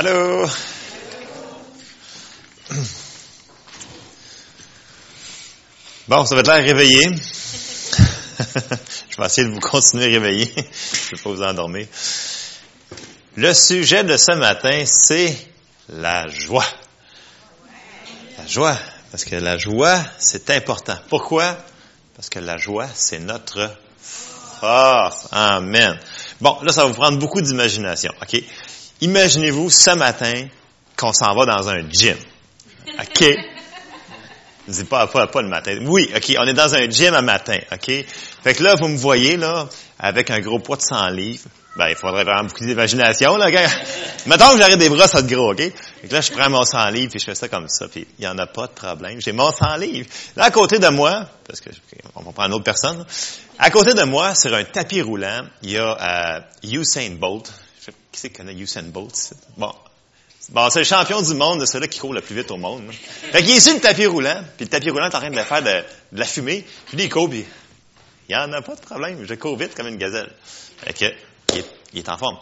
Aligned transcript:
Allô? 0.00 0.48
Bon, 6.08 6.24
ça 6.24 6.34
va 6.34 6.40
être 6.40 6.46
l'air 6.46 6.64
réveillé. 6.64 7.04
Je 9.10 9.16
vais 9.18 9.26
essayer 9.26 9.46
de 9.46 9.52
vous 9.52 9.60
continuer 9.60 10.04
à 10.04 10.08
réveiller. 10.08 10.50
Je 10.54 10.60
ne 10.60 11.16
vais 11.16 11.22
pas 11.22 11.30
vous 11.30 11.42
endormir. 11.42 11.86
Le 13.36 13.52
sujet 13.52 14.02
de 14.02 14.16
ce 14.16 14.32
matin, 14.36 14.84
c'est 14.86 15.36
la 15.90 16.28
joie. 16.28 16.64
La 18.38 18.46
joie. 18.46 18.78
Parce 19.10 19.24
que 19.24 19.36
la 19.36 19.58
joie, 19.58 20.02
c'est 20.18 20.48
important. 20.48 20.96
Pourquoi? 21.10 21.58
Parce 22.16 22.30
que 22.30 22.38
la 22.38 22.56
joie, 22.56 22.88
c'est 22.94 23.18
notre 23.18 23.70
force. 24.00 25.28
Amen. 25.30 26.00
Bon, 26.40 26.56
là, 26.62 26.72
ça 26.72 26.84
va 26.84 26.88
vous 26.88 26.94
prendre 26.94 27.18
beaucoup 27.18 27.42
d'imagination. 27.42 28.14
OK? 28.22 28.42
Imaginez-vous 29.00 29.70
ce 29.70 29.90
matin 29.90 30.48
qu'on 30.96 31.12
s'en 31.12 31.34
va 31.34 31.46
dans 31.46 31.68
un 31.68 31.88
gym. 31.90 32.16
OK? 32.98 33.24
Je 34.68 34.72
dis 34.72 34.84
pas, 34.84 35.06
pas, 35.06 35.26
pas 35.26 35.42
le 35.42 35.48
matin. 35.48 35.78
Oui, 35.86 36.10
OK, 36.14 36.36
on 36.38 36.46
est 36.46 36.54
dans 36.54 36.74
un 36.74 36.88
gym 36.88 37.14
un 37.14 37.22
matin, 37.22 37.58
OK? 37.72 37.90
Fait 38.44 38.54
que 38.54 38.62
là, 38.62 38.74
vous 38.78 38.88
me 38.88 38.96
voyez, 38.96 39.36
là, 39.36 39.68
avec 39.98 40.30
un 40.30 40.40
gros 40.40 40.58
poids 40.58 40.76
de 40.76 40.82
100 40.82 41.08
livres. 41.08 41.48
Ben, 41.76 41.88
il 41.88 41.96
faudrait 41.96 42.24
vraiment 42.24 42.44
beaucoup 42.44 42.64
d'imagination, 42.64 43.36
là, 43.36 43.50
gars. 43.50 43.68
Mettons 44.26 44.52
que 44.52 44.58
j'arrête 44.58 44.78
des 44.78 44.88
bras, 44.88 45.08
ça 45.08 45.22
de 45.22 45.34
gros, 45.34 45.52
OK? 45.52 45.58
Fait 45.58 46.08
que 46.08 46.12
là, 46.12 46.20
je 46.20 46.30
prends 46.30 46.50
mon 46.50 46.62
100 46.62 46.90
livres, 46.90 47.10
puis 47.10 47.20
je 47.20 47.24
fais 47.24 47.34
ça 47.34 47.48
comme 47.48 47.68
ça, 47.68 47.88
puis 47.88 48.06
il 48.18 48.22
n'y 48.22 48.28
en 48.28 48.36
a 48.38 48.46
pas 48.46 48.66
de 48.66 48.72
problème. 48.72 49.20
J'ai 49.20 49.32
mon 49.32 49.50
100 49.50 49.76
livres. 49.76 50.08
Là, 50.36 50.44
à 50.44 50.50
côté 50.50 50.78
de 50.78 50.88
moi, 50.88 51.26
parce 51.46 51.60
que 51.60 51.70
on 52.14 52.22
va 52.22 52.32
prendre 52.32 52.48
une 52.48 52.54
autre 52.54 52.64
personne, 52.64 52.98
là. 52.98 53.04
à 53.58 53.70
côté 53.70 53.94
de 53.94 54.02
moi, 54.02 54.34
sur 54.34 54.54
un 54.54 54.64
tapis 54.64 55.00
roulant, 55.00 55.42
il 55.62 55.70
y 55.70 55.78
a 55.78 56.36
euh, 56.36 56.40
Usain 56.62 57.10
Bolt. 57.18 57.50
Qui 58.12 58.20
c'est 58.20 58.30
qui 58.30 58.36
connaît 58.36 58.54
Usain 58.54 58.82
Bolt? 58.82 59.34
Bon, 59.56 59.72
Bon, 60.50 60.68
c'est 60.68 60.80
le 60.80 60.84
champion 60.84 61.22
du 61.22 61.34
monde 61.34 61.60
de 61.60 61.66
celui 61.66 61.88
qui 61.88 62.00
court 62.00 62.12
le 62.12 62.22
plus 62.22 62.34
vite 62.34 62.50
au 62.50 62.56
monde. 62.56 62.86
Là. 62.86 62.92
Fait 62.92 63.42
qu'il 63.42 63.56
est 63.56 63.60
sur 63.60 63.74
le 63.74 63.80
tapis 63.80 64.06
roulant, 64.06 64.42
puis 64.56 64.64
le 64.64 64.70
tapis 64.70 64.90
roulant 64.90 65.08
est 65.08 65.14
en 65.14 65.20
train 65.20 65.30
de 65.30 65.42
faire 65.42 65.62
de, 65.62 65.84
la 66.12 66.24
fumée. 66.24 66.64
Puis 66.86 66.96
lui, 66.96 67.04
il 67.04 67.08
court, 67.08 67.30
puis 67.30 67.44
il 68.28 68.34
n'y 68.34 68.36
en 68.36 68.52
a 68.52 68.60
pas 68.60 68.74
de 68.74 68.80
problème. 68.80 69.24
Je 69.24 69.34
cours 69.34 69.56
vite 69.56 69.76
comme 69.76 69.86
une 69.86 69.96
gazelle. 69.96 70.32
Fait 70.78 70.92
que, 70.92 71.04
il 71.92 71.98
est, 72.00 72.08
en 72.08 72.16
forme. 72.16 72.38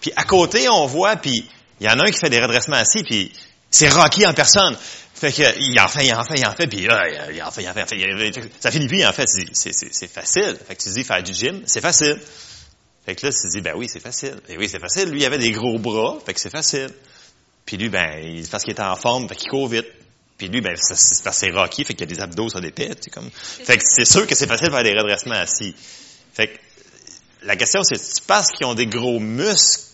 Puis 0.00 0.12
à 0.16 0.24
côté, 0.24 0.68
on 0.68 0.86
voit, 0.86 1.14
puis 1.16 1.48
il 1.80 1.86
y 1.86 1.88
en 1.88 1.98
a 2.00 2.08
un 2.08 2.10
qui 2.10 2.18
fait 2.18 2.30
des 2.30 2.40
redressements 2.40 2.76
assis, 2.76 3.04
puis 3.04 3.32
c'est 3.70 3.90
Rocky 3.90 4.26
en 4.26 4.34
personne. 4.34 4.76
Fait 5.14 5.32
que, 5.32 5.42
il 5.60 5.80
en 5.80 5.86
fait, 5.86 6.04
il 6.04 6.14
en 6.14 6.24
fait, 6.24 6.38
il 6.38 6.46
en 6.46 6.52
fait, 6.52 6.66
puis 6.66 6.80
là, 6.80 7.30
il 7.30 7.42
en 7.42 7.50
fait, 7.52 7.62
il 7.62 7.68
en 7.68 7.74
fait, 7.74 7.86
il 7.92 8.12
en 8.12 8.32
fait. 8.32 8.50
Ça 8.58 8.72
finit 8.72 8.88
plus, 8.88 9.04
en 9.06 9.12
fait. 9.12 9.28
C'est 9.28 10.12
facile. 10.12 10.58
Fait 10.66 10.74
que 10.74 10.82
tu 10.82 10.88
dis, 10.88 11.04
faire 11.04 11.22
du 11.22 11.32
gym, 11.32 11.62
c'est 11.66 11.80
facile. 11.80 12.18
Fait 13.06 13.14
que 13.14 13.24
là, 13.24 13.32
tu 13.32 13.38
te 13.38 13.52
dis, 13.52 13.60
ben 13.60 13.74
oui, 13.76 13.88
c'est 13.88 14.00
facile. 14.00 14.34
Et 14.48 14.58
oui, 14.58 14.68
c'est 14.68 14.80
facile. 14.80 15.10
Lui, 15.10 15.20
il 15.20 15.24
avait 15.24 15.38
des 15.38 15.52
gros 15.52 15.78
bras, 15.78 16.18
fait 16.26 16.34
que 16.34 16.40
c'est 16.40 16.50
facile. 16.50 16.90
Puis 17.64 17.76
lui, 17.76 17.88
ben, 17.88 18.18
il, 18.20 18.48
parce 18.48 18.64
qu'il 18.64 18.72
était 18.72 18.82
en 18.82 18.96
forme, 18.96 19.28
fait 19.28 19.36
qu'il 19.36 19.48
court 19.48 19.68
vite. 19.68 19.86
Puis 20.36 20.48
lui, 20.48 20.60
ben, 20.60 20.76
c'est 20.76 21.22
parce 21.22 21.38
que 21.38 21.46
c'est 21.46 21.52
Rocky, 21.52 21.84
fait 21.84 21.94
qu'il 21.94 22.10
y 22.10 22.12
a 22.12 22.14
des 22.14 22.20
abdos 22.20 22.50
sur 22.50 22.60
des 22.60 22.72
têtes, 22.72 22.98
c'est 23.02 23.10
comme. 23.10 23.30
Fait 23.30 23.76
que 23.76 23.82
c'est 23.86 24.04
sûr 24.04 24.26
que 24.26 24.34
c'est 24.34 24.48
facile 24.48 24.66
de 24.66 24.72
faire 24.72 24.82
des 24.82 24.92
redressements 24.92 25.36
assis. 25.36 25.72
Fait 26.34 26.48
que 26.48 26.58
la 27.42 27.54
question, 27.54 27.82
c'est, 27.84 27.96
tu 27.96 28.22
penses 28.26 28.48
qu'ils 28.48 28.66
ont 28.66 28.74
des 28.74 28.86
gros 28.86 29.20
muscles 29.20 29.84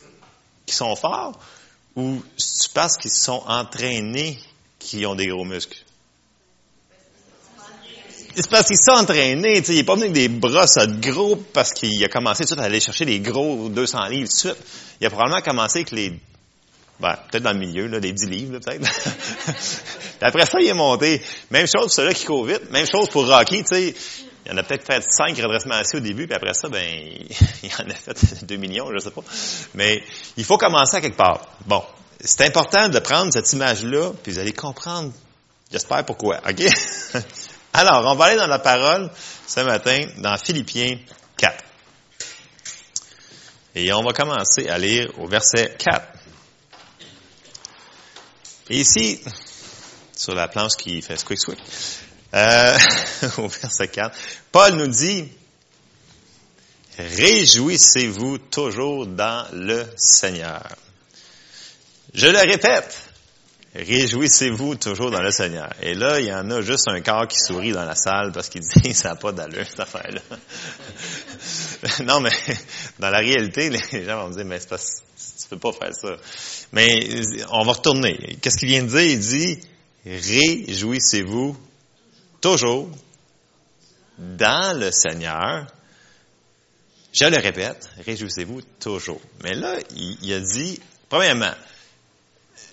qui 0.64 0.74
sont 0.74 0.97
forts, 0.97 1.38
ou 1.94 2.22
tu 2.36 2.69
penses 2.70 2.97
qu'ils 2.97 3.10
sont 3.10 3.42
entraînés 3.47 4.38
qui 4.78 5.04
ont 5.04 5.14
des 5.14 5.26
gros 5.26 5.44
muscles? 5.44 5.78
C'est 8.34 8.48
parce 8.48 8.66
qu'ils 8.66 8.78
sont 8.78 8.92
entraînés, 8.92 9.61
tu 9.61 9.66
sais, 9.66 9.72
il 9.72 9.77
n'est 9.77 9.84
pas 9.84 9.94
venu 9.94 10.11
avec 10.11 10.14
des 10.14 10.66
ça 10.66 10.86
de 10.86 11.11
gros 11.11 11.36
parce 11.36 11.72
qu'il 11.72 12.02
a 12.02 12.08
commencé 12.08 12.44
tout 12.44 12.55
à 12.58 12.62
aller 12.62 12.80
chercher 12.80 13.05
des 13.05 13.20
gros 13.20 13.69
200 13.69 14.06
livres 14.06 14.28
tout 14.28 14.48
de 14.48 14.55
suite. 14.55 14.66
Il 15.00 15.06
a 15.06 15.11
probablement 15.11 15.42
commencé 15.42 15.80
avec 15.80 15.91
les 15.91 16.19
ben, 17.03 17.19
peut-être 17.30 17.42
dans 17.42 17.53
le 17.53 17.58
milieu, 17.58 17.88
là, 17.88 17.98
des 17.98 18.12
10 18.12 18.27
livres, 18.27 18.58
peut-être. 18.60 18.88
Après 20.20 20.47
ça, 20.47 20.60
il 20.60 20.69
est 20.69 20.75
monté. 20.75 21.20
Même 21.50 21.66
chose 21.66 21.87
pour 21.87 21.93
celui 21.93 22.15
qui 22.15 22.25
court 22.25 22.44
vite. 22.44 22.70
Même 22.70 22.87
chose 22.87 23.09
pour 23.09 23.26
Rocky, 23.26 23.65
tu 23.65 23.75
sais. 23.75 23.94
Il 24.47 24.53
en 24.53 24.56
a 24.56 24.62
peut-être 24.62 24.87
fait 24.87 25.03
5 25.09 25.37
redressements 25.38 25.75
assis 25.75 25.97
au 25.97 26.00
début, 26.00 26.26
puis 26.26 26.37
après 26.37 26.54
ça, 26.54 26.69
ben, 26.69 26.81
il 27.62 27.70
en 27.78 27.91
a 27.91 27.94
fait 27.94 28.44
2 28.44 28.56
millions, 28.56 28.87
je 28.93 28.99
sais 28.99 29.10
pas. 29.10 29.22
Mais 29.75 30.03
il 30.37 30.44
faut 30.44 30.59
commencer 30.59 30.97
à 30.97 31.00
quelque 31.00 31.16
part. 31.16 31.47
Bon. 31.66 31.82
C'est 32.25 32.47
important 32.47 32.88
de 32.88 33.00
prendre 33.00 33.32
cette 33.32 33.53
image-là, 33.53 34.12
puis 34.22 34.31
vous 34.31 34.38
allez 34.38 34.53
comprendre, 34.53 35.12
j'espère 35.72 36.04
pourquoi. 36.04 36.41
OK? 36.49 36.62
Alors, 37.72 38.05
on 38.12 38.15
va 38.16 38.27
aller 38.27 38.37
dans 38.37 38.47
la 38.47 38.59
parole 38.59 39.10
ce 39.47 39.60
matin, 39.60 40.00
dans 40.19 40.37
Philippiens 40.37 40.99
4. 41.38 41.65
Et 43.75 43.93
on 43.93 44.03
va 44.03 44.12
commencer 44.12 44.69
à 44.69 44.77
lire 44.77 45.10
au 45.19 45.27
verset 45.27 45.75
4. 45.78 46.06
Et 48.69 48.81
ici, 48.81 49.21
sur 50.15 50.34
la 50.34 50.49
planche 50.49 50.72
qui 50.77 51.00
fait 51.00 51.16
squick 51.16 51.41
squick, 51.41 51.59
euh, 52.34 52.78
au 53.38 53.49
verset 53.49 53.88
4, 53.88 54.16
Paul 54.50 54.75
nous 54.75 54.88
dit, 54.88 55.28
Réjouissez-vous 56.99 58.37
toujours 58.37 59.06
dans 59.06 59.47
le 59.53 59.87
Seigneur. 59.97 60.62
Je 62.12 62.27
le 62.27 62.38
répète, 62.38 63.12
réjouissez-vous 63.75 64.75
toujours 64.77 65.10
dans 65.10 65.22
le 65.22 65.31
Seigneur. 65.31 65.72
Et 65.81 65.94
là, 65.94 66.21
il 66.21 66.27
y 66.27 66.33
en 66.33 66.50
a 66.50 66.60
juste 66.60 66.88
un 66.88 67.00
corps 67.00 67.27
qui 67.27 67.38
sourit 67.38 67.72
dans 67.72 67.84
la 67.84 67.94
salle 67.94 68.33
parce 68.33 68.49
qu'il 68.49 68.60
dit, 68.60 68.94
ça 68.94 69.10
n'a 69.10 69.16
pas 69.16 69.33
d'allure, 69.33 69.66
cette 69.66 69.81
affaire-là. 69.81 70.21
non, 72.05 72.21
mais 72.21 72.32
dans 72.99 73.11
la 73.11 73.19
réalité, 73.19 73.71
les 73.71 74.05
gens 74.05 74.22
vont 74.22 74.28
me 74.28 74.34
dire, 74.34 74.44
mais 74.44 74.61
c'est 74.61 74.69
pas, 74.69 74.78
tu 74.78 75.49
peux 75.49 75.59
pas 75.59 75.72
faire 75.72 75.94
ça. 75.94 76.16
Mais 76.72 77.22
on 77.50 77.65
va 77.65 77.72
retourner. 77.72 78.37
Qu'est-ce 78.41 78.59
qu'il 78.59 78.69
vient 78.69 78.82
de 78.82 78.88
dire? 78.88 79.11
Il 79.11 79.21
dit, 79.21 79.61
réjouissez-vous 80.05 81.56
toujours 82.41 82.91
dans 84.19 84.78
le 84.78 84.91
Seigneur. 84.91 85.66
Je 87.12 87.25
le 87.25 87.38
répète, 87.38 87.91
réjouissez-vous 88.05 88.62
toujours. 88.81 89.21
Mais 89.43 89.55
là, 89.55 89.77
il 89.97 90.32
a 90.32 90.41
dit, 90.41 90.81
premièrement, 91.09 91.53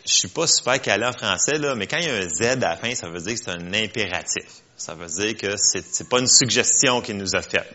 je 0.09 0.15
suis 0.15 0.27
pas 0.27 0.47
super 0.47 0.81
calé 0.81 1.05
en 1.05 1.13
français, 1.13 1.59
là, 1.59 1.75
mais 1.75 1.85
quand 1.85 1.97
il 1.97 2.07
y 2.07 2.09
a 2.09 2.15
un 2.15 2.27
Z 2.27 2.41
à 2.41 2.55
la 2.55 2.77
fin, 2.77 2.95
ça 2.95 3.07
veut 3.09 3.19
dire 3.19 3.33
que 3.33 3.39
c'est 3.39 3.51
un 3.51 3.73
impératif. 3.73 4.45
Ça 4.75 4.95
veut 4.95 5.05
dire 5.05 5.37
que 5.37 5.55
c'est, 5.55 6.09
pas 6.09 6.19
une 6.19 6.27
suggestion 6.27 7.01
qu'il 7.01 7.17
nous 7.17 7.35
a 7.35 7.41
faite. 7.43 7.71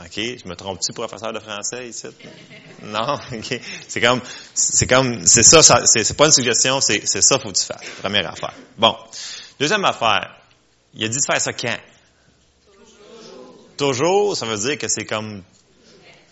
OK? 0.00 0.16
Je 0.16 0.48
me 0.48 0.54
trompe-tu, 0.54 0.92
professeur 0.94 1.32
de 1.32 1.40
français, 1.40 1.88
ici? 1.88 2.06
Non? 2.82 3.18
OK? 3.32 3.60
C'est 3.86 4.00
comme, 4.00 4.22
c'est 4.54 4.86
comme, 4.86 5.26
c'est 5.26 5.42
ça, 5.42 5.62
ça 5.62 5.84
c'est, 5.84 6.16
pas 6.16 6.26
une 6.26 6.32
suggestion, 6.32 6.80
c'est, 6.80 7.06
c'est 7.06 7.20
ça, 7.20 7.38
faut 7.38 7.52
que 7.52 7.58
tu. 7.58 7.66
Première 8.00 8.30
affaire. 8.30 8.54
Bon. 8.78 8.96
Deuxième 9.60 9.84
affaire. 9.84 10.40
Il 10.94 11.04
a 11.04 11.08
dit 11.08 11.16
de 11.16 11.24
faire 11.26 11.40
ça 11.40 11.52
quand? 11.52 11.76
Toujours. 12.72 13.66
Toujours, 13.76 14.36
ça 14.36 14.46
veut 14.46 14.58
dire 14.58 14.78
que 14.78 14.88
c'est 14.88 15.04
comme 15.04 15.42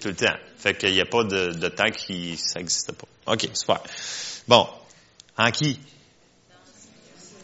tout 0.01 0.09
le 0.09 0.15
temps. 0.15 0.37
Fait 0.57 0.75
qu'il 0.75 0.93
n'y 0.93 1.01
a 1.01 1.07
pas 1.07 1.25
de, 1.25 1.53
de 1.53 1.69
temps 1.69 1.91
qui, 1.91 2.39
ça 2.39 2.59
n'existe 2.59 2.93
pas. 2.93 3.33
OK, 3.33 3.49
super. 3.53 3.83
Bon. 4.49 4.67
En 5.37 5.51
qui? 5.51 5.81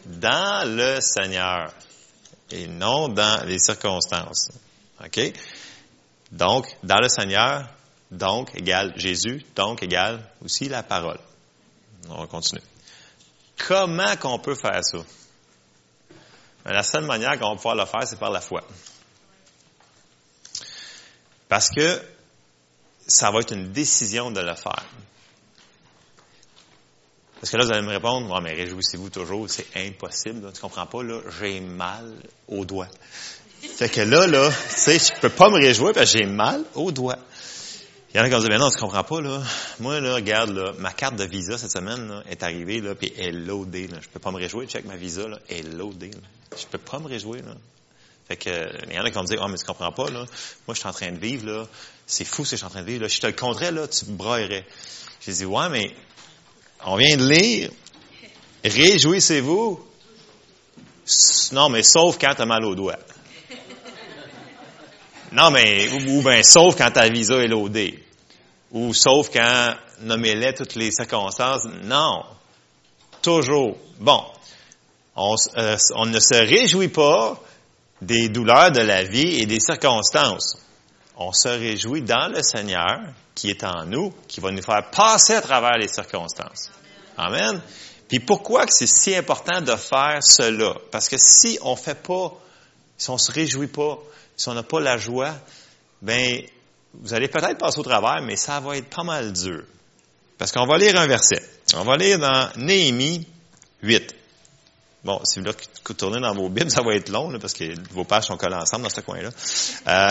Dans 0.04 0.68
le 0.68 1.00
Seigneur. 1.00 1.72
Et 2.50 2.66
non 2.66 3.08
dans 3.08 3.44
les 3.46 3.58
circonstances. 3.58 4.50
OK? 5.04 5.32
Donc, 6.32 6.66
dans 6.82 7.00
le 7.00 7.08
Seigneur, 7.08 7.68
donc 8.10 8.54
égale 8.54 8.92
Jésus, 8.96 9.44
donc 9.54 9.82
égale 9.82 10.22
aussi 10.42 10.68
la 10.68 10.82
parole. 10.82 11.18
On 12.08 12.20
va 12.20 12.26
continuer. 12.26 12.62
Comment 13.66 14.16
qu'on 14.16 14.38
peut 14.38 14.54
faire 14.54 14.82
ça? 14.82 14.98
La 16.64 16.82
seule 16.82 17.04
manière 17.04 17.38
qu'on 17.38 17.50
va 17.50 17.56
pouvoir 17.56 17.74
le 17.74 17.86
faire, 17.86 18.06
c'est 18.06 18.18
par 18.18 18.30
la 18.30 18.40
foi. 18.40 18.62
Parce 21.48 21.70
que 21.70 22.02
ça 23.06 23.30
va 23.30 23.40
être 23.40 23.52
une 23.54 23.72
décision 23.72 24.30
de 24.30 24.40
le 24.40 24.54
faire. 24.54 24.84
Parce 27.40 27.50
que 27.50 27.56
là, 27.56 27.64
vous 27.64 27.72
allez 27.72 27.86
me 27.86 27.92
répondre, 27.92 28.32
oh, 28.34 28.40
mais 28.40 28.52
réjouissez-vous 28.52 29.10
toujours, 29.10 29.48
c'est 29.48 29.66
impossible. 29.76 30.46
Là. 30.46 30.52
Tu 30.52 30.60
comprends 30.60 30.86
pas, 30.86 31.02
là, 31.02 31.20
j'ai 31.40 31.60
mal 31.60 32.12
au 32.48 32.64
doigt. 32.64 32.88
Fait 33.60 33.88
que 33.88 34.00
là, 34.00 34.26
là, 34.26 34.50
tu 34.50 34.80
sais, 34.80 34.98
je 34.98 35.20
peux 35.20 35.28
pas 35.28 35.48
me 35.50 35.56
réjouir 35.56 35.92
parce 35.92 36.12
que 36.12 36.18
j'ai 36.18 36.26
mal 36.26 36.64
au 36.74 36.90
doigt. 36.92 37.18
Il 38.12 38.16
y 38.16 38.20
en 38.20 38.24
a 38.24 38.28
qui 38.28 38.34
vont 38.34 38.40
dire, 38.40 38.48
mais 38.48 38.58
non, 38.58 38.70
tu 38.70 38.78
comprends 38.78 39.04
pas, 39.04 39.20
là. 39.20 39.42
Moi, 39.80 40.00
là, 40.00 40.14
regarde, 40.14 40.50
là, 40.50 40.72
ma 40.78 40.92
carte 40.92 41.16
de 41.16 41.24
visa 41.24 41.58
cette 41.58 41.70
semaine, 41.70 42.08
là, 42.08 42.22
est 42.28 42.42
arrivée, 42.42 42.80
là, 42.80 42.94
puis 42.94 43.12
elle 43.18 43.26
est 43.26 43.32
loadée, 43.32 43.86
là. 43.86 43.98
Je 44.00 44.08
peux 44.08 44.18
pas 44.18 44.30
me 44.30 44.38
réjouir, 44.38 44.66
check 44.66 44.84
ma 44.86 44.96
visa, 44.96 45.28
là, 45.28 45.38
elle 45.48 45.58
est 45.58 45.76
loadée, 45.76 46.10
là. 46.10 46.56
Je 46.58 46.66
peux 46.66 46.78
pas 46.78 46.98
me 46.98 47.06
réjouir, 47.06 47.44
là. 47.44 47.54
Fait 48.26 48.36
que, 48.36 48.50
il 48.88 48.94
y 48.94 48.98
en 48.98 49.04
a 49.04 49.10
qui 49.10 49.14
vont 49.14 49.22
me 49.22 49.26
dire, 49.26 49.40
oh, 49.44 49.48
mais 49.48 49.58
tu 49.58 49.64
comprends 49.64 49.92
pas, 49.92 50.10
là. 50.10 50.24
Moi, 50.66 50.74
je 50.74 50.80
suis 50.80 50.88
en 50.88 50.92
train 50.92 51.12
de 51.12 51.18
vivre, 51.18 51.46
là. 51.46 51.66
C'est 52.06 52.24
fou 52.24 52.44
ce 52.44 52.52
que 52.52 52.56
je 52.56 52.60
suis 52.60 52.66
en 52.66 52.70
train 52.70 52.80
de 52.80 52.86
vivre, 52.86 53.02
là. 53.02 53.08
Je 53.08 53.20
te 53.20 53.26
le 53.26 53.34
compterais, 53.34 53.72
là, 53.72 53.86
tu 53.86 54.06
me 54.06 54.16
braillerais. 54.16 54.66
J'ai 55.20 55.32
dit, 55.32 55.44
ouais, 55.44 55.68
mais, 55.68 55.94
on 56.84 56.96
vient 56.96 57.16
de 57.16 57.28
lire, 57.28 57.70
réjouissez-vous. 58.64 59.84
Non, 61.52 61.68
mais 61.68 61.82
sauf 61.82 62.18
quand 62.18 62.34
t'as 62.36 62.46
mal 62.46 62.64
au 62.64 62.74
doigt. 62.74 62.98
Non, 65.32 65.50
mais, 65.50 65.88
ou, 65.90 66.22
bien, 66.22 66.42
sauf 66.42 66.76
quand 66.76 66.90
ta 66.90 67.08
visa 67.08 67.36
est 67.36 67.48
loadée. 67.48 68.02
Ou 68.72 68.94
sauf 68.94 69.30
quand 69.30 69.74
nommez-les 70.00 70.54
toutes 70.54 70.74
les 70.74 70.90
circonstances. 70.90 71.66
Non. 71.82 72.24
Toujours. 73.22 73.76
Bon. 73.98 74.22
On, 75.16 75.34
euh, 75.56 75.76
on 75.96 76.06
ne 76.06 76.20
se 76.20 76.34
réjouit 76.34 76.88
pas 76.88 77.40
des 78.00 78.28
douleurs 78.28 78.70
de 78.70 78.80
la 78.80 79.02
vie 79.02 79.40
et 79.40 79.46
des 79.46 79.60
circonstances. 79.60 80.56
On 81.18 81.32
se 81.32 81.48
réjouit 81.48 82.02
dans 82.02 82.28
le 82.28 82.42
Seigneur 82.42 83.00
qui 83.34 83.50
est 83.50 83.64
en 83.64 83.84
nous, 83.84 84.14
qui 84.28 84.40
va 84.40 84.52
nous 84.52 84.62
faire 84.62 84.88
passer 84.90 85.34
à 85.34 85.40
travers 85.40 85.76
les 85.76 85.88
circonstances. 85.88 86.70
Amen. 87.16 87.60
Puis 88.08 88.20
pourquoi 88.20 88.66
que 88.66 88.72
c'est 88.72 88.86
si 88.86 89.14
important 89.14 89.60
de 89.60 89.74
faire 89.74 90.18
cela? 90.22 90.74
Parce 90.92 91.08
que 91.08 91.16
si 91.18 91.58
on 91.62 91.76
fait 91.76 92.00
pas, 92.00 92.32
si 92.96 93.10
on 93.10 93.18
se 93.18 93.32
réjouit 93.32 93.66
pas, 93.66 93.98
si 94.36 94.48
on 94.48 94.54
n'a 94.54 94.62
pas 94.62 94.80
la 94.80 94.96
joie, 94.96 95.34
ben, 96.00 96.40
vous 96.94 97.12
allez 97.12 97.28
peut-être 97.28 97.58
passer 97.58 97.80
au 97.80 97.82
travers, 97.82 98.22
mais 98.22 98.36
ça 98.36 98.60
va 98.60 98.76
être 98.76 98.88
pas 98.88 99.02
mal 99.02 99.32
dur. 99.32 99.64
Parce 100.38 100.52
qu'on 100.52 100.66
va 100.66 100.78
lire 100.78 100.98
un 100.98 101.06
verset. 101.06 101.42
On 101.74 101.82
va 101.82 101.96
lire 101.96 102.18
dans 102.18 102.48
Néhémie 102.56 103.26
8. 103.82 104.14
Bon, 105.04 105.20
si 105.24 105.38
vous 105.38 105.46
voulez 105.46 105.56
tourner 105.96 106.20
dans 106.20 106.34
vos 106.34 106.48
Bibles, 106.48 106.70
ça 106.72 106.82
va 106.82 106.94
être 106.94 107.08
long, 107.08 107.38
parce 107.38 107.52
que 107.54 107.64
vos 107.92 108.04
pages 108.04 108.24
sont 108.24 108.36
collées 108.36 108.56
ensemble 108.56 108.82
dans 108.84 108.90
ce 108.90 109.00
coin-là. 109.00 109.30
Euh... 109.86 110.10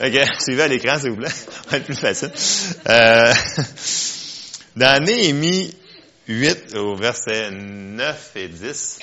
ok, 0.06 0.40
suivez 0.40 0.62
à 0.62 0.68
l'écran, 0.68 0.98
s'il 0.98 1.10
vous 1.10 1.16
plaît. 1.16 1.30
Ça 1.30 1.70
va 1.70 1.76
être 1.78 1.84
plus 1.84 1.96
facile. 1.96 2.32
Euh... 2.88 3.32
Dans 4.76 5.02
Néhémie 5.02 5.74
8, 6.28 6.76
au 6.76 6.96
verset 6.96 7.50
9 7.50 8.32
et 8.36 8.48
10, 8.48 8.98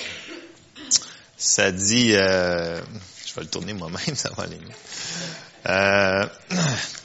ça 1.36 1.72
dit, 1.72 2.14
euh... 2.14 2.80
je 3.26 3.34
vais 3.36 3.42
le 3.42 3.48
tourner 3.48 3.74
moi-même, 3.74 4.16
ça 4.16 4.30
va 4.36 4.44
aller 4.44 4.60
mieux. 4.60 4.72
Euh... 5.68 6.26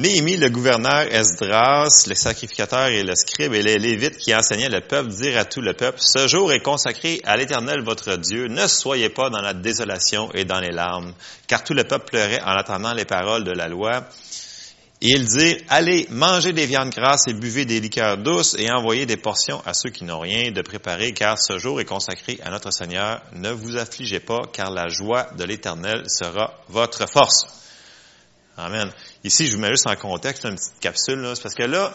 Néhémie, 0.00 0.38
le 0.38 0.48
gouverneur 0.48 1.12
Esdras, 1.12 2.06
le 2.08 2.14
sacrificateur 2.14 2.86
et 2.86 3.02
le 3.02 3.14
scribe 3.14 3.52
et 3.52 3.60
les 3.60 3.78
lévites 3.78 4.16
qui 4.16 4.34
enseignaient 4.34 4.70
le 4.70 4.80
peuple 4.80 5.10
dirent 5.10 5.36
à 5.36 5.44
tout 5.44 5.60
le 5.60 5.74
peuple, 5.74 5.98
ce 6.00 6.26
jour 6.26 6.54
est 6.54 6.62
consacré 6.62 7.20
à 7.24 7.36
l'Éternel 7.36 7.82
votre 7.82 8.16
Dieu, 8.16 8.46
ne 8.48 8.66
soyez 8.66 9.10
pas 9.10 9.28
dans 9.28 9.42
la 9.42 9.52
désolation 9.52 10.32
et 10.32 10.46
dans 10.46 10.58
les 10.58 10.70
larmes, 10.70 11.12
car 11.46 11.62
tout 11.64 11.74
le 11.74 11.84
peuple 11.84 12.06
pleurait 12.06 12.40
en 12.40 12.52
attendant 12.52 12.94
les 12.94 13.04
paroles 13.04 13.44
de 13.44 13.50
la 13.50 13.68
loi. 13.68 14.06
Et 15.02 15.10
il 15.10 15.26
dit, 15.26 15.58
allez, 15.68 16.06
mangez 16.08 16.54
des 16.54 16.64
viandes 16.64 16.94
grasses 16.94 17.28
et 17.28 17.34
buvez 17.34 17.66
des 17.66 17.80
liqueurs 17.80 18.16
douces 18.16 18.56
et 18.58 18.70
envoyez 18.70 19.04
des 19.04 19.18
portions 19.18 19.60
à 19.66 19.74
ceux 19.74 19.90
qui 19.90 20.04
n'ont 20.04 20.20
rien 20.20 20.50
de 20.50 20.62
préparé, 20.62 21.12
car 21.12 21.38
ce 21.38 21.58
jour 21.58 21.78
est 21.78 21.84
consacré 21.84 22.38
à 22.42 22.48
notre 22.48 22.70
Seigneur. 22.70 23.20
Ne 23.34 23.50
vous 23.50 23.76
affligez 23.76 24.20
pas, 24.20 24.40
car 24.50 24.70
la 24.70 24.88
joie 24.88 25.26
de 25.36 25.44
l'Éternel 25.44 26.04
sera 26.08 26.54
votre 26.70 27.06
force. 27.06 27.60
Amen. 28.56 28.90
Ici, 29.24 29.46
je 29.46 29.56
vous 29.56 29.60
mets 29.62 29.70
juste 29.70 29.86
en 29.86 29.96
contexte 29.96 30.44
une 30.44 30.56
petite 30.56 30.78
capsule, 30.80 31.32
c'est 31.34 31.42
parce 31.42 31.54
que 31.54 31.62
là, 31.62 31.94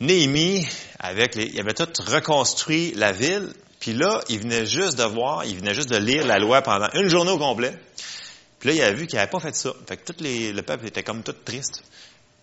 Néhémie, 0.00 0.66
avec 0.98 1.36
les, 1.36 1.46
il 1.46 1.60
avait 1.60 1.74
tout 1.74 1.88
reconstruit 2.06 2.92
la 2.94 3.12
ville, 3.12 3.52
puis 3.78 3.92
là, 3.92 4.20
il 4.28 4.40
venait 4.40 4.66
juste 4.66 4.98
de 4.98 5.04
voir, 5.04 5.44
il 5.44 5.56
venait 5.56 5.74
juste 5.74 5.88
de 5.90 5.96
lire 5.96 6.26
la 6.26 6.38
loi 6.38 6.62
pendant 6.62 6.88
une 6.94 7.08
journée 7.08 7.30
au 7.30 7.38
complet. 7.38 7.72
Puis 8.58 8.70
là, 8.70 8.74
il 8.74 8.82
a 8.82 8.92
vu 8.92 9.06
qu'il 9.06 9.16
n'avait 9.16 9.30
pas 9.30 9.40
fait 9.40 9.54
ça. 9.54 9.72
Fait 9.88 9.96
que 9.96 10.12
tout 10.12 10.16
le 10.20 10.60
peuple 10.60 10.86
était 10.86 11.02
comme 11.02 11.22
tout 11.22 11.32
triste. 11.32 11.82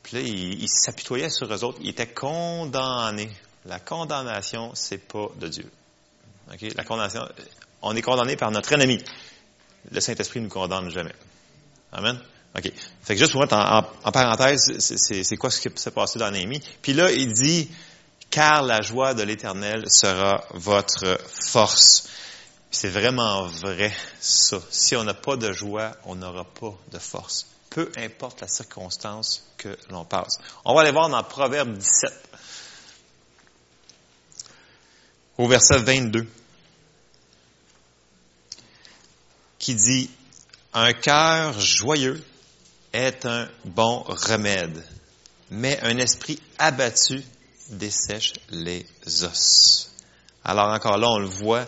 Puis 0.03 0.17
là, 0.17 0.21
il, 0.21 0.61
il 0.61 0.67
s'apitoyait 0.67 1.29
sur 1.29 1.53
eux 1.53 1.63
autres. 1.63 1.79
Il 1.81 1.89
était 1.89 2.07
condamné. 2.07 3.29
La 3.65 3.79
condamnation, 3.79 4.71
c'est 4.73 4.97
pas 4.97 5.27
de 5.39 5.47
Dieu. 5.47 5.69
Okay? 6.53 6.69
La 6.75 6.83
condamnation, 6.83 7.27
on 7.81 7.95
est 7.95 8.01
condamné 8.01 8.35
par 8.35 8.51
notre 8.51 8.73
ennemi. 8.73 9.03
Le 9.91 9.99
Saint-Esprit 10.01 10.39
ne 10.39 10.45
nous 10.45 10.51
condamne 10.51 10.89
jamais. 10.89 11.15
Amen? 11.91 12.19
OK. 12.57 12.71
Fait 13.03 13.13
que 13.13 13.19
juste 13.19 13.31
pour 13.31 13.41
mettre 13.41 13.55
en, 13.55 13.85
en, 14.03 14.11
parenthèse, 14.11 14.79
c'est 14.79 15.37
quoi 15.37 15.51
ce 15.51 15.61
qui 15.61 15.69
s'est 15.75 15.91
passé 15.91 16.17
dans 16.19 16.31
Néhémie? 16.31 16.61
Puis 16.81 16.93
là, 16.93 17.11
il 17.11 17.31
dit, 17.33 17.69
car 18.29 18.63
la 18.63 18.81
joie 18.81 19.13
de 19.13 19.23
l'Éternel 19.23 19.85
sera 19.89 20.43
votre 20.53 21.19
force. 21.51 22.09
C'est 22.71 22.89
vraiment 22.89 23.47
vrai, 23.47 23.93
ça. 24.19 24.59
Si 24.69 24.95
on 24.95 25.03
n'a 25.03 25.13
pas 25.13 25.35
de 25.35 25.51
joie, 25.53 25.95
on 26.05 26.15
n'aura 26.15 26.45
pas 26.45 26.75
de 26.91 26.99
force. 26.99 27.47
Peu 27.69 27.91
importe 27.97 28.41
la 28.41 28.47
circonstance 28.47 29.43
que 29.57 29.77
l'on 29.89 30.05
passe. 30.05 30.39
On 30.65 30.73
va 30.73 30.81
aller 30.81 30.91
voir 30.91 31.09
dans 31.09 31.23
Proverbe 31.23 31.75
17, 31.75 32.11
au 35.37 35.47
verset 35.47 35.79
22, 35.79 36.27
qui 39.59 39.75
dit, 39.75 40.09
un 40.73 40.93
cœur 40.93 41.59
joyeux 41.59 42.23
est 42.93 43.25
un 43.25 43.47
bon 43.65 44.03
remède, 44.07 44.83
mais 45.51 45.79
un 45.81 45.97
esprit 45.97 46.39
abattu 46.57 47.23
dessèche 47.69 48.33
les 48.49 48.85
os. 49.23 49.91
Alors 50.43 50.69
encore 50.69 50.97
là, 50.97 51.09
on 51.09 51.19
le 51.19 51.27
voit, 51.27 51.65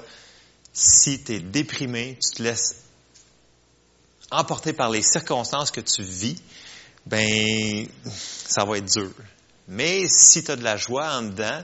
si 0.74 1.24
tu 1.24 1.36
es 1.36 1.40
déprimé, 1.40 2.18
tu 2.22 2.38
te 2.38 2.44
laisses 2.44 2.84
emporter 4.32 4.74
par 4.74 4.90
les 4.90 5.02
circonstances 5.02 5.72
que 5.72 5.82
tu 5.82 6.04
vis, 6.04 6.42
ben 7.06 7.88
ça 8.06 8.64
va 8.64 8.78
être 8.78 8.92
dur. 8.92 9.12
Mais 9.68 10.08
si 10.08 10.44
tu 10.44 10.52
as 10.52 10.56
de 10.56 10.64
la 10.64 10.78
joie 10.78 11.18
en 11.18 11.24
dedans, 11.24 11.64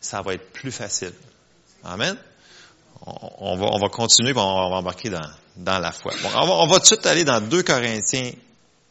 ça 0.00 0.22
va 0.22 0.34
être 0.34 0.52
plus 0.52 0.72
facile. 0.72 1.12
Amen? 1.84 2.16
On, 3.02 3.56
va, 3.56 3.66
on 3.72 3.78
va 3.78 3.88
continuer, 3.88 4.32
on 4.34 4.70
va 4.70 4.76
embarquer 4.76 5.10
dans, 5.10 5.30
dans 5.56 5.78
la 5.78 5.92
foi. 5.92 6.12
On, 6.24 6.46
va, 6.46 6.52
on 6.54 6.66
va 6.66 6.76
tout 6.76 6.80
de 6.80 6.86
suite 6.86 7.06
aller 7.06 7.24
dans 7.24 7.40
2 7.40 7.62
Corinthiens 7.62 8.32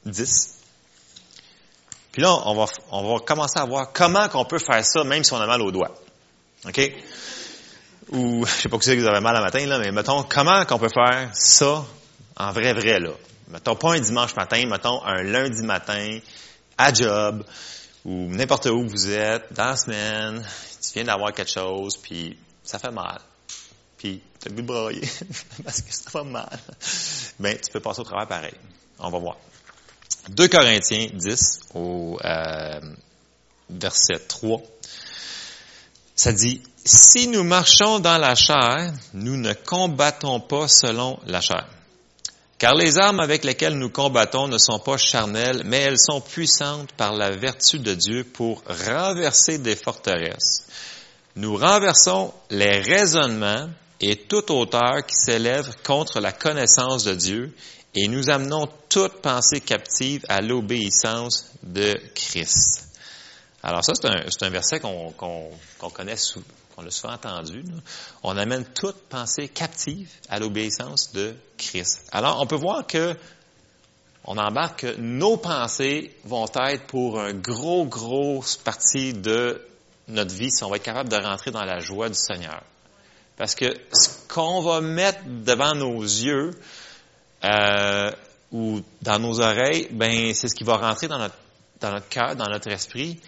10. 0.05 0.55
Puis 2.11 2.21
là, 2.21 2.33
on 2.45 2.55
va, 2.55 2.65
on 2.91 3.13
va 3.13 3.19
commencer 3.19 3.59
à 3.59 3.65
voir 3.65 3.91
comment 3.91 4.29
qu'on 4.29 4.45
peut 4.45 4.59
faire 4.59 4.85
ça, 4.85 5.03
même 5.03 5.23
si 5.23 5.33
on 5.33 5.37
a 5.37 5.47
mal 5.47 5.61
aux 5.61 5.71
doigts. 5.71 5.93
OK? 6.65 6.93
Ou, 8.11 8.45
je 8.45 8.51
sais 8.51 8.69
pas 8.69 8.77
si 8.79 8.95
vous 8.95 9.05
avez 9.05 9.19
mal 9.19 9.35
à 9.35 9.41
matin, 9.41 9.65
là, 9.65 9.79
mais 9.79 9.91
mettons, 9.91 10.23
comment 10.23 10.63
qu'on 10.65 10.77
peut 10.77 10.89
faire 10.89 11.29
ça 11.33 11.83
en 12.37 12.51
vrai, 12.51 12.73
vrai, 12.73 12.99
là? 12.99 13.11
Mettons 13.47 13.75
pas 13.75 13.93
un 13.93 13.99
dimanche 13.99 14.35
matin, 14.35 14.63
mettons 14.67 15.03
un 15.03 15.23
lundi 15.23 15.61
matin, 15.63 16.19
à 16.77 16.93
job, 16.93 17.43
ou 18.03 18.27
n'importe 18.27 18.67
où 18.67 18.87
vous 18.87 19.09
êtes, 19.09 19.53
dans 19.53 19.65
la 19.65 19.77
semaine, 19.77 20.47
tu 20.81 20.93
viens 20.93 21.03
d'avoir 21.03 21.33
quelque 21.33 21.51
chose, 21.51 21.97
puis 21.97 22.37
ça 22.63 22.79
fait 22.79 22.91
mal. 22.91 23.19
Puis, 23.97 24.21
tu 24.39 24.47
as 24.47 24.51
le 24.51 24.61
goût 24.61 24.73
de 24.73 25.63
parce 25.63 25.81
que 25.81 25.93
ça 25.93 26.09
fait 26.09 26.23
mal. 26.23 26.59
Ben, 27.39 27.57
tu 27.57 27.71
peux 27.71 27.79
passer 27.79 28.01
au 28.01 28.03
travail 28.03 28.27
pareil. 28.27 28.55
On 28.99 29.09
va 29.09 29.19
voir. 29.19 29.37
2 30.29 30.47
Corinthiens 30.47 31.07
10 31.13 31.59
au 31.75 32.17
euh, 32.23 32.79
verset 33.69 34.19
3, 34.27 34.61
ça 36.15 36.31
dit, 36.31 36.61
Si 36.83 37.27
nous 37.27 37.43
marchons 37.43 37.99
dans 37.99 38.17
la 38.17 38.35
chair, 38.35 38.91
nous 39.13 39.37
ne 39.37 39.53
combattons 39.53 40.39
pas 40.39 40.67
selon 40.67 41.19
la 41.27 41.41
chair. 41.41 41.67
Car 42.57 42.73
les 42.73 42.97
armes 42.97 43.19
avec 43.19 43.43
lesquelles 43.43 43.77
nous 43.77 43.89
combattons 43.89 44.47
ne 44.47 44.57
sont 44.57 44.79
pas 44.79 44.97
charnelles, 44.97 45.63
mais 45.65 45.81
elles 45.81 45.99
sont 45.99 46.21
puissantes 46.21 46.91
par 46.93 47.13
la 47.13 47.31
vertu 47.31 47.79
de 47.79 47.93
Dieu 47.93 48.23
pour 48.23 48.63
renverser 48.87 49.57
des 49.57 49.75
forteresses. 49.75 50.65
Nous 51.35 51.57
renversons 51.57 52.33
les 52.49 52.79
raisonnements 52.79 53.67
et 53.99 54.15
toute 54.15 54.49
hauteur 54.49 55.05
qui 55.05 55.15
s'élève 55.15 55.69
contre 55.83 56.21
la 56.21 56.31
connaissance 56.31 57.03
de 57.03 57.13
Dieu 57.13 57.53
et 57.93 58.07
nous 58.07 58.29
amenons 58.29 58.67
toute 58.95 59.21
pensée 59.21 59.59
captive 59.59 60.23
à 60.29 60.39
l'obéissance 60.39 61.51
de 61.63 61.99
Christ. 62.15 62.87
Alors 63.61 63.83
ça, 63.83 63.91
c'est 63.93 64.43
un, 64.45 64.49
verset 64.49 64.79
qu'on 64.79 65.11
connaît, 65.11 66.15
qu'on 66.73 66.85
a 66.85 66.91
souvent 66.91 67.13
entendu. 67.13 67.65
On 68.23 68.37
amène 68.37 68.63
toute 68.63 68.95
pensée 69.09 69.49
captive 69.49 70.09
à 70.29 70.39
l'obéissance 70.39 71.11
de 71.11 71.35
Christ. 71.57 72.07
Alors, 72.13 72.39
on 72.39 72.47
peut 72.47 72.55
voir 72.55 72.87
que 72.87 73.17
on 74.23 74.37
embarque 74.37 74.79
que 74.83 74.95
nos 74.95 75.35
pensées 75.35 76.15
vont 76.23 76.45
être 76.45 76.87
pour 76.87 77.19
un 77.19 77.33
gros, 77.33 77.83
grosse 77.83 78.55
partie 78.55 79.11
de 79.11 79.61
notre 80.07 80.33
vie 80.33 80.51
si 80.51 80.63
on 80.63 80.69
va 80.69 80.77
être 80.77 80.83
capable 80.83 81.09
de 81.09 81.17
rentrer 81.17 81.51
dans 81.51 81.65
la 81.65 81.81
joie 81.81 82.07
du 82.07 82.15
Seigneur. 82.15 82.63
Parce 83.35 83.55
que 83.55 83.65
ce 83.91 84.25
qu'on 84.33 84.61
va 84.61 84.79
mettre 84.79 85.19
devant 85.25 85.75
nos 85.75 86.01
yeux, 86.01 86.51
euh, 87.43 88.09
ou 88.51 88.81
dans 89.01 89.19
nos 89.19 89.41
oreilles, 89.41 89.87
ben 89.91 90.33
c'est 90.33 90.47
ce 90.47 90.55
qui 90.55 90.63
va 90.63 90.77
rentrer 90.77 91.07
dans 91.07 91.17
notre 91.19 91.35
dans 91.81 91.91
notre 91.91 92.09
cœur, 92.09 92.35
dans 92.35 92.47
notre 92.49 92.69
esprit. 92.69 93.19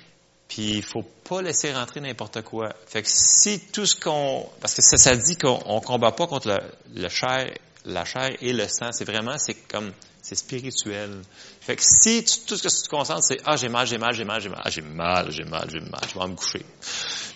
Puis 0.47 0.75
il 0.77 0.83
faut 0.83 1.03
pas 1.03 1.41
laisser 1.41 1.73
rentrer 1.73 1.99
n'importe 1.99 2.41
quoi. 2.41 2.69
Fait 2.87 3.03
que 3.03 3.09
si 3.11 3.59
tout 3.59 3.85
ce 3.85 3.95
qu'on, 3.95 4.47
parce 4.61 4.75
que 4.75 4.81
ça, 4.81 4.97
ça 4.97 5.15
dit 5.15 5.35
qu'on 5.35 5.61
on 5.65 5.81
combat 5.81 6.11
pas 6.11 6.27
contre 6.27 6.47
le, 6.47 6.59
le 6.95 7.09
chair, 7.09 7.51
la 7.85 8.05
chair 8.05 8.31
et 8.41 8.53
le 8.53 8.67
sang. 8.67 8.91
C'est 8.91 9.05
vraiment, 9.05 9.37
c'est 9.37 9.55
comme, 9.67 9.91
c'est 10.21 10.35
spirituel. 10.35 11.21
Fait 11.61 11.75
que 11.75 11.83
si 11.83 12.23
tout 12.45 12.55
ce 12.55 12.63
que 12.63 12.69
tu 12.69 12.83
te 12.83 12.89
concentres, 12.89 13.23
c'est 13.23 13.41
ah 13.45 13.57
j'ai 13.57 13.69
mal, 13.69 13.87
j'ai 13.87 13.97
mal, 13.97 14.13
j'ai 14.13 14.23
mal, 14.23 14.41
j'ai 14.41 14.49
mal, 14.49 14.61
ah, 14.63 14.69
j'ai 14.69 14.81
mal, 14.81 15.31
j'ai 15.31 15.43
mal, 15.43 15.69
j'ai 15.69 15.79
mal, 15.81 16.01
je 16.09 16.17
vais 16.17 16.27
me 16.27 16.35
coucher. 16.35 16.65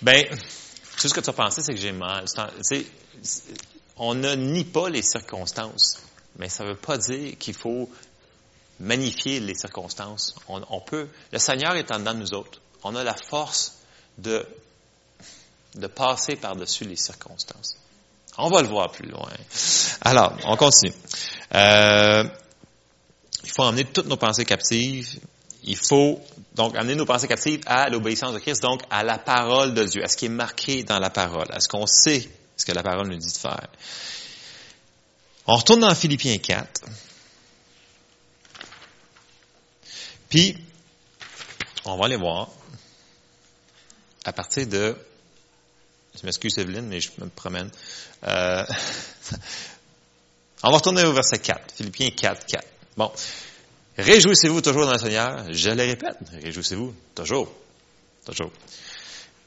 Ben 0.02 0.26
tout 0.98 1.08
ce 1.08 1.14
que 1.14 1.20
tu 1.20 1.30
as 1.30 1.34
pensé, 1.34 1.62
c'est 1.62 1.74
que 1.74 1.80
j'ai 1.80 1.92
mal. 1.92 2.26
On 3.98 4.16
ne 4.16 4.36
nie 4.36 4.64
pas 4.64 4.90
les 4.90 5.02
circonstances. 5.02 6.02
Mais 6.42 6.50
ça 6.50 6.64
ne 6.64 6.70
veut 6.70 6.76
pas 6.76 6.98
dire 6.98 7.38
qu'il 7.38 7.54
faut 7.54 7.88
magnifier 8.80 9.40
les 9.40 9.54
circonstances. 9.54 10.34
On, 10.48 10.82
peut, 10.82 11.08
le 11.32 11.38
Seigneur 11.38 11.76
est 11.76 11.92
en 11.92 12.00
dedans 12.00 12.16
de 12.16 12.20
nous 12.20 12.34
autres. 12.34 12.60
On 12.84 12.96
a 12.96 13.04
la 13.04 13.14
force 13.14 13.76
de, 14.18 14.44
de 15.76 15.86
passer 15.86 16.38
par-dessus 16.38 16.86
les 16.86 16.96
circonstances. 16.96 17.78
On 18.40 18.50
va 18.50 18.64
le 18.64 18.70
voir 18.70 18.90
plus 18.90 19.08
loin. 19.08 19.30
Alors, 20.02 20.36
on 20.46 20.58
continue. 20.58 20.94
Euh, 21.54 22.24
il 23.44 23.50
faut 23.52 23.62
emmener 23.62 23.86
toutes 23.86 24.08
nos 24.08 24.18
pensées 24.18 24.46
captives. 24.46 25.20
Il 25.64 25.78
faut 25.78 26.20
donc 26.56 26.76
amener 26.76 26.96
nos 26.96 27.06
pensées 27.06 27.28
captives 27.28 27.62
à 27.68 27.88
l'obéissance 27.90 28.34
de 28.34 28.40
Christ, 28.40 28.64
donc 28.64 28.82
à 28.90 29.04
la 29.04 29.20
parole 29.20 29.76
de 29.76 29.84
Dieu, 29.84 30.04
à 30.04 30.08
ce 30.08 30.18
qui 30.18 30.26
est 30.26 30.30
marqué 30.30 30.82
dans 30.82 30.98
la 30.98 31.12
parole, 31.12 31.52
à 31.52 31.60
ce 31.60 31.68
qu'on 31.68 31.86
sait 31.86 32.28
ce 32.58 32.66
que 32.66 32.72
la 32.72 32.82
parole 32.82 33.10
nous 33.10 33.18
dit 33.18 33.32
de 33.32 33.38
faire. 33.38 33.68
On 35.48 35.56
retourne 35.56 35.80
dans 35.80 35.96
Philippiens 35.96 36.38
4. 36.38 36.82
Puis, 40.30 40.58
on 41.86 41.98
va 41.98 42.06
aller 42.06 42.16
voir 42.16 42.50
à 44.24 44.32
partir 44.34 44.68
de, 44.68 44.96
je 46.20 46.26
m'excuse 46.26 46.58
Evelyne, 46.58 46.88
mais 46.88 47.02
je 47.02 47.10
me 47.18 47.28
promène. 47.28 47.70
Euh, 48.24 48.66
on 50.64 50.70
va 50.70 50.78
retourner 50.78 51.04
au 51.04 51.14
verset 51.14 51.40
4, 51.40 51.74
Philippiens 51.76 52.12
4, 52.12 52.46
4. 52.46 52.66
Bon. 52.98 53.12
Réjouissez-vous 53.98 54.62
toujours 54.62 54.86
dans 54.86 54.94
le 54.94 55.00
Seigneur. 55.00 55.46
Je 55.52 55.70
le 55.70 55.84
répète, 55.84 56.18
réjouissez-vous 56.42 56.94
toujours. 57.14 57.52
Toujours. 58.26 58.52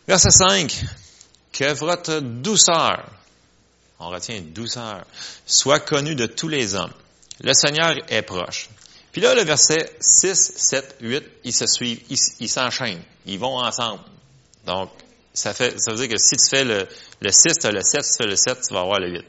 Verset 0.07 0.31
5. 0.31 0.85
Que 1.53 1.73
votre 1.73 2.19
douceur, 2.21 3.09
on 3.99 4.09
retient 4.09 4.41
douceur, 4.41 5.05
soit 5.47 5.81
connue 5.81 6.15
de 6.15 6.27
tous 6.27 6.49
les 6.49 6.75
hommes. 6.75 6.93
Le 7.41 7.53
Seigneur 7.53 7.95
est 8.09 8.23
proche. 8.23 8.69
Puis 9.13 9.21
là, 9.21 9.35
le 9.35 9.43
verset 9.43 9.97
6, 10.01 10.53
7, 10.57 10.97
8, 11.01 11.25
ils 11.45 11.53
se 11.53 11.67
suivent, 11.67 12.01
ils 12.09 12.49
s'enchaînent. 12.49 13.03
Ils 13.27 13.39
vont 13.39 13.59
ensemble. 13.59 14.03
Donc, 14.67 14.91
ça 15.33 15.55
fait, 15.55 15.79
ça 15.81 15.93
veut 15.93 15.99
dire 15.99 16.09
que 16.09 16.19
si 16.19 16.37
tu 16.37 16.49
fais 16.49 16.65
le, 16.65 16.89
le 17.21 17.31
6, 17.31 17.59
tu 17.61 17.67
as 17.67 17.71
le 17.71 17.83
7, 17.83 18.05
si 18.05 18.17
tu 18.17 18.23
fais 18.23 18.29
le 18.29 18.37
7, 18.37 18.61
tu 18.67 18.75
vas 18.75 18.81
avoir 18.81 19.01
le 19.01 19.11
8. 19.11 19.25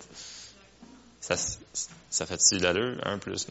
Ça, 1.21 1.35
ça 2.09 2.25
fait-tu 2.25 2.57
l'allure? 2.57 2.99
Un 3.03 3.17
plus. 3.17 3.47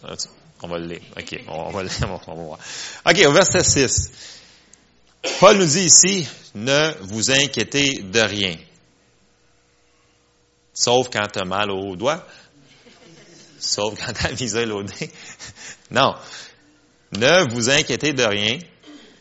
On 0.62 0.68
va 0.68 0.78
le 0.78 0.87
lire. 0.87 1.02
OK, 1.16 1.40
on 1.49 1.71
va, 1.71 1.83
le, 1.83 1.88
on 2.26 2.35
va 2.35 2.42
voir. 2.42 2.59
OK, 3.06 3.23
au 3.26 3.33
verset 3.33 3.62
6. 3.62 4.11
Paul 5.40 5.56
nous 5.56 5.66
dit 5.66 5.85
ici, 5.85 6.28
ne 6.54 6.92
vous 7.02 7.30
inquiétez 7.30 8.02
de 8.02 8.21
rien. 8.21 8.56
Sauf 10.75 11.09
quand 11.09 11.26
tu 11.33 11.38
as 11.38 11.45
mal 11.45 11.71
au 11.71 11.97
doigt. 11.97 12.26
Sauf 13.59 13.95
quand 13.99 14.12
tu 14.12 14.26
as 14.26 14.33
visé 14.33 14.66
au 14.66 14.83
nez. 14.83 15.11
Non. 15.90 16.14
Ne 17.12 17.49
vous 17.50 17.71
inquiétez 17.71 18.12
de 18.12 18.25
rien, 18.25 18.59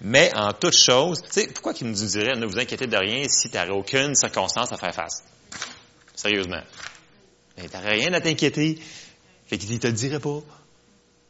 mais 0.02 0.32
en 0.36 0.52
toute 0.52 0.76
chose, 0.76 1.22
tu 1.22 1.32
sais, 1.32 1.48
pourquoi 1.48 1.74
qu'il 1.74 1.88
nous 1.88 1.94
dirait 1.94 2.36
ne 2.36 2.46
vous 2.46 2.58
inquiétez 2.58 2.88
de 2.88 2.98
rien 2.98 3.28
si 3.30 3.50
tu 3.50 3.56
n'aurais 3.56 3.70
aucune 3.70 4.16
circonstance 4.16 4.72
à 4.72 4.78
faire 4.78 4.94
face? 4.94 5.24
Sérieusement. 6.16 6.62
Mais 7.58 7.70
tu 7.70 7.78
rien 7.78 8.12
à 8.14 8.20
t'inquiéter. 8.20 8.80
Fait 9.48 9.58
qu'il 9.58 9.72
ne 9.72 9.78
te 9.78 9.88
dirait 9.88 10.20
pas. 10.20 10.40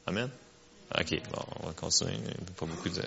Amen. 0.07 0.29
OK, 0.97 1.09
bon, 1.31 1.41
on 1.59 1.67
va 1.67 1.73
continuer. 1.73 2.17
Pas 2.57 2.65
beaucoup 2.65 2.89
de... 2.89 3.01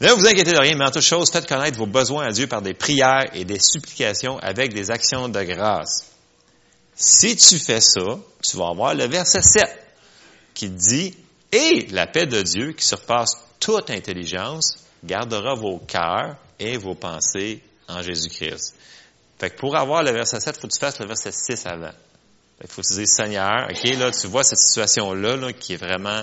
Ne 0.00 0.12
vous 0.12 0.26
inquiétez 0.26 0.52
de 0.52 0.58
rien, 0.58 0.76
mais 0.76 0.84
en 0.84 0.90
toute 0.90 1.02
chose, 1.02 1.30
faites 1.30 1.46
connaître 1.46 1.76
vos 1.76 1.86
besoins 1.86 2.26
à 2.26 2.30
Dieu 2.30 2.46
par 2.46 2.62
des 2.62 2.72
prières 2.72 3.26
et 3.34 3.44
des 3.44 3.58
supplications 3.58 4.38
avec 4.38 4.72
des 4.72 4.90
actions 4.90 5.28
de 5.28 5.42
grâce. 5.42 6.15
Si 6.96 7.36
tu 7.36 7.58
fais 7.58 7.82
ça, 7.82 8.18
tu 8.42 8.56
vas 8.56 8.68
avoir 8.68 8.94
le 8.94 9.04
verset 9.04 9.42
7 9.42 9.64
qui 10.54 10.70
dit, 10.70 11.14
et 11.52 11.86
la 11.90 12.06
paix 12.06 12.26
de 12.26 12.40
Dieu 12.40 12.72
qui 12.72 12.84
surpasse 12.84 13.36
toute 13.60 13.90
intelligence 13.90 14.78
gardera 15.04 15.54
vos 15.54 15.78
cœurs 15.78 16.36
et 16.58 16.78
vos 16.78 16.94
pensées 16.94 17.62
en 17.86 18.02
Jésus-Christ. 18.02 18.74
Fait 19.38 19.50
que 19.50 19.56
pour 19.56 19.76
avoir 19.76 20.02
le 20.02 20.12
verset 20.12 20.40
7, 20.40 20.56
il 20.56 20.60
faut 20.60 20.68
que 20.68 20.72
tu 20.72 20.80
fasses 20.80 20.98
le 20.98 21.06
verset 21.06 21.32
6 21.32 21.66
avant. 21.66 21.92
Il 22.62 22.68
faut 22.68 22.80
te 22.80 22.94
dire, 22.94 23.06
Seigneur, 23.06 23.68
OK, 23.70 23.84
là, 23.98 24.10
tu 24.10 24.26
vois 24.28 24.42
cette 24.42 24.58
situation-là 24.58 25.36
là, 25.36 25.52
qui 25.52 25.74
est 25.74 25.76
vraiment 25.76 26.22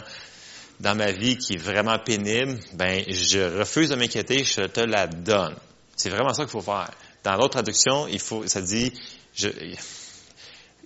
dans 0.80 0.96
ma 0.96 1.12
vie, 1.12 1.38
qui 1.38 1.54
est 1.54 1.58
vraiment 1.58 2.00
pénible, 2.00 2.60
ben, 2.74 3.04
je 3.08 3.60
refuse 3.60 3.90
de 3.90 3.96
m'inquiéter, 3.96 4.44
je 4.44 4.64
te 4.64 4.82
la 4.82 5.06
donne. 5.06 5.56
C'est 5.96 6.10
vraiment 6.10 6.34
ça 6.34 6.44
qu'il 6.44 6.52
faut 6.52 6.62
faire. 6.62 6.90
Dans 7.24 7.36
l'autre 7.36 7.52
traduction, 7.52 8.08
il 8.08 8.20
faut, 8.20 8.48
ça 8.48 8.62
dit, 8.62 8.92
je, 9.36 9.50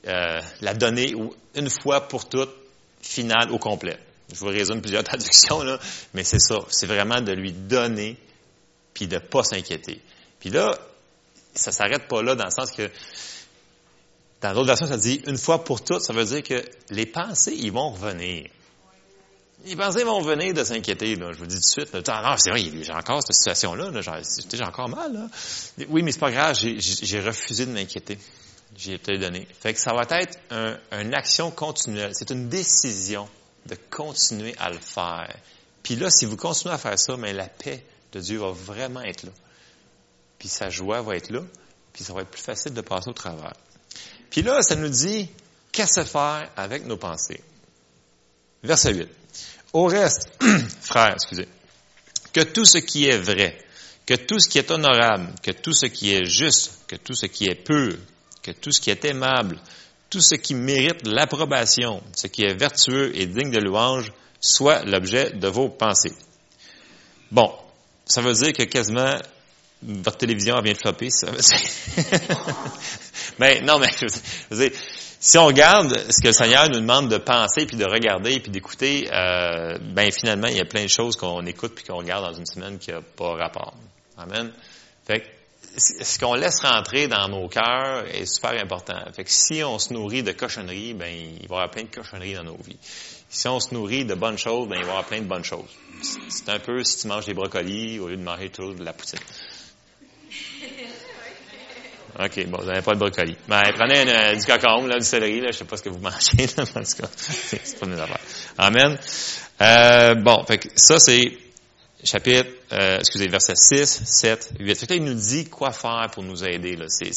euh, 0.08 0.42
la 0.62 0.74
donner 0.74 1.14
une 1.56 1.70
fois 1.70 2.08
pour 2.08 2.30
toutes, 2.30 2.54
finale 3.02 3.52
au 3.52 3.60
complet. 3.60 3.98
Je 4.34 4.40
vous 4.40 4.48
résume 4.48 4.82
plusieurs 4.82 5.04
traductions, 5.06 5.64
là, 5.64 5.80
mais 6.14 6.24
c'est 6.24 6.40
ça. 6.40 6.58
C'est 6.70 6.88
vraiment 6.88 7.22
de 7.22 7.34
lui 7.34 7.52
donner, 7.52 8.18
puis 8.94 9.08
de 9.08 9.16
ne 9.16 9.20
pas 9.20 9.44
s'inquiéter. 9.44 10.02
Puis 10.40 10.50
là, 10.50 10.72
ça 11.56 11.72
s'arrête 11.72 12.08
pas 12.08 12.22
là, 12.22 12.36
dans 12.36 12.46
le 12.46 12.52
sens 12.52 12.72
que 12.72 12.90
dans 14.42 14.54
d'autres 14.54 14.68
versions, 14.68 14.88
ça 14.88 14.98
dit 14.98 15.22
une 15.26 15.38
fois 15.38 15.64
pour 15.64 15.84
toutes, 15.84 16.02
ça 16.02 16.14
veut 16.14 16.26
dire 16.26 16.44
que 16.44 16.64
les 16.92 17.06
pensées, 17.06 17.56
ils 17.58 17.72
vont 17.72 17.90
revenir. 17.90 18.50
Les 19.66 19.76
pensées 19.76 20.04
vont 20.04 20.20
revenir 20.20 20.54
de 20.54 20.64
s'inquiéter, 20.64 21.16
Je 21.16 21.38
vous 21.38 21.48
dis 21.48 21.56
tout 21.56 21.82
de 21.82 21.86
suite, 21.86 21.94
non, 21.94 22.36
c'est 22.38 22.52
vrai, 22.52 22.62
j'ai 22.62 22.94
encore 22.94 23.22
cette 23.24 23.36
situation-là, 23.36 23.92
j'ai 24.54 24.64
encore 24.64 24.90
mal, 24.90 25.14
là. 25.14 25.28
Oui, 25.90 26.04
mais 26.04 26.12
c'est 26.12 26.20
pas 26.20 26.32
grave, 26.32 26.56
j'ai 26.56 27.20
refusé 27.20 27.66
de 27.66 27.72
m'inquiéter. 27.72 28.20
J'ai 28.76 28.94
été 28.94 29.18
donné. 29.18 29.48
Fait 29.60 29.74
que 29.74 29.80
ça 29.80 29.94
va 29.94 30.04
être 30.20 30.38
une 30.92 31.14
action 31.14 31.52
continuelle. 31.52 32.12
C'est 32.14 32.30
une 32.32 32.50
décision 32.50 33.28
de 33.66 33.76
continuer 33.90 34.56
à 34.60 34.70
le 34.70 34.80
faire. 34.80 35.36
Puis 35.84 35.96
là, 35.96 36.10
si 36.10 36.26
vous 36.26 36.38
continuez 36.38 36.74
à 36.74 36.78
faire 36.78 37.00
ça, 37.00 37.16
mais 37.18 37.34
la 37.34 37.48
paix 37.48 37.84
de 38.12 38.20
Dieu 38.20 38.40
va 38.40 38.52
vraiment 38.52 39.02
être 39.02 39.24
là. 39.24 39.32
Puis 40.38 40.50
sa 40.50 40.70
joie 40.70 41.02
va 41.02 41.16
être 41.16 41.30
là. 41.30 41.42
Puis 41.94 42.04
ça 42.04 42.14
va 42.14 42.22
être 42.22 42.30
plus 42.30 42.42
facile 42.42 42.74
de 42.74 42.82
passer 42.82 43.10
au 43.10 43.14
travers. 43.14 43.54
Puis 44.30 44.42
là, 44.42 44.62
ça 44.62 44.76
nous 44.76 44.90
dit, 44.90 45.30
qu'est-ce 45.72 46.04
faire 46.04 46.50
avec 46.56 46.86
nos 46.86 46.98
pensées? 46.98 47.42
Verset 48.64 48.94
8. 48.94 49.10
Au 49.74 49.86
reste, 49.86 50.30
frères, 50.82 51.14
excusez, 51.14 51.48
que 52.34 52.42
tout 52.42 52.66
ce 52.66 52.78
qui 52.78 53.06
est 53.06 53.18
vrai, 53.18 53.58
que 54.06 54.14
tout 54.14 54.40
ce 54.40 54.50
qui 54.50 54.58
est 54.58 54.72
honorable, 54.72 55.34
que 55.42 55.52
tout 55.52 55.74
ce 55.74 55.86
qui 55.86 56.14
est 56.14 56.26
juste, 56.26 56.80
que 56.88 56.96
tout 56.96 57.16
ce 57.16 57.26
qui 57.26 57.46
est 57.46 57.56
pur, 57.56 57.98
que 58.48 58.60
tout 58.60 58.72
ce 58.72 58.82
qui 58.82 58.90
est 58.90 59.06
aimable, 59.06 59.60
tout 60.10 60.22
ce 60.22 60.36
qui 60.36 60.56
mérite 60.56 61.06
l'approbation, 61.06 62.02
ce 62.16 62.28
qui 62.28 62.44
est 62.44 62.54
vertueux 62.54 63.12
et 63.16 63.26
digne 63.26 63.52
de 63.52 63.60
louange, 63.60 64.12
soit 64.40 64.84
l'objet 64.86 65.32
de 65.32 65.48
vos 65.48 65.70
pensées. 65.70 66.14
Bon, 67.32 67.52
ça 68.06 68.22
veut 68.22 68.34
dire 68.34 68.54
que 68.54 68.64
quasiment 68.64 69.16
votre 69.82 70.18
télévision 70.18 70.60
vient 70.62 70.74
de 70.74 70.78
flopper, 70.78 71.10
mais 73.40 73.62
non, 73.62 73.78
mais 73.80 73.90
je 74.00 74.56
veux 74.56 74.70
dire, 74.70 74.80
si 75.20 75.38
on 75.38 75.46
regarde 75.46 75.94
ce 76.10 76.22
que 76.22 76.28
le 76.28 76.34
Seigneur 76.34 76.70
nous 76.70 76.80
demande 76.80 77.10
de 77.10 77.18
penser, 77.18 77.66
puis 77.66 77.76
de 77.76 77.86
regarder, 77.86 78.40
puis 78.40 78.52
d'écouter, 78.52 79.10
euh, 79.12 79.78
ben 79.80 80.12
finalement, 80.12 80.48
il 80.48 80.58
y 80.58 80.62
a 80.62 80.66
plein 80.66 80.84
de 80.84 80.90
choses 80.90 81.16
qu'on 81.16 81.46
écoute 81.46 81.74
puis 81.76 81.84
qu'on 81.84 81.98
regarde 81.98 82.26
dans 82.26 82.34
une 82.34 82.46
semaine 82.46 82.80
qui 82.80 82.92
n'a 82.92 83.02
pas 83.02 83.36
rapport. 83.36 83.76
Amen. 84.18 84.52
Fait 85.06 85.22
que, 85.22 85.28
ce 85.78 86.20
qu'on 86.20 86.34
laisse 86.34 86.62
rentrer 86.62 87.08
dans 87.08 87.30
nos 87.30 87.48
cœurs 87.48 88.06
est 88.08 88.26
super 88.26 88.60
important. 88.62 89.00
Fait 89.14 89.24
que 89.24 89.32
si 89.32 89.64
on 89.64 89.78
se 89.80 89.94
nourrit 89.94 90.24
de 90.24 90.32
cochonneries, 90.32 90.94
ben 90.94 91.14
il 91.14 91.48
va 91.48 91.56
y 91.56 91.60
avoir 91.60 91.70
plein 91.70 91.84
de 91.84 91.90
cochonneries 91.96 92.34
dans 92.34 92.44
nos 92.44 92.58
vies. 92.58 92.80
Si 93.30 93.48
on 93.48 93.60
se 93.60 93.74
nourrit 93.74 94.06
de 94.06 94.16
bonnes 94.16 94.38
choses, 94.38 94.68
ben 94.68 94.78
il 94.78 94.82
va 94.82 94.88
y 94.88 94.90
avoir 94.90 95.06
plein 95.06 95.22
de 95.22 95.28
bonnes 95.28 95.44
choses. 95.44 95.70
C'est 96.30 96.50
un 96.50 96.60
peu 96.60 96.84
si 96.84 97.00
tu 97.00 97.08
manges 97.08 97.26
des 97.26 97.34
brocolis 97.34 98.00
au 98.00 98.08
lieu 98.08 98.18
de 98.18 98.24
manger 98.24 98.50
toujours 98.50 98.76
de 98.76 98.84
la 98.84 98.94
poutine. 98.94 99.20
OK, 102.20 102.48
bon, 102.48 102.58
vous 102.60 102.66
n'avez 102.66 102.82
pas 102.82 102.96
de 102.96 103.00
brocoli. 103.00 103.38
Ben, 103.48 103.62
prenez 103.76 104.10
euh, 104.10 104.36
du 104.36 104.44
cocombe, 104.46 104.88
là, 104.88 104.98
du 104.98 105.06
céleri, 105.06 105.40
là, 105.40 105.52
je 105.52 105.58
sais 105.60 105.66
pas 105.66 105.78
ce 105.78 105.84
que 105.84 105.90
vous 105.90 106.00
mangez, 106.00 106.48
là, 106.58 106.64
en 106.76 106.82
tout 106.82 107.02
cas, 107.02 107.10
c'est 107.16 107.80
pas 107.80 107.86
mes 107.86 108.00
affaires. 108.00 108.20
Amen. 108.58 108.98
Euh, 109.62 110.16
bon, 110.16 110.44
fait 110.46 110.58
que 110.58 110.70
ça, 110.76 111.00
c'est 111.00 111.38
chapitre, 112.08 112.50
euh, 112.72 113.00
excusez, 113.00 113.28
verset 113.28 113.56
6, 113.56 114.02
7, 114.06 114.52
8. 114.60 114.76
Fait 114.76 114.88
que 114.88 114.94
là, 114.94 114.98
il 114.98 115.04
nous 115.04 115.14
dit 115.14 115.46
quoi 115.46 115.72
faire 115.72 116.10
pour 116.12 116.24
nous 116.24 116.44
aider, 116.44 116.76
là. 116.76 116.86
C'est, 116.90 117.12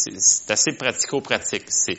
assez 0.51 0.73
pratico-pratique. 0.73 1.65
C'est, 1.69 1.99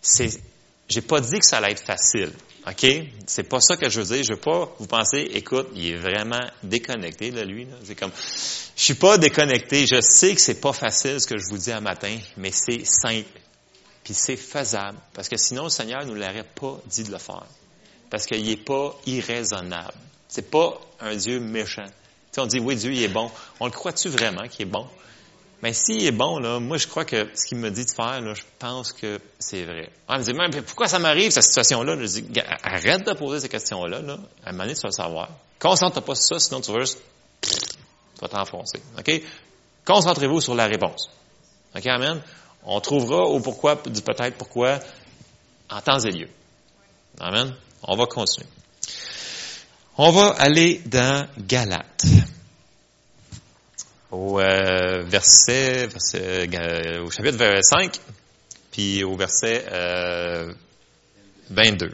c'est, 0.00 0.40
j'ai 0.88 1.02
pas 1.02 1.20
dit 1.20 1.38
que 1.38 1.44
ça 1.44 1.58
allait 1.58 1.72
être 1.72 1.84
facile. 1.84 2.32
OK? 2.66 2.86
C'est 3.26 3.48
pas 3.48 3.60
ça 3.60 3.76
que 3.76 3.88
je 3.88 4.00
veux 4.00 4.14
dire. 4.14 4.24
Je 4.24 4.32
veux 4.32 4.40
pas 4.40 4.74
vous 4.78 4.86
penser, 4.86 5.28
écoute, 5.34 5.68
il 5.74 5.92
est 5.92 5.96
vraiment 5.96 6.44
déconnecté, 6.62 7.30
là, 7.30 7.44
lui. 7.44 7.64
Là. 7.64 7.76
C'est 7.84 7.94
comme, 7.94 8.12
je 8.76 8.82
suis 8.82 8.94
pas 8.94 9.18
déconnecté. 9.18 9.86
Je 9.86 10.00
sais 10.00 10.34
que 10.34 10.40
c'est 10.40 10.60
pas 10.60 10.72
facile 10.72 11.20
ce 11.20 11.26
que 11.26 11.38
je 11.38 11.46
vous 11.48 11.58
dis 11.58 11.72
un 11.72 11.80
matin, 11.80 12.16
mais 12.36 12.52
c'est 12.52 12.84
simple. 12.84 13.40
Puis 14.04 14.14
c'est 14.14 14.36
faisable. 14.36 14.98
Parce 15.12 15.28
que 15.28 15.36
sinon, 15.36 15.64
le 15.64 15.70
Seigneur 15.70 16.04
nous 16.06 16.14
l'aurait 16.14 16.46
pas 16.54 16.80
dit 16.86 17.04
de 17.04 17.10
le 17.10 17.18
faire. 17.18 17.46
Parce 18.10 18.24
qu'il 18.24 18.48
est 18.48 18.64
pas 18.64 18.96
irraisonnable. 19.06 19.92
C'est 20.28 20.50
pas 20.50 20.78
un 21.00 21.16
Dieu 21.16 21.40
méchant. 21.40 21.86
Tu 21.86 21.92
sais, 22.32 22.40
on 22.40 22.46
dit, 22.46 22.60
oui, 22.60 22.76
Dieu, 22.76 22.92
il 22.92 23.02
est 23.02 23.08
bon. 23.08 23.30
On 23.60 23.66
le 23.66 23.72
croit-tu 23.72 24.08
vraiment 24.08 24.46
qu'il 24.48 24.66
est 24.66 24.70
bon? 24.70 24.86
Mais 25.62 25.72
s'il 25.72 26.04
est 26.04 26.12
bon, 26.12 26.38
là, 26.38 26.60
moi, 26.60 26.76
je 26.76 26.86
crois 26.86 27.04
que 27.04 27.28
ce 27.34 27.46
qu'il 27.46 27.58
me 27.58 27.70
dit 27.70 27.84
de 27.84 27.90
faire, 27.90 28.20
là, 28.20 28.34
je 28.34 28.42
pense 28.58 28.92
que 28.92 29.18
c'est 29.40 29.64
vrai. 29.64 29.90
Ah, 30.06 30.14
il 30.16 30.20
me 30.20 30.24
dit, 30.24 30.32
mais 30.32 30.62
pourquoi 30.62 30.86
ça 30.86 31.00
m'arrive, 31.00 31.32
cette 31.32 31.42
situation-là? 31.42 31.96
Je 31.98 32.06
dis, 32.06 32.40
arrête 32.62 33.04
de 33.04 33.12
poser 33.14 33.40
ces 33.40 33.48
questions-là, 33.48 34.00
là. 34.00 34.18
À 34.44 34.50
un 34.50 34.52
moment 34.52 34.68
tu 34.68 34.74
vas 34.74 34.88
le 34.88 34.92
savoir. 34.92 35.30
Concentre-toi 35.58 36.04
pas 36.04 36.14
sur 36.14 36.38
ça, 36.38 36.38
sinon 36.38 36.60
tu 36.60 36.70
vas 36.72 36.80
juste, 36.80 37.00
tu 37.40 38.20
vas 38.20 38.28
t'enfoncer. 38.28 38.80
OK? 38.96 39.22
Concentrez-vous 39.84 40.40
sur 40.40 40.54
la 40.54 40.66
réponse. 40.66 41.10
OK, 41.74 41.86
Amen? 41.86 42.22
On 42.64 42.80
trouvera 42.80 43.22
au 43.22 43.40
pourquoi 43.40 43.76
du 43.76 44.00
peut-être 44.00 44.36
pourquoi 44.36 44.78
en 45.70 45.80
temps 45.80 45.98
et 45.98 46.10
lieu. 46.10 46.28
Amen? 47.18 47.54
On 47.82 47.96
va 47.96 48.06
continuer. 48.06 48.46
On 50.00 50.12
va 50.12 50.28
aller 50.38 50.80
dans 50.86 51.26
Galates 51.38 52.04
au 54.12 54.38
euh, 54.38 55.02
verset, 55.02 55.88
euh, 56.14 57.02
au 57.02 57.10
chapitre 57.10 57.58
5, 57.60 58.00
puis 58.70 59.02
au 59.02 59.16
verset 59.16 59.66
euh, 59.72 60.54
22. 61.50 61.92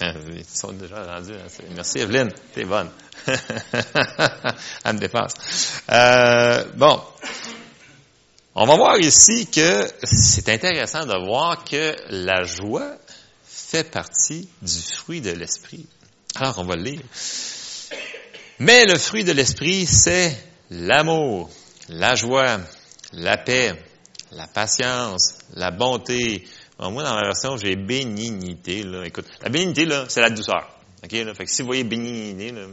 Hein, 0.00 0.14
ils 0.34 0.44
sont 0.44 0.72
déjà 0.72 1.04
rendus. 1.04 1.34
Hein, 1.34 1.64
merci 1.76 2.00
Evelyne, 2.00 2.32
t'es 2.52 2.64
bonne. 2.64 2.90
Elle 4.84 4.94
me 4.94 4.98
dépasse. 4.98 5.82
Euh, 5.88 6.64
bon, 6.74 7.00
on 8.56 8.66
va 8.66 8.74
voir 8.74 8.98
ici 8.98 9.46
que 9.46 9.88
c'est 10.02 10.48
intéressant 10.48 11.06
de 11.06 11.26
voir 11.26 11.62
que 11.62 11.94
la 12.10 12.42
joie 12.42 12.96
fait 13.46 13.88
partie 13.88 14.48
du 14.60 14.82
fruit 14.96 15.20
de 15.20 15.30
l'esprit. 15.30 15.86
Alors, 16.34 16.58
on 16.58 16.64
va 16.64 16.76
le 16.76 16.82
lire. 16.82 17.00
Mais 18.58 18.84
le 18.86 18.98
fruit 18.98 19.24
de 19.24 19.32
l'esprit, 19.32 19.86
c'est 19.86 20.36
l'amour, 20.70 21.50
la 21.88 22.14
joie, 22.14 22.60
la 23.12 23.36
paix, 23.36 23.74
la 24.30 24.46
patience, 24.46 25.38
la 25.54 25.70
bonté. 25.70 26.46
moi, 26.78 27.02
dans 27.02 27.14
ma 27.14 27.22
version, 27.22 27.56
j'ai 27.56 27.76
bénignité. 27.76 28.82
Là. 28.82 29.04
Écoute, 29.04 29.26
la 29.42 29.50
bénignité, 29.50 29.84
là, 29.84 30.06
c'est 30.08 30.20
la 30.20 30.30
douceur. 30.30 30.68
OK? 31.04 31.12
Là? 31.12 31.34
Fait 31.34 31.44
que 31.44 31.50
si 31.50 31.62
vous 31.62 31.66
voyez 31.66 31.84
bénignité, 31.84 32.52
là, 32.52 32.66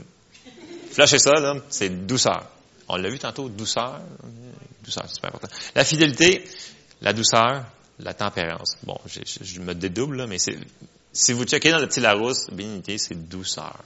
flashez 0.91 1.19
ça, 1.19 1.33
là, 1.33 1.55
c'est 1.69 2.05
douceur. 2.05 2.45
On 2.87 2.95
l'a 2.95 3.09
vu 3.09 3.19
tantôt, 3.19 3.49
douceur. 3.49 4.01
Douceur, 4.83 5.03
c'est 5.07 5.15
super 5.15 5.29
important. 5.29 5.49
La 5.75 5.83
fidélité, 5.83 6.43
la 7.01 7.13
douceur, 7.13 7.65
la 7.99 8.13
tempérance. 8.13 8.77
Bon, 8.83 8.97
je, 9.05 9.19
je, 9.25 9.59
me 9.59 9.75
dédouble, 9.75 10.17
là, 10.17 10.27
mais 10.27 10.37
c'est, 10.39 10.57
si 11.11 11.33
vous 11.33 11.43
checkez 11.45 11.71
dans 11.71 11.79
le 11.79 11.87
petit 11.87 12.01
Larousse, 12.01 12.49
bénignité, 12.51 12.97
c'est 12.97 13.15
douceur. 13.27 13.77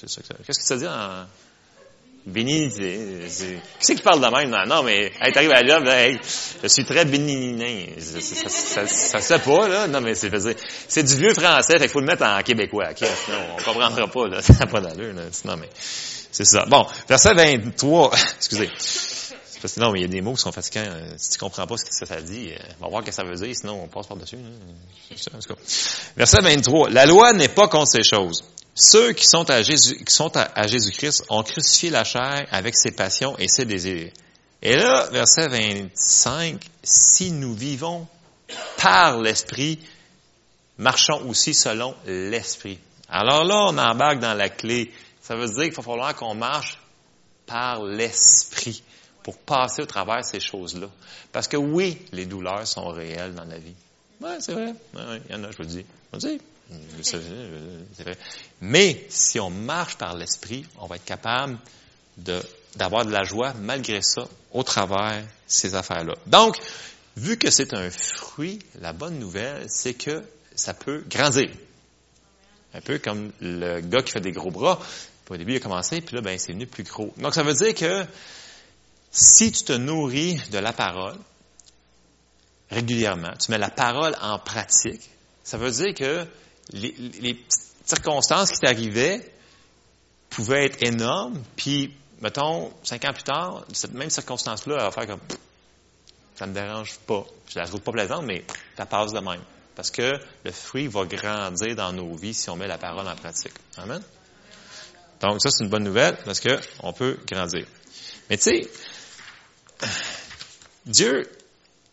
Qu'est-ce 0.00 0.58
que 0.58 0.64
ça 0.64 0.76
dit 0.76 0.86
en, 0.86 1.26
Béni, 2.26 2.70
c'est, 2.70 2.82
qui 2.82 3.86
c'est 3.86 3.94
qui 3.94 4.02
parle 4.02 4.20
de 4.20 4.26
même? 4.26 4.50
Non, 4.50 4.66
non 4.66 4.82
mais, 4.82 5.10
hey, 5.20 5.32
t'arrives 5.32 5.52
à 5.52 5.62
l'homme, 5.62 5.88
hey, 5.88 6.18
je 6.62 6.68
suis 6.68 6.84
très 6.84 7.06
béninin. 7.06 7.86
Ça, 7.98 9.20
se 9.20 9.34
pas, 9.38 9.68
là. 9.68 9.86
Non, 9.88 10.02
mais 10.02 10.14
c'est, 10.14 10.30
c'est 10.86 11.02
du 11.02 11.16
vieux 11.16 11.32
français, 11.32 11.74
fait 11.74 11.80
qu'il 11.80 11.88
faut 11.88 12.00
le 12.00 12.06
mettre 12.06 12.24
en 12.24 12.42
québécois, 12.42 12.90
ok? 12.90 13.08
Sinon, 13.24 13.38
on 13.54 13.62
comprendra 13.62 14.06
pas, 14.06 14.28
là. 14.28 14.42
Ça 14.42 14.52
n'a 14.52 14.66
pas 14.66 14.80
d'allure, 14.80 15.14
là. 15.14 15.22
Sinon, 15.32 15.56
mais, 15.56 15.70
c'est 15.74 16.44
ça. 16.44 16.66
Bon, 16.66 16.86
verset 17.08 17.32
23, 17.32 18.12
excusez. 18.36 18.70
Parce 19.60 19.74
que 19.74 19.80
non, 19.80 19.92
mais 19.92 20.00
il 20.00 20.02
y 20.02 20.04
a 20.06 20.08
des 20.08 20.22
mots 20.22 20.34
qui 20.34 20.40
sont 20.40 20.52
fatigants. 20.52 20.86
Si 21.16 21.30
tu 21.30 21.38
comprends 21.38 21.66
pas 21.66 21.76
ce 21.76 21.84
que 21.84 22.06
ça 22.06 22.20
dit, 22.22 22.50
euh, 22.50 22.58
on 22.80 22.84
va 22.84 22.90
voir 22.90 23.02
ce 23.02 23.06
que 23.06 23.14
ça 23.14 23.24
veut 23.24 23.34
dire, 23.34 23.54
sinon 23.54 23.82
on 23.84 23.88
passe 23.88 24.06
par-dessus. 24.06 24.38
Verset 26.16 26.38
23. 26.42 26.90
La 26.90 27.06
loi 27.06 27.32
n'est 27.32 27.48
pas 27.48 27.68
contre 27.68 27.88
ces 27.88 28.02
choses. 28.02 28.44
Ceux 28.74 29.12
qui 29.12 29.26
sont 29.26 29.48
à 29.50 29.62
Jésus, 29.62 30.02
qui 30.04 30.14
sont 30.14 30.34
à, 30.36 30.66
Jésus-Christ 30.66 31.24
ont 31.28 31.42
crucifié 31.42 31.90
la 31.90 32.04
chair 32.04 32.46
avec 32.50 32.74
ses 32.76 32.92
passions 32.92 33.36
et 33.38 33.48
ses 33.48 33.66
désirs. 33.66 34.10
Et 34.62 34.76
là, 34.76 35.08
verset 35.10 35.48
25, 35.48 36.62
si 36.82 37.30
nous 37.30 37.54
vivons 37.54 38.06
par 38.78 39.18
l'Esprit, 39.20 39.78
marchons 40.78 41.28
aussi 41.28 41.52
selon 41.52 41.94
l'Esprit. 42.06 42.78
Alors 43.08 43.44
là, 43.44 43.66
on 43.68 43.76
embarque 43.76 44.20
dans 44.20 44.34
la 44.34 44.48
clé. 44.48 44.92
Ça 45.20 45.34
veut 45.34 45.48
dire 45.48 45.64
qu'il 45.64 45.74
va 45.74 45.82
falloir 45.82 46.14
qu'on 46.14 46.34
marche 46.34 46.78
par 47.46 47.82
l'Esprit 47.84 48.82
pour 49.22 49.36
passer 49.38 49.82
au 49.82 49.86
travers 49.86 50.24
ces 50.24 50.40
choses-là. 50.40 50.88
Parce 51.32 51.48
que 51.48 51.56
oui, 51.56 51.98
les 52.12 52.26
douleurs 52.26 52.66
sont 52.66 52.88
réelles 52.88 53.34
dans 53.34 53.44
la 53.44 53.58
vie. 53.58 53.74
Oui, 54.20 54.30
c'est 54.40 54.52
vrai. 54.52 54.74
il 54.94 55.32
y 55.32 55.34
en 55.34 55.44
a, 55.44 55.50
je 55.50 55.56
vous 55.56 55.62
le 55.62 55.68
dis. 55.68 55.86
Le 56.12 56.18
dis. 56.18 56.40
Mais 58.60 59.06
si 59.08 59.40
on 59.40 59.50
marche 59.50 59.96
par 59.96 60.14
l'esprit, 60.14 60.64
on 60.78 60.86
va 60.86 60.96
être 60.96 61.04
capable 61.04 61.58
d'avoir 62.76 63.04
de 63.04 63.10
la 63.10 63.24
joie 63.24 63.54
malgré 63.54 64.02
ça 64.02 64.28
au 64.52 64.62
travers 64.62 65.24
ces 65.46 65.74
affaires-là. 65.74 66.14
Donc, 66.26 66.58
vu 67.16 67.38
que 67.38 67.50
c'est 67.50 67.74
un 67.74 67.90
fruit, 67.90 68.60
la 68.80 68.92
bonne 68.92 69.18
nouvelle, 69.18 69.66
c'est 69.68 69.94
que 69.94 70.22
ça 70.54 70.74
peut 70.74 71.02
grandir. 71.08 71.50
Un 72.74 72.80
peu 72.80 72.98
comme 72.98 73.32
le 73.40 73.80
gars 73.80 74.02
qui 74.02 74.12
fait 74.12 74.20
des 74.20 74.32
gros 74.32 74.50
bras. 74.50 74.78
Au 75.28 75.36
début, 75.36 75.52
il 75.52 75.56
a 75.58 75.60
commencé, 75.60 76.00
puis 76.00 76.16
là, 76.16 76.22
ben, 76.22 76.36
c'est 76.38 76.48
devenu 76.48 76.66
plus 76.66 76.82
gros. 76.82 77.14
Donc, 77.16 77.34
ça 77.34 77.44
veut 77.44 77.54
dire 77.54 77.72
que 77.72 78.04
si 79.10 79.52
tu 79.52 79.64
te 79.64 79.72
nourris 79.72 80.40
de 80.50 80.58
la 80.58 80.72
parole 80.72 81.16
régulièrement, 82.70 83.32
tu 83.38 83.50
mets 83.50 83.58
la 83.58 83.70
parole 83.70 84.14
en 84.20 84.38
pratique, 84.38 85.10
ça 85.42 85.58
veut 85.58 85.70
dire 85.70 85.94
que 85.94 86.26
les, 86.72 87.44
circonstances 87.84 88.52
qui 88.52 88.60
t'arrivaient 88.60 89.28
pouvaient 90.28 90.66
être 90.66 90.80
énormes, 90.86 91.42
puis, 91.56 91.92
mettons, 92.20 92.72
cinq 92.84 93.04
ans 93.04 93.12
plus 93.12 93.24
tard, 93.24 93.64
cette 93.72 93.94
même 93.94 94.10
circonstance-là, 94.10 94.76
va 94.76 94.90
faire 94.92 95.08
comme, 95.08 95.20
ça 96.36 96.46
me 96.46 96.54
dérange 96.54 96.98
pas. 97.00 97.24
Je 97.48 97.58
la 97.58 97.66
trouve 97.66 97.80
pas 97.80 97.90
plaisante, 97.90 98.24
mais 98.24 98.44
ça 98.76 98.86
passe 98.86 99.12
de 99.12 99.18
même. 99.18 99.42
Parce 99.74 99.90
que 99.90 100.12
le 100.44 100.52
fruit 100.52 100.86
va 100.86 101.04
grandir 101.04 101.74
dans 101.74 101.92
nos 101.92 102.14
vies 102.14 102.34
si 102.34 102.48
on 102.48 102.56
met 102.56 102.68
la 102.68 102.78
parole 102.78 103.08
en 103.08 103.16
pratique. 103.16 103.54
Amen? 103.76 104.02
Donc, 105.20 105.42
ça, 105.42 105.50
c'est 105.50 105.64
une 105.64 105.70
bonne 105.70 105.84
nouvelle 105.84 106.16
parce 106.24 106.38
que 106.38 106.60
on 106.82 106.92
peut 106.92 107.18
grandir. 107.26 107.66
Mais 108.28 108.36
tu 108.36 108.44
sais, 108.44 108.70
Dieu, 110.86 111.30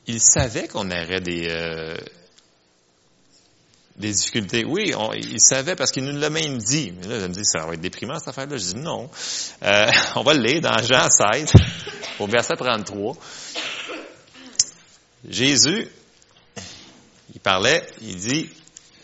il 0.07 0.21
savait 0.21 0.67
qu'on 0.67 0.89
aurait 0.89 1.21
des, 1.21 1.47
euh, 1.49 1.97
des 3.97 4.11
difficultés. 4.11 4.63
Oui, 4.65 4.93
il 5.15 5.41
savait 5.41 5.75
parce 5.75 5.91
qu'il 5.91 6.05
nous 6.05 6.17
l'a 6.17 6.29
même 6.29 6.57
dit. 6.57 6.93
Mais 6.99 7.07
là, 7.07 7.19
je 7.19 7.25
me 7.25 7.33
dis, 7.33 7.43
ça 7.43 7.65
va 7.65 7.73
être 7.73 7.81
déprimant 7.81 8.17
cette 8.19 8.29
affaire-là. 8.29 8.57
Je 8.57 8.73
dis 8.73 8.75
non. 8.75 9.09
Euh, 9.63 9.91
on 10.15 10.23
va 10.23 10.33
le 10.33 10.41
lire 10.41 10.61
dans 10.61 10.77
Jean 10.83 11.07
16, 11.09 11.51
au 12.19 12.27
verset 12.27 12.55
33. 12.55 13.15
Jésus, 15.27 15.87
il 17.33 17.39
parlait, 17.41 17.85
il 18.01 18.15
dit, 18.15 18.49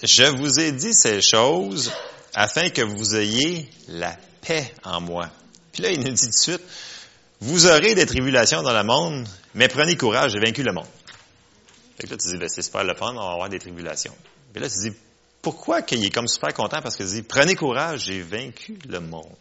je 0.02 0.24
vous 0.24 0.60
ai 0.60 0.72
dit 0.72 0.94
ces 0.94 1.22
choses 1.22 1.92
afin 2.34 2.70
que 2.70 2.82
vous 2.82 3.16
ayez 3.16 3.70
la 3.88 4.18
paix 4.42 4.74
en 4.84 5.02
moi. 5.02 5.30
Puis 5.72 5.84
là, 5.84 5.92
il 5.92 6.00
nous 6.00 6.12
dit 6.12 6.22
tout 6.22 6.28
de 6.28 6.34
suite, 6.34 6.62
vous 7.44 7.68
aurez 7.68 7.94
des 7.94 8.06
tribulations 8.06 8.62
dans 8.62 8.72
le 8.72 8.84
monde, 8.84 9.28
mais 9.54 9.68
prenez 9.68 9.98
courage, 9.98 10.32
j'ai 10.32 10.40
vaincu 10.40 10.64
le 10.64 10.72
monde. 10.72 10.88
Fait 12.00 12.08
que 12.08 12.12
là, 12.12 12.18
tu 12.18 12.30
dis, 12.30 12.38
ben, 12.38 12.48
c'est 12.48 12.62
super 12.62 12.86
le 12.86 12.96
fun, 12.96 13.12
on 13.12 13.20
va 13.20 13.34
avoir 13.34 13.50
des 13.50 13.60
tribulations. 13.60 14.16
Puis 14.54 14.64
là, 14.64 14.70
tu 14.70 14.90
dis, 14.90 14.96
pourquoi 15.42 15.82
qu'il 15.82 16.04
est 16.06 16.10
comme 16.10 16.28
super 16.28 16.54
content? 16.54 16.82
Parce 16.82 16.96
qu'il 16.96 17.06
dit, 17.06 17.22
prenez 17.22 17.56
courage, 17.56 18.06
j'ai 18.06 18.22
vaincu 18.22 18.80
le 18.88 19.02
monde. 19.02 19.36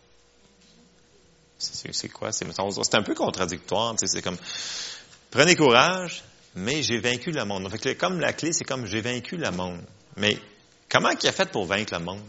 C'est 1.59 2.09
quoi? 2.09 2.33
C'est 2.33 2.95
un 2.97 3.03
peu 3.03 3.15
contradictoire. 3.15 3.95
C'est 4.05 4.21
comme, 4.21 4.39
prenez 5.31 5.55
courage, 5.55 6.25
mais 6.57 6.83
j'ai 6.83 6.99
vaincu 6.99 7.31
le 7.31 7.45
monde. 7.45 7.71
Fait 7.71 7.79
que, 7.79 7.93
comme 7.93 8.19
la 8.19 8.33
clé, 8.33 8.53
c'est 8.53 8.65
comme, 8.65 8.85
j'ai 8.85 9.01
vaincu 9.01 9.37
le 9.37 9.51
monde. 9.53 9.81
Mais 10.17 10.37
comment 10.89 11.11
il 11.11 11.29
a 11.29 11.33
fait 11.33 11.49
pour 11.53 11.67
vaincre 11.67 11.95
le 11.95 12.05
monde? 12.05 12.23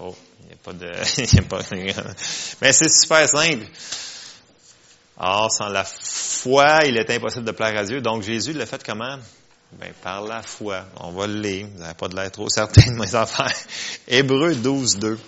Oh, 0.00 0.16
il 0.42 0.48
n'y 0.48 0.52
a 0.52 0.56
pas 0.62 0.72
de... 0.72 0.86
a 1.38 1.42
pas 1.42 1.62
Mais 2.60 2.72
c'est 2.72 2.90
super 2.90 3.28
simple. 3.28 3.66
Or, 5.16 5.50
sans 5.52 5.68
la 5.68 5.84
foi, 5.84 6.84
il 6.84 6.96
est 6.96 7.08
impossible 7.10 7.44
de 7.44 7.52
plaire 7.52 7.76
à 7.78 7.84
Dieu. 7.84 8.00
Donc, 8.00 8.22
Jésus 8.22 8.52
l'a 8.52 8.66
fait 8.66 8.82
comment? 8.84 9.18
Ben, 9.72 9.92
par 10.02 10.22
la 10.22 10.42
foi. 10.42 10.84
On 10.96 11.12
va 11.12 11.26
le 11.26 11.40
lire. 11.40 11.66
Vous 11.72 11.80
n'avez 11.80 11.94
pas 11.94 12.08
de 12.08 12.16
l'air 12.16 12.30
trop 12.30 12.48
certain 12.48 12.90
de 12.92 12.98
mes 12.98 13.14
affaires. 13.14 13.56
Hébreu 14.08 14.54
12, 14.54 14.98
2. 14.98 15.18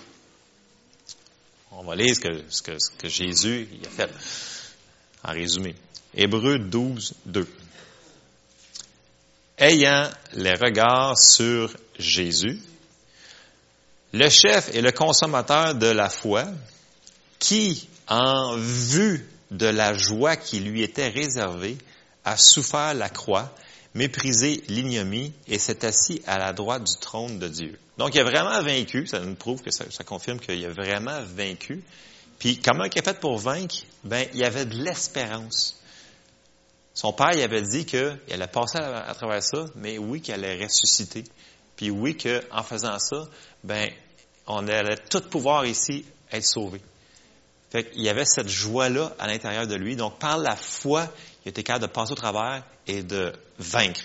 On 1.71 1.83
va 1.83 1.95
lire 1.95 2.15
ce 2.15 2.19
que, 2.19 2.43
ce 2.49 2.61
que, 2.61 2.79
ce 2.79 2.91
que 2.91 3.07
Jésus 3.07 3.67
il 3.71 3.85
a 3.85 3.89
fait. 3.89 4.11
En 5.23 5.31
résumé. 5.31 5.75
Hébreu 6.13 6.59
12, 6.59 7.13
2. 7.25 7.47
Ayant 9.57 10.09
les 10.33 10.53
regards 10.53 11.17
sur 11.17 11.75
Jésus, 11.97 12.59
le 14.15 14.29
chef 14.29 14.73
et 14.73 14.81
le 14.81 14.93
consommateur 14.93 15.75
de 15.75 15.87
la 15.87 16.09
foi, 16.09 16.45
qui, 17.37 17.89
en 18.07 18.55
vue 18.55 19.29
de 19.51 19.65
la 19.65 19.93
joie 19.93 20.37
qui 20.37 20.61
lui 20.61 20.83
était 20.83 21.09
réservée, 21.09 21.77
a 22.23 22.37
souffert 22.37 22.93
la 22.93 23.09
croix, 23.09 23.53
méprisé 23.93 24.63
l'ignomie 24.69 25.33
et 25.47 25.59
s'est 25.59 25.85
assis 25.85 26.21
à 26.25 26.37
la 26.37 26.53
droite 26.53 26.85
du 26.85 26.97
trône 26.97 27.39
de 27.39 27.49
Dieu. 27.49 27.77
Donc, 27.97 28.15
il 28.15 28.21
a 28.21 28.23
vraiment 28.23 28.61
vaincu, 28.61 29.05
ça 29.05 29.19
nous 29.19 29.35
prouve 29.35 29.61
que 29.61 29.71
ça, 29.71 29.85
confirme 30.05 30.39
qu'il 30.39 30.63
a 30.65 30.69
vraiment 30.69 31.21
vaincu. 31.35 31.83
Puis 32.39 32.59
comment 32.59 32.85
il 32.85 32.97
a 32.97 33.01
fait 33.01 33.19
pour 33.19 33.37
vaincre? 33.37 33.75
Ben, 34.05 34.27
il 34.33 34.43
avait 34.45 34.65
de 34.65 34.75
l'espérance. 34.75 35.77
Son 36.93 37.11
père, 37.11 37.33
il 37.33 37.41
avait 37.41 37.63
dit 37.63 37.85
qu'il 37.85 38.17
allait 38.31 38.47
passer 38.47 38.77
à, 38.77 39.13
travers 39.13 39.43
ça, 39.43 39.65
mais 39.75 39.97
oui, 39.97 40.21
qu'il 40.21 40.33
allait 40.33 40.63
ressusciter. 40.63 41.25
Puis 41.75 41.89
oui, 41.89 42.15
qu'en 42.15 42.63
faisant 42.63 42.97
ça, 42.99 43.27
ben, 43.63 43.89
on 44.47 44.67
allait 44.67 44.97
tout 44.97 45.21
pouvoir 45.21 45.65
ici 45.65 46.05
être 46.31 46.45
sauvé. 46.45 46.81
Fait 47.71 47.89
qu'il 47.89 48.03
y 48.03 48.09
avait 48.09 48.25
cette 48.25 48.47
joie-là 48.47 49.13
à 49.19 49.27
l'intérieur 49.27 49.67
de 49.67 49.75
lui. 49.75 49.95
Donc, 49.95 50.19
par 50.19 50.37
la 50.37 50.55
foi, 50.55 51.11
il 51.45 51.49
était 51.49 51.63
capable 51.63 51.87
de 51.87 51.91
passer 51.91 52.11
au 52.11 52.15
travers 52.15 52.63
et 52.87 53.03
de 53.03 53.33
vaincre. 53.57 54.01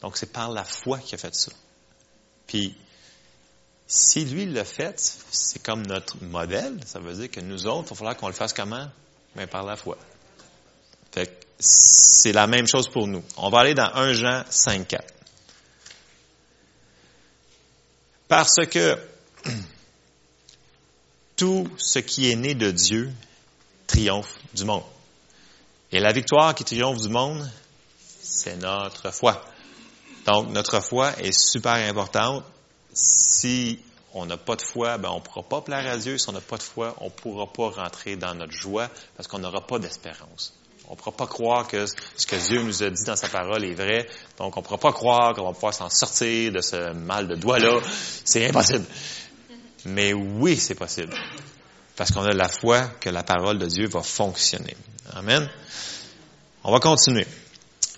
Donc, 0.00 0.16
c'est 0.16 0.32
par 0.32 0.50
la 0.50 0.64
foi 0.64 0.98
qu'il 0.98 1.16
a 1.16 1.18
fait 1.18 1.34
ça. 1.34 1.52
Puis, 2.46 2.76
si 3.86 4.24
lui 4.24 4.46
l'a 4.46 4.64
fait, 4.64 4.98
c'est 5.30 5.62
comme 5.62 5.86
notre 5.86 6.22
modèle. 6.22 6.78
Ça 6.86 7.00
veut 7.00 7.14
dire 7.14 7.30
que 7.30 7.40
nous 7.40 7.66
autres, 7.66 7.88
il 7.88 7.90
va 7.90 7.96
falloir 7.96 8.16
qu'on 8.16 8.28
le 8.28 8.32
fasse 8.32 8.52
comment? 8.52 8.88
Mais 9.34 9.46
par 9.46 9.64
la 9.64 9.76
foi. 9.76 9.98
Fait 11.12 11.46
c'est 11.58 12.32
la 12.32 12.46
même 12.46 12.66
chose 12.66 12.88
pour 12.88 13.06
nous. 13.06 13.22
On 13.36 13.50
va 13.50 13.60
aller 13.60 13.74
dans 13.74 13.92
1 13.94 14.14
Jean 14.14 14.44
5, 14.48 14.88
4. 14.88 15.14
Parce 18.28 18.66
que 18.70 18.98
tout 21.40 21.66
ce 21.78 21.98
qui 21.98 22.30
est 22.30 22.36
né 22.36 22.54
de 22.54 22.70
Dieu 22.70 23.10
triomphe 23.86 24.34
du 24.52 24.66
monde. 24.66 24.82
Et 25.90 25.98
la 25.98 26.12
victoire 26.12 26.54
qui 26.54 26.64
triomphe 26.64 27.00
du 27.00 27.08
monde, 27.08 27.50
c'est 28.20 28.56
notre 28.56 29.10
foi. 29.10 29.42
Donc, 30.26 30.50
notre 30.50 30.80
foi 30.80 31.18
est 31.18 31.32
super 31.32 31.72
importante. 31.72 32.44
Si 32.92 33.78
on 34.12 34.26
n'a 34.26 34.36
pas 34.36 34.54
de 34.54 34.60
foi, 34.60 34.98
ben, 34.98 35.08
on 35.08 35.16
ne 35.16 35.20
pourra 35.20 35.42
pas 35.42 35.62
plaire 35.62 35.90
à 35.90 35.96
Dieu. 35.96 36.18
Si 36.18 36.28
on 36.28 36.32
n'a 36.32 36.42
pas 36.42 36.58
de 36.58 36.62
foi, 36.62 36.94
on 37.00 37.06
ne 37.06 37.10
pourra 37.10 37.50
pas 37.50 37.70
rentrer 37.70 38.16
dans 38.16 38.34
notre 38.34 38.52
joie 38.52 38.90
parce 39.16 39.26
qu'on 39.26 39.38
n'aura 39.38 39.66
pas 39.66 39.78
d'espérance. 39.78 40.52
On 40.88 40.92
ne 40.92 40.96
pourra 40.96 41.12
pas 41.12 41.26
croire 41.26 41.66
que 41.66 41.86
ce 41.86 42.26
que 42.26 42.36
Dieu 42.36 42.62
nous 42.62 42.82
a 42.82 42.90
dit 42.90 43.04
dans 43.04 43.16
sa 43.16 43.28
parole 43.30 43.64
est 43.64 43.74
vrai. 43.74 44.06
Donc, 44.36 44.58
on 44.58 44.60
ne 44.60 44.64
pourra 44.66 44.78
pas 44.78 44.92
croire 44.92 45.34
qu'on 45.34 45.46
va 45.46 45.52
pouvoir 45.52 45.72
s'en 45.72 45.88
sortir 45.88 46.52
de 46.52 46.60
ce 46.60 46.92
mal 46.92 47.28
de 47.28 47.36
doigt-là. 47.36 47.80
C'est 48.26 48.46
impossible. 48.46 48.84
Mais 49.86 50.12
oui, 50.12 50.56
c'est 50.56 50.74
possible. 50.74 51.14
Parce 51.96 52.12
qu'on 52.12 52.22
a 52.22 52.32
la 52.32 52.48
foi 52.48 52.88
que 53.00 53.10
la 53.10 53.22
parole 53.22 53.58
de 53.58 53.66
Dieu 53.66 53.88
va 53.88 54.02
fonctionner. 54.02 54.76
Amen. 55.12 55.48
On 56.64 56.72
va 56.72 56.80
continuer. 56.80 57.26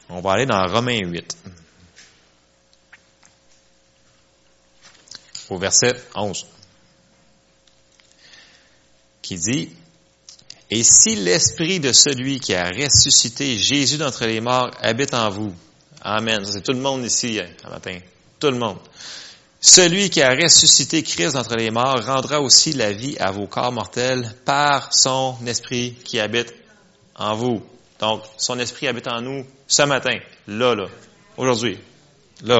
On 0.08 0.20
va 0.20 0.32
aller 0.32 0.46
dans 0.46 0.64
Romains 0.66 1.00
8. 1.00 1.36
Au 5.50 5.58
verset 5.58 5.94
11. 6.14 6.46
Qui 9.20 9.36
dit, 9.36 9.70
Et 10.70 10.82
si 10.82 11.16
l'esprit 11.16 11.78
de 11.80 11.92
celui 11.92 12.40
qui 12.40 12.54
a 12.54 12.68
ressuscité 12.70 13.58
Jésus 13.58 13.98
d'entre 13.98 14.24
les 14.26 14.40
morts 14.40 14.70
habite 14.80 15.14
en 15.14 15.30
vous. 15.30 15.54
Amen. 16.00 16.44
C'est 16.44 16.62
tout 16.62 16.72
le 16.72 16.80
monde 16.80 17.04
ici, 17.04 17.38
hein, 17.40 17.48
ce 17.62 17.68
matin. 17.68 17.98
Tout 18.40 18.50
le 18.50 18.58
monde. 18.58 18.78
Celui 19.64 20.10
qui 20.10 20.20
a 20.20 20.34
ressuscité 20.34 21.04
Christ 21.04 21.34
d'entre 21.34 21.54
les 21.54 21.70
morts 21.70 22.04
rendra 22.04 22.40
aussi 22.40 22.72
la 22.72 22.90
vie 22.90 23.16
à 23.20 23.30
vos 23.30 23.46
corps 23.46 23.70
mortels 23.70 24.34
par 24.44 24.92
son 24.92 25.36
esprit 25.46 25.94
qui 26.04 26.18
habite 26.18 26.52
en 27.14 27.36
vous. 27.36 27.62
Donc, 28.00 28.22
son 28.38 28.58
esprit 28.58 28.88
habite 28.88 29.06
en 29.06 29.20
nous 29.20 29.46
ce 29.68 29.82
matin, 29.82 30.18
là, 30.48 30.74
là, 30.74 30.88
aujourd'hui, 31.36 31.78
là. 32.42 32.58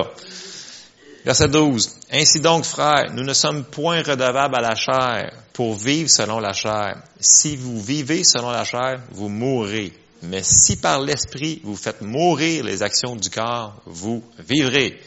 Verset 1.24 1.48
12. 1.48 1.98
Ainsi 2.12 2.38
donc, 2.38 2.64
frères, 2.64 3.12
nous 3.12 3.24
ne 3.24 3.34
sommes 3.34 3.64
point 3.64 4.02
redevables 4.02 4.54
à 4.54 4.60
la 4.60 4.76
chair 4.76 5.32
pour 5.54 5.74
vivre 5.74 6.08
selon 6.08 6.38
la 6.38 6.52
chair. 6.52 7.02
Si 7.18 7.56
vous 7.56 7.80
vivez 7.80 8.22
selon 8.22 8.52
la 8.52 8.64
chair, 8.64 9.00
vous 9.10 9.28
mourrez. 9.28 9.92
Mais 10.22 10.44
si 10.44 10.76
par 10.76 11.00
l'esprit 11.00 11.60
vous 11.64 11.74
faites 11.74 12.00
mourir 12.00 12.62
les 12.62 12.84
actions 12.84 13.16
du 13.16 13.28
corps, 13.28 13.74
vous 13.86 14.22
vivrez 14.38 15.00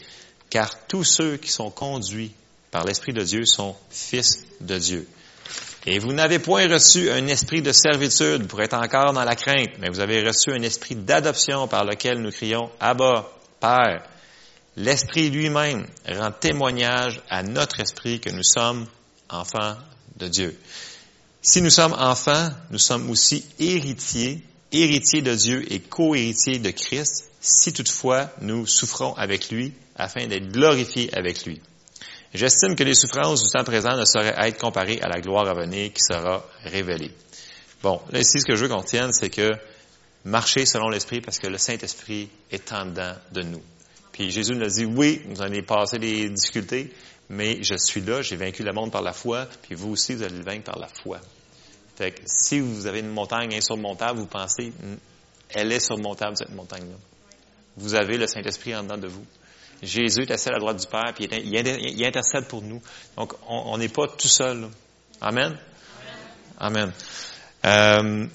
car 0.56 0.86
tous 0.88 1.04
ceux 1.04 1.36
qui 1.36 1.50
sont 1.50 1.70
conduits 1.70 2.32
par 2.70 2.84
l'Esprit 2.84 3.12
de 3.12 3.22
Dieu 3.22 3.44
sont 3.44 3.76
fils 3.90 4.46
de 4.62 4.78
Dieu. 4.78 5.06
Et 5.84 5.98
vous 5.98 6.14
n'avez 6.14 6.38
point 6.38 6.66
reçu 6.66 7.10
un 7.10 7.26
esprit 7.26 7.60
de 7.60 7.72
servitude 7.72 8.46
pour 8.46 8.62
être 8.62 8.72
encore 8.72 9.12
dans 9.12 9.24
la 9.24 9.36
crainte, 9.36 9.72
mais 9.78 9.90
vous 9.90 10.00
avez 10.00 10.22
reçu 10.22 10.52
un 10.52 10.62
esprit 10.62 10.94
d'adoption 10.94 11.68
par 11.68 11.84
lequel 11.84 12.22
nous 12.22 12.30
crions 12.30 12.70
Abba, 12.80 13.28
Père. 13.60 14.02
L'Esprit 14.76 15.28
lui-même 15.28 15.86
rend 16.08 16.32
témoignage 16.32 17.20
à 17.28 17.42
notre 17.42 17.80
esprit 17.80 18.18
que 18.18 18.30
nous 18.30 18.42
sommes 18.42 18.86
enfants 19.28 19.76
de 20.16 20.28
Dieu. 20.28 20.58
Si 21.42 21.60
nous 21.60 21.68
sommes 21.68 21.92
enfants, 21.92 22.48
nous 22.70 22.78
sommes 22.78 23.10
aussi 23.10 23.44
héritiers, 23.58 24.42
héritiers 24.72 25.20
de 25.20 25.34
Dieu 25.34 25.70
et 25.70 25.80
co-héritiers 25.80 26.60
de 26.60 26.70
Christ, 26.70 27.28
si 27.46 27.72
toutefois 27.72 28.30
nous 28.40 28.66
souffrons 28.66 29.14
avec 29.14 29.50
lui, 29.50 29.72
afin 29.94 30.26
d'être 30.26 30.48
glorifiés 30.48 31.08
avec 31.16 31.44
lui. 31.46 31.60
J'estime 32.34 32.74
que 32.74 32.82
les 32.82 32.94
souffrances 32.94 33.44
du 33.44 33.50
temps 33.50 33.64
présent 33.64 33.96
ne 33.96 34.04
sauraient 34.04 34.34
être 34.48 34.60
comparées 34.60 35.00
à 35.00 35.08
la 35.08 35.20
gloire 35.20 35.48
à 35.48 35.54
venir 35.54 35.92
qui 35.92 36.02
sera 36.02 36.44
révélée. 36.64 37.12
Bon, 37.82 38.00
là 38.10 38.20
ici, 38.20 38.40
ce 38.40 38.44
que 38.44 38.56
je 38.56 38.64
veux 38.64 38.68
qu'on 38.68 38.82
tienne, 38.82 39.12
c'est 39.12 39.30
que 39.30 39.52
marcher 40.24 40.66
selon 40.66 40.88
l'Esprit 40.88 41.20
parce 41.20 41.38
que 41.38 41.46
le 41.46 41.56
Saint-Esprit 41.56 42.28
est 42.50 42.72
en 42.72 42.86
dedans 42.86 43.14
de 43.32 43.42
nous. 43.42 43.62
Puis 44.12 44.30
Jésus 44.30 44.54
nous 44.54 44.64
a 44.64 44.68
dit, 44.68 44.84
oui, 44.84 45.22
vous 45.28 45.40
allez 45.40 45.62
passer 45.62 45.98
des 45.98 46.28
difficultés, 46.28 46.92
mais 47.28 47.62
je 47.62 47.76
suis 47.76 48.00
là, 48.00 48.22
j'ai 48.22 48.36
vaincu 48.36 48.64
le 48.64 48.72
monde 48.72 48.90
par 48.90 49.02
la 49.02 49.12
foi, 49.12 49.46
puis 49.62 49.74
vous 49.74 49.92
aussi, 49.92 50.14
vous 50.14 50.22
allez 50.22 50.38
le 50.38 50.44
vaincre 50.44 50.64
par 50.64 50.78
la 50.78 50.88
foi. 50.88 51.20
Fait 51.96 52.10
que 52.10 52.20
si 52.26 52.60
vous 52.60 52.86
avez 52.86 53.00
une 53.00 53.12
montagne 53.12 53.54
insurmontable, 53.54 54.18
vous 54.18 54.26
pensez, 54.26 54.72
elle 55.50 55.72
est 55.72 55.80
surmontable, 55.80 56.36
cette 56.36 56.54
montagne-là. 56.54 56.96
Vous 57.76 57.94
avez 57.94 58.16
le 58.16 58.26
Saint-Esprit 58.26 58.74
en 58.74 58.82
dedans 58.82 58.98
de 58.98 59.08
vous. 59.08 59.24
Jésus 59.82 60.22
est 60.22 60.30
assis 60.30 60.48
à 60.48 60.52
la 60.52 60.58
droite 60.58 60.80
du 60.80 60.86
Père, 60.86 61.12
puis 61.14 61.24
il, 61.24 62.04
intercède 62.04 62.48
pour 62.48 62.62
nous. 62.62 62.80
Donc, 63.16 63.34
on 63.46 63.76
n'est 63.76 63.88
pas 63.88 64.08
tout 64.08 64.28
seul. 64.28 64.68
Amen? 65.20 65.56
Amen. 66.58 66.92
Euh, 67.64 68.26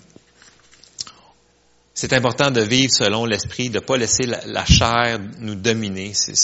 c'est 1.93 2.13
important 2.13 2.51
de 2.51 2.61
vivre 2.61 2.91
selon 2.91 3.25
l'Esprit, 3.25 3.69
de 3.69 3.79
ne 3.79 3.83
pas 3.83 3.97
laisser 3.97 4.25
la, 4.25 4.65
chair 4.65 5.19
nous 5.39 5.55
dominer. 5.55 6.13
C'est 6.13 6.35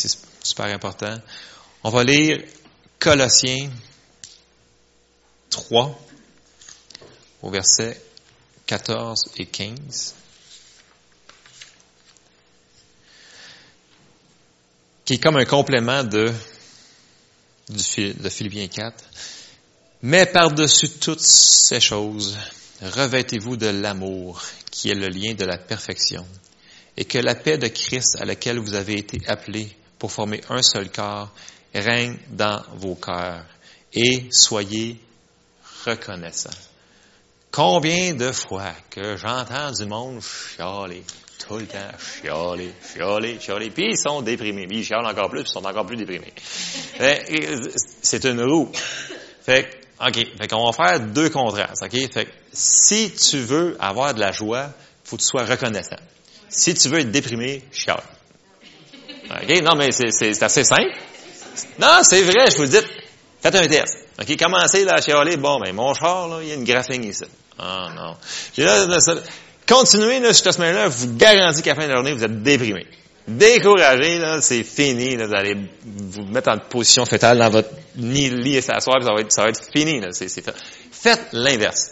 super 0.43 0.65
important. 0.65 1.15
On 1.83 1.89
va 1.89 2.03
lire 2.03 2.43
Colossiens 2.99 3.69
3 5.49 5.99
au 7.43 7.49
verset 7.49 8.01
14 8.65 9.31
et 9.37 9.45
15. 9.45 10.15
Qui 15.07 15.13
est 15.13 15.23
comme 15.23 15.37
un 15.37 15.45
complément 15.45 16.03
de, 16.03 16.29
de 17.69 18.29
Philippiens 18.29 18.67
4. 18.67 19.05
Mais 20.01 20.25
par-dessus 20.25 20.89
toutes 20.99 21.21
ces 21.21 21.79
choses, 21.79 22.37
revêtez-vous 22.81 23.55
de 23.55 23.67
l'amour, 23.67 24.43
qui 24.69 24.89
est 24.89 24.95
le 24.95 25.07
lien 25.07 25.33
de 25.33 25.45
la 25.45 25.57
perfection, 25.57 26.27
et 26.97 27.05
que 27.05 27.19
la 27.19 27.35
paix 27.35 27.57
de 27.57 27.69
Christ 27.69 28.17
à 28.19 28.25
laquelle 28.25 28.59
vous 28.59 28.73
avez 28.73 28.97
été 28.97 29.21
appelés 29.27 29.73
pour 29.97 30.11
former 30.11 30.41
un 30.49 30.61
seul 30.61 30.91
corps 30.91 31.31
règne 31.73 32.17
dans 32.31 32.61
vos 32.75 32.95
cœurs, 32.95 33.45
et 33.93 34.27
soyez 34.29 34.99
reconnaissants. 35.85 36.49
Combien 37.49 38.13
de 38.13 38.33
fois 38.33 38.73
que 38.89 39.15
j'entends 39.15 39.71
du 39.71 39.85
monde 39.85 40.21
chialer, 40.21 41.05
le 41.55 41.65
temps 41.65 41.77
chialer, 42.21 42.73
chialer, 42.93 43.39
chialer. 43.39 43.69
Puis 43.69 43.91
ils 43.91 43.97
sont 43.97 44.21
déprimés. 44.21 44.67
Puis 44.67 44.79
ils 44.79 44.85
chialent 44.85 45.05
encore 45.05 45.29
plus, 45.29 45.43
puis 45.43 45.49
ils 45.49 45.59
sont 45.59 45.65
encore 45.65 45.85
plus 45.85 45.97
déprimés. 45.97 46.33
C'est 48.01 48.25
une 48.25 48.41
roue. 48.43 48.69
Fait 49.45 49.69
OK. 50.05 50.15
Fait 50.39 50.47
qu'on 50.47 50.69
va 50.69 50.71
faire 50.73 50.99
deux 50.99 51.29
contrastes. 51.29 51.83
OK? 51.83 52.13
Fait 52.13 52.27
si 52.51 53.11
tu 53.13 53.39
veux 53.39 53.77
avoir 53.79 54.13
de 54.13 54.19
la 54.19 54.31
joie, 54.31 54.69
faut 55.03 55.15
que 55.15 55.21
tu 55.21 55.27
sois 55.27 55.45
reconnaissant. 55.45 55.97
Si 56.49 56.73
tu 56.73 56.89
veux 56.89 56.99
être 56.99 57.11
déprimé, 57.11 57.63
chiale. 57.71 58.03
OK? 59.29 59.61
Non, 59.61 59.75
mais 59.77 59.91
c'est 59.91 60.43
assez 60.43 60.63
simple. 60.63 60.93
Non, 61.79 61.99
c'est 62.03 62.21
vrai, 62.23 62.45
je 62.51 62.57
vous 62.57 62.63
le 62.63 62.69
dis. 62.69 62.87
Faites 63.41 63.55
un 63.55 63.67
test. 63.67 64.07
OK? 64.19 64.37
Commencez 64.37 64.85
là, 64.85 64.95
à 64.95 65.01
chialer. 65.01 65.37
Bon, 65.37 65.59
ben, 65.59 65.73
mon 65.73 65.93
char, 65.93 66.27
là, 66.27 66.39
il 66.41 66.49
y 66.49 66.51
a 66.51 66.55
une 66.55 66.63
graphine 66.63 67.03
ici. 67.03 67.25
Ah, 67.57 67.89
non. 67.95 68.15
Continuez 69.67 70.19
là, 70.19 70.33
cette 70.33 70.53
semaine-là, 70.53 70.85
je 70.85 70.89
vous 70.89 71.17
garantis 71.17 71.61
qu'à 71.61 71.71
la 71.71 71.75
fin 71.75 71.83
de 71.83 71.89
la 71.89 71.95
journée, 71.95 72.13
vous 72.13 72.23
êtes 72.23 72.41
déprimé. 72.41 72.87
Découragé, 73.27 74.19
là, 74.19 74.39
c'est 74.41 74.63
fini. 74.63 75.17
Là, 75.17 75.27
vous 75.27 75.33
allez 75.33 75.57
vous 75.85 76.23
mettre 76.23 76.49
en 76.49 76.57
position 76.57 77.05
fétale 77.05 77.39
dans 77.39 77.49
votre 77.49 77.69
lit 77.97 78.55
et 78.55 78.61
s'asseoir, 78.61 79.03
ça 79.03 79.13
va 79.13 79.19
être, 79.19 79.31
ça 79.33 79.43
va 79.43 79.49
être 79.49 79.61
fini. 79.75 79.99
Là, 79.99 80.07
c'est, 80.11 80.29
Faites 80.91 81.27
l'inverse. 81.33 81.91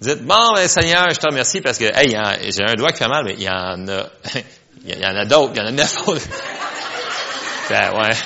Dites, 0.00 0.22
bon, 0.22 0.52
ben, 0.54 0.66
Seigneur, 0.66 1.10
je 1.10 1.18
te 1.18 1.26
remercie 1.26 1.60
parce 1.60 1.76
que, 1.76 1.84
hey, 1.84 2.16
j'ai 2.50 2.64
un 2.64 2.74
doigt 2.74 2.90
qui 2.90 2.98
fait 2.98 3.08
mal, 3.08 3.24
mais 3.24 3.34
il 3.34 3.42
y 3.42 3.48
en 3.48 3.86
a, 3.86 4.06
il 4.84 4.98
y 4.98 5.06
en 5.06 5.14
a 5.14 5.24
d'autres, 5.26 5.52
il 5.54 5.58
y 5.58 5.62
en 5.62 5.66
a 5.66 5.70
neuf 5.70 6.08
autres. 6.08 6.22
ben, 7.68 7.92
ouais. 7.98 8.16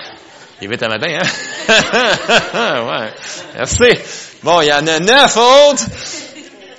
Il 0.61 0.69
est 0.69 0.71
vite 0.71 0.81
matin, 0.83 1.19
hein? 1.21 1.69
ouais. 3.03 3.13
Merci. 3.57 4.03
Bon, 4.43 4.61
il 4.61 4.69
y 4.69 4.73
en 4.73 4.87
a 4.87 5.01
neuf 5.01 5.37
autres 5.37 5.85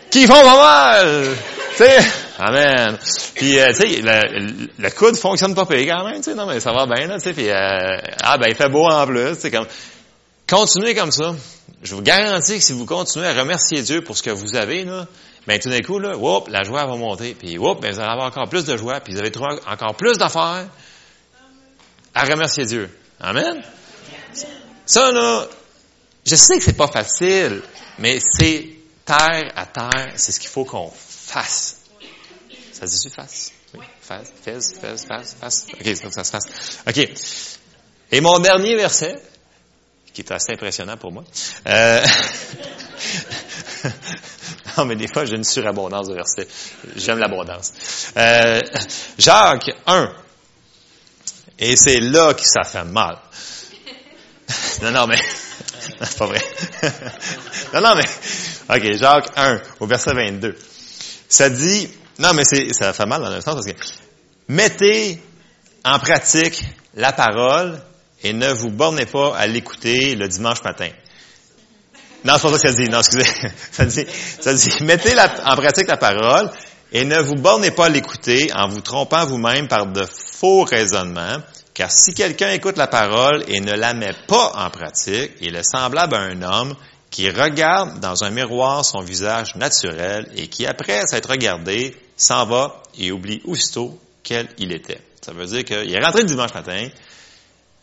qui 0.10 0.26
font 0.26 0.42
pas 0.42 1.04
mal. 1.04 1.36
Tu 1.78 1.84
sais, 1.84 2.00
amen. 2.40 2.98
Puis, 3.36 3.60
euh, 3.60 3.68
tu 3.68 3.76
sais, 3.76 4.02
le, 4.02 4.68
le, 4.80 4.90
coude 4.90 5.16
fonctionne 5.16 5.54
pas 5.54 5.68
pire 5.68 5.96
quand 5.96 6.06
même, 6.06 6.18
tu 6.18 6.24
sais, 6.24 6.34
non, 6.34 6.48
mais 6.48 6.60
ça 6.60 6.72
va 6.74 6.88
bien, 6.88 7.06
là, 7.06 7.20
tu 7.20 7.26
sais, 7.26 7.34
puis, 7.34 7.50
euh, 7.52 7.98
ah, 8.24 8.40
ben, 8.40 8.48
il 8.50 8.56
fait 8.56 8.68
beau 8.68 8.88
en 8.88 9.06
plus, 9.06 9.38
tu 9.38 9.52
comme, 9.52 9.68
continuez 10.50 10.96
comme 10.96 11.12
ça. 11.12 11.36
Je 11.84 11.94
vous 11.94 12.02
garantis 12.02 12.58
que 12.58 12.64
si 12.64 12.74
vous 12.74 12.88
continuez 12.88 13.28
à 13.28 13.34
remercier 13.36 13.84
Dieu 13.84 14.04
pour 14.04 14.18
ce 14.18 14.24
que 14.24 14.32
vous 14.32 14.56
avez, 14.56 14.86
là, 14.86 15.06
ben, 15.46 15.60
tout 15.60 15.70
d'un 15.70 15.82
coup, 15.82 16.00
là, 16.00 16.18
whoop, 16.18 16.48
la 16.48 16.64
joie 16.64 16.84
va 16.84 16.96
monter, 16.96 17.36
puis, 17.38 17.60
whoop, 17.60 17.80
ben, 17.80 17.92
vous 17.94 18.00
allez 18.00 18.10
avoir 18.10 18.26
encore 18.26 18.50
plus 18.50 18.66
de 18.66 18.76
joie, 18.76 19.00
puis 19.00 19.14
vous 19.14 19.20
allez 19.20 19.32
trouver 19.32 19.60
encore 19.68 19.94
plus 19.94 20.18
d'affaires 20.18 20.66
à 22.16 22.24
remercier 22.24 22.66
Dieu. 22.66 22.90
Amen? 23.20 23.62
Ça, 24.88 25.12
là, 25.12 25.46
je 26.26 26.36
sais 26.36 26.58
que 26.58 26.64
c'est 26.64 26.76
pas 26.76 26.88
facile, 26.88 27.62
mais 28.00 28.18
c'est 28.20 28.68
terre 29.06 29.52
à 29.56 29.68
terre, 29.68 30.14
c'est 30.16 30.32
ce 30.32 30.40
qu'il 30.40 30.50
faut 30.50 30.66
qu'on 30.66 30.92
fasse. 31.28 31.82
Ça 32.74 32.88
se 32.88 32.92
dit-tu 32.94 33.10
fasse? 33.10 33.52
Oui. 33.74 33.86
Fasse, 34.02 34.34
fais, 34.44 34.60
fais, 34.60 34.98
fasse, 34.98 35.36
fasse. 35.40 35.68
OK, 35.74 36.02
comme 36.02 36.12
ça 36.12 36.24
se 36.24 36.32
fasse. 36.32 36.46
OK. 36.88 37.10
Et 38.12 38.22
mon 38.22 38.40
dernier 38.40 38.76
verset, 38.76 39.16
qui 40.14 40.22
est 40.22 40.32
assez 40.32 40.54
impressionnant 40.54 40.98
pour 40.98 41.12
moi. 41.12 41.24
Euh, 41.68 42.06
non, 44.78 44.86
mais 44.86 44.96
des 44.96 45.08
fois, 45.08 45.26
j'ai 45.26 45.36
une 45.36 45.44
surabondance 45.44 46.08
de 46.08 46.14
versets. 46.14 46.48
J'aime 46.96 47.20
l'abondance. 47.20 47.74
Euh, 48.16 48.62
Jacques 49.18 49.72
1. 49.86 50.14
Et 51.60 51.76
c'est 51.76 52.00
là 52.00 52.34
que 52.34 52.46
ça 52.46 52.64
fait 52.64 52.86
mal. 52.86 53.18
non, 54.82 54.92
non, 54.92 55.08
mais... 55.08 55.20
c'est 56.02 56.18
pas 56.18 56.26
vrai. 56.26 56.42
non, 57.74 57.82
non, 57.82 57.96
mais... 57.96 58.06
OK, 58.76 58.94
Jacques 58.94 59.32
1, 59.36 59.62
au 59.80 59.88
verset 59.88 60.14
22. 60.14 60.58
Ça 61.30 61.50
dit... 61.50 61.90
Non, 62.20 62.34
mais 62.34 62.44
c'est, 62.46 62.74
ça 62.74 62.94
fait 62.94 63.06
mal 63.06 63.22
dans 63.22 63.30
le 63.30 63.42
sens 63.42 63.54
parce 63.54 63.66
que... 63.66 63.74
Mettez 64.48 65.22
en 65.84 66.00
pratique 66.00 66.64
la 66.96 67.12
parole 67.12 67.80
et 68.24 68.34
ne 68.34 68.52
vous 68.52 68.70
bornez 68.70 69.06
pas 69.06 69.36
à 69.36 69.46
l'écouter 69.46 70.16
le 70.16 70.28
dimanche 70.28 70.64
matin. 70.64 70.90
Non, 72.24 72.36
c'est 72.38 72.50
pas 72.50 72.58
ça 72.58 72.68
que 72.70 72.74
ça 72.74 72.84
dit. 72.84 72.90
Non, 72.90 73.00
excusez. 73.00 73.26
Ça 73.72 73.86
dit, 73.86 74.06
ça 74.40 74.54
dit, 74.54 74.72
mettez 74.82 75.14
en 75.20 75.56
pratique 75.56 75.88
la 75.88 75.98
parole 75.98 76.50
et 76.92 77.06
ne 77.06 77.20
vous 77.20 77.36
bornez 77.36 77.72
pas 77.72 77.86
à 77.86 77.90
l'écouter 77.90 78.52
en 78.54 78.68
vous 78.68 78.82
trompant 78.82 79.26
vous-même 79.26 79.68
par 79.68 79.86
de 79.86 80.04
faux 80.06 80.64
raisonnements 80.64 81.38
car 81.78 81.92
si 81.92 82.16
quelqu'un 82.16 82.50
écoute 82.54 82.76
la 82.76 82.88
parole 82.88 83.44
et 83.48 83.60
ne 83.60 83.74
la 83.74 83.94
met 83.94 84.14
pas 84.28 84.52
en 84.56 84.72
pratique, 84.72 85.34
il 85.42 85.56
est 85.56 85.64
semblable 85.64 86.16
à 86.16 86.22
un 86.22 86.42
homme 86.42 86.76
qui 87.10 87.30
regarde 87.30 88.00
dans 88.00 88.24
un 88.24 88.30
miroir 88.30 88.84
son 88.84 89.02
visage 89.02 89.56
naturel 89.56 90.30
et 90.36 90.48
qui, 90.48 90.66
après 90.66 91.02
s'être 91.08 91.30
regardé, 91.30 91.96
s'en 92.16 92.46
va 92.46 92.84
et 92.98 93.12
oublie 93.12 93.42
aussitôt 93.46 94.00
quel 94.24 94.50
il 94.58 94.74
était. 94.74 95.02
Ça 95.22 95.32
veut 95.32 95.46
dire 95.46 95.64
qu'il 95.64 95.94
est 95.94 96.04
rentré 96.04 96.22
le 96.22 96.28
dimanche 96.28 96.54
matin, 96.54 96.90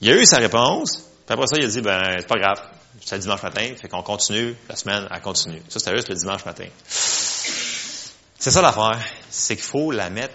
il 0.00 0.10
a 0.10 0.16
eu 0.16 0.26
sa 0.26 0.38
réponse, 0.38 0.98
puis 1.26 1.32
après 1.32 1.46
ça, 1.46 1.56
il 1.58 1.64
a 1.64 1.68
dit, 1.68 1.80
ben, 1.80 2.16
c'est 2.18 2.26
pas 2.26 2.38
grave, 2.38 2.60
c'est 3.00 3.16
le 3.16 3.22
dimanche 3.22 3.42
matin, 3.42 3.74
fait 3.80 3.88
qu'on 3.88 4.02
continue, 4.02 4.54
la 4.68 4.76
semaine, 4.76 5.08
elle 5.10 5.20
continue. 5.20 5.62
Ça, 5.68 5.78
c'était 5.78 5.96
juste 5.96 6.08
le 6.08 6.16
dimanche 6.16 6.44
matin. 6.44 6.66
C'est 6.86 8.50
ça 8.50 8.60
l'affaire, 8.60 9.02
c'est 9.30 9.56
qu'il 9.56 9.64
faut 9.64 9.90
la 9.90 10.10
mettre 10.10 10.34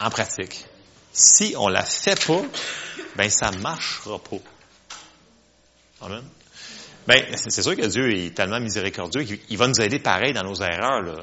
en 0.00 0.10
pratique. 0.10 0.64
Si 1.12 1.54
on 1.56 1.68
la 1.68 1.82
fait 1.82 2.24
pas, 2.26 2.42
ben 3.16 3.30
ça 3.30 3.50
marchera 3.50 4.18
pas. 4.18 4.36
Amen. 6.02 6.22
Ben, 7.06 7.22
c'est 7.36 7.62
sûr 7.62 7.76
que 7.76 7.86
Dieu 7.86 8.12
est 8.16 8.34
tellement 8.34 8.58
miséricordieux 8.58 9.22
qu'il 9.22 9.58
va 9.58 9.68
nous 9.68 9.80
aider 9.80 9.98
pareil 9.98 10.32
dans 10.32 10.42
nos 10.42 10.56
erreurs. 10.56 11.02
Là. 11.02 11.14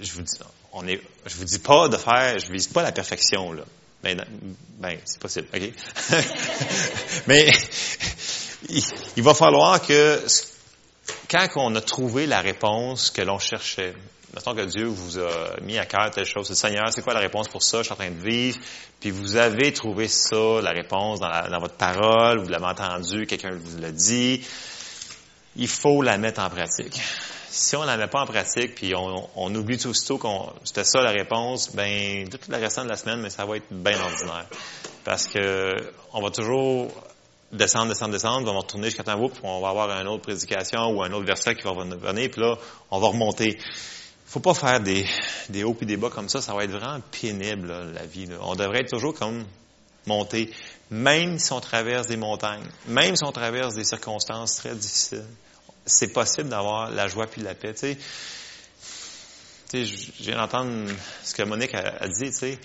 je 0.00 0.12
vous 0.12 0.22
dis, 0.22 0.38
on 0.72 0.86
est, 0.88 1.00
je 1.26 1.36
vous 1.36 1.44
dis 1.44 1.58
pas 1.58 1.88
de 1.88 1.96
faire, 1.96 2.38
je 2.38 2.50
vise 2.50 2.66
pas 2.66 2.82
la 2.82 2.92
perfection 2.92 3.52
là. 3.52 3.62
Ben, 4.02 4.20
ben 4.78 4.98
c'est 5.04 5.20
possible, 5.20 5.46
ok? 5.54 5.62
Mais 7.28 7.52
il, 8.68 8.82
il, 9.16 9.22
va 9.22 9.32
falloir 9.32 9.80
que 9.80 10.20
quand 11.30 11.46
on 11.56 11.74
a 11.76 11.80
trouvé 11.80 12.26
la 12.26 12.40
réponse 12.40 13.12
que 13.12 13.22
l'on 13.22 13.38
cherchait, 13.38 13.94
mettons 14.34 14.56
que 14.56 14.64
Dieu 14.64 14.86
vous 14.86 15.20
a 15.20 15.60
mis 15.62 15.78
à 15.78 15.86
cœur 15.86 16.10
telle 16.10 16.24
chose. 16.24 16.52
Seigneur, 16.52 16.92
c'est 16.92 17.02
quoi 17.02 17.14
la 17.14 17.20
réponse 17.20 17.46
pour 17.46 17.62
ça? 17.62 17.78
Je 17.78 17.84
suis 17.84 17.92
en 17.92 17.96
train 17.96 18.10
de 18.10 18.28
vivre. 18.28 18.58
Puis 18.98 19.12
vous 19.12 19.36
avez 19.36 19.72
trouvé 19.72 20.08
ça, 20.08 20.60
la 20.60 20.70
réponse 20.70 21.20
dans, 21.20 21.48
dans 21.48 21.60
votre 21.60 21.76
parole, 21.76 22.40
vous 22.40 22.48
l'avez 22.48 22.66
entendu, 22.66 23.26
quelqu'un 23.26 23.50
vous 23.52 23.78
l'a 23.78 23.92
dit. 23.92 24.44
Il 25.56 25.68
faut 25.68 26.02
la 26.02 26.18
mettre 26.18 26.40
en 26.40 26.48
pratique. 26.48 27.00
Si 27.48 27.76
on 27.76 27.82
la 27.82 27.98
met 27.98 28.06
pas 28.06 28.22
en 28.22 28.26
pratique, 28.26 28.74
puis 28.74 28.94
on, 28.94 29.54
oublie 29.54 29.76
tout 29.76 29.88
aussitôt 29.88 30.16
qu'on 30.16 30.50
c'était 30.64 30.84
ça 30.84 31.02
la 31.02 31.10
réponse, 31.10 31.74
ben 31.74 32.26
toute 32.28 32.48
la 32.48 32.56
restant 32.56 32.84
de 32.84 32.88
la 32.88 32.96
semaine, 32.96 33.20
mais 33.20 33.28
ça 33.28 33.44
va 33.44 33.58
être 33.58 33.70
bien 33.70 34.00
ordinaire. 34.00 34.46
Parce 35.04 35.26
que 35.26 35.74
on 36.14 36.22
va 36.22 36.30
toujours 36.30 36.88
descendre, 37.52 37.88
descendre, 37.88 38.12
descendre, 38.12 38.50
on 38.50 38.54
va 38.54 38.60
retourner 38.60 38.86
jusqu'à 38.86 39.02
temps, 39.02 39.20
on 39.42 39.60
va 39.60 39.68
avoir 39.68 39.90
une 40.00 40.08
autre 40.08 40.22
prédication 40.22 40.86
ou 40.92 41.02
un 41.02 41.12
autre 41.12 41.26
verset 41.26 41.54
qui 41.54 41.64
va 41.64 41.72
venir, 41.72 42.30
puis 42.30 42.40
là, 42.40 42.56
on 42.90 42.98
va 42.98 43.08
remonter 43.08 43.58
faut 44.32 44.40
pas 44.40 44.54
faire 44.54 44.80
des, 44.80 45.04
hauts 45.62 45.76
et 45.82 45.84
des 45.84 45.98
bas 45.98 46.08
comme 46.08 46.30
ça. 46.30 46.40
Ça 46.40 46.54
va 46.54 46.64
être 46.64 46.70
vraiment 46.70 47.00
pénible, 47.20 47.70
la 47.92 48.06
vie. 48.06 48.26
On 48.40 48.54
devrait 48.54 48.80
être 48.80 48.90
toujours 48.90 49.12
comme 49.12 49.44
monter, 50.06 50.50
même 50.92 51.38
si 51.38 51.50
on 51.54 51.60
traverse 51.60 52.06
des 52.06 52.18
montagnes, 52.18 52.68
même 52.86 53.16
si 53.16 53.24
on 53.24 53.32
traverse 53.32 53.74
des 53.74 53.84
circonstances 53.84 54.56
très 54.56 54.74
difficiles. 54.74 55.24
C'est 55.86 56.12
possible 56.12 56.50
d'avoir 56.50 56.90
la 56.90 57.08
joie 57.08 57.26
puis 57.26 57.40
la 57.40 57.54
paix. 57.54 57.72
Tu 57.72 57.96
sais, 59.68 59.86
je 59.86 60.22
viens 60.22 60.36
d'entendre 60.36 60.92
ce 61.24 61.34
que 61.34 61.42
Monique 61.44 61.74
a, 61.74 62.06
dit. 62.06 62.30
Tu 62.30 62.32
sais. 62.32 62.58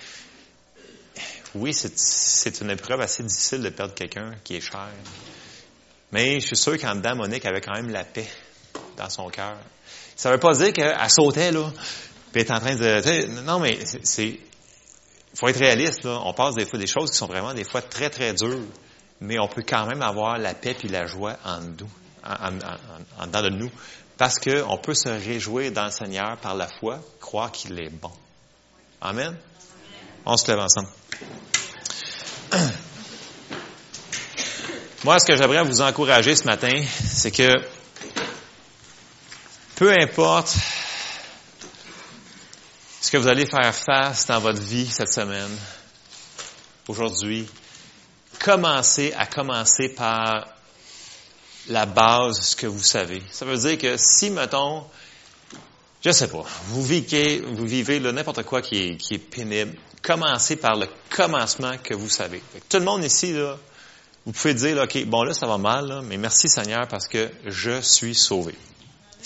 Oui, 1.55 1.73
c'est 1.73 2.59
une 2.59 2.69
épreuve 2.69 2.99
assez 2.99 3.23
difficile 3.23 3.61
de 3.61 3.69
perdre 3.69 3.93
quelqu'un 3.93 4.35
qui 4.43 4.57
est 4.57 4.61
cher. 4.61 4.89
Mais 6.11 6.41
je 6.41 6.47
suis 6.47 6.57
sûr 6.57 6.77
qu'en 6.77 6.95
dedans, 6.95 7.15
Monique 7.15 7.45
avait 7.45 7.61
quand 7.61 7.75
même 7.75 7.89
la 7.89 8.03
paix 8.03 8.27
dans 8.97 9.09
son 9.09 9.29
cœur. 9.29 9.55
Ça 10.17 10.31
veut 10.31 10.37
pas 10.37 10.53
dire 10.53 10.73
qu'elle 10.73 11.09
sautait, 11.09 11.53
là, 11.53 11.71
puis 12.33 12.41
elle 12.41 12.47
est 12.47 12.51
en 12.51 12.59
train 12.59 12.75
de... 12.75 13.41
Non, 13.43 13.59
mais 13.59 13.79
c'est... 14.03 14.37
faut 15.33 15.47
être 15.47 15.59
réaliste, 15.59 16.03
là. 16.03 16.21
On 16.25 16.33
passe 16.33 16.55
des 16.55 16.65
fois 16.65 16.79
des 16.79 16.87
choses 16.87 17.11
qui 17.11 17.17
sont 17.17 17.27
vraiment 17.27 17.53
des 17.53 17.63
fois 17.63 17.81
très, 17.81 18.09
très 18.09 18.33
dures, 18.33 18.59
mais 19.21 19.39
on 19.39 19.47
peut 19.47 19.63
quand 19.67 19.85
même 19.85 20.01
avoir 20.01 20.37
la 20.37 20.53
paix 20.53 20.75
et 20.83 20.87
la 20.87 21.05
joie 21.05 21.37
en 21.45 21.61
nous, 21.61 21.89
en, 22.23 23.27
de 23.27 23.49
nous, 23.49 23.71
parce 24.17 24.39
qu'on 24.39 24.77
peut 24.77 24.95
se 24.95 25.09
réjouir 25.09 25.71
dans 25.71 25.85
le 25.85 25.91
Seigneur 25.91 26.37
par 26.37 26.55
la 26.55 26.67
foi, 26.67 26.99
croire 27.19 27.51
qu'il 27.51 27.79
est 27.79 27.89
bon. 27.89 28.11
Amen? 29.01 29.37
On 30.25 30.35
se 30.37 30.47
lève 30.47 30.59
ensemble. 30.59 30.89
Moi, 35.03 35.19
ce 35.19 35.25
que 35.25 35.35
j'aimerais 35.35 35.63
vous 35.63 35.81
encourager 35.81 36.35
ce 36.35 36.45
matin, 36.45 36.81
c'est 37.05 37.31
que 37.31 37.53
peu 39.75 39.91
importe 39.91 40.55
ce 43.07 43.11
que 43.13 43.17
vous 43.19 43.29
allez 43.29 43.45
faire 43.45 43.73
face 43.73 44.27
dans 44.27 44.41
votre 44.41 44.61
vie 44.61 44.85
cette 44.85 45.13
semaine, 45.13 45.55
aujourd'hui, 46.89 47.47
commencez 48.37 49.13
à 49.17 49.25
commencer 49.25 49.87
par 49.87 50.45
la 51.69 51.85
base, 51.85 52.41
ce 52.41 52.55
que 52.57 52.67
vous 52.67 52.83
savez. 52.83 53.23
Ça 53.31 53.45
veut 53.45 53.55
dire 53.55 53.77
que 53.77 53.95
si, 53.95 54.29
mettons, 54.29 54.83
je 56.03 56.11
sais 56.11 56.27
pas, 56.27 56.43
vous 56.65 56.83
vivez, 56.83 57.39
vous 57.39 57.65
vivez 57.65 58.01
n'importe 58.01 58.43
quoi 58.43 58.61
qui 58.61 58.97
est, 59.09 59.17
pénible, 59.19 59.77
commencez 60.01 60.57
par 60.57 60.75
le 60.75 60.87
commencement 61.09 61.77
que 61.81 61.93
vous 61.93 62.09
savez. 62.09 62.43
Tout 62.67 62.79
le 62.79 62.83
monde 62.83 63.05
ici, 63.05 63.31
là, 63.31 63.55
vous 64.25 64.33
pouvez 64.33 64.53
dire, 64.53 64.83
OK, 64.83 65.05
bon 65.05 65.23
là, 65.23 65.33
ça 65.33 65.47
va 65.47 65.57
mal, 65.57 66.01
mais 66.03 66.17
merci 66.17 66.49
Seigneur 66.49 66.85
parce 66.89 67.07
que 67.07 67.29
je 67.45 67.79
suis 67.79 68.15
sauvé 68.15 68.53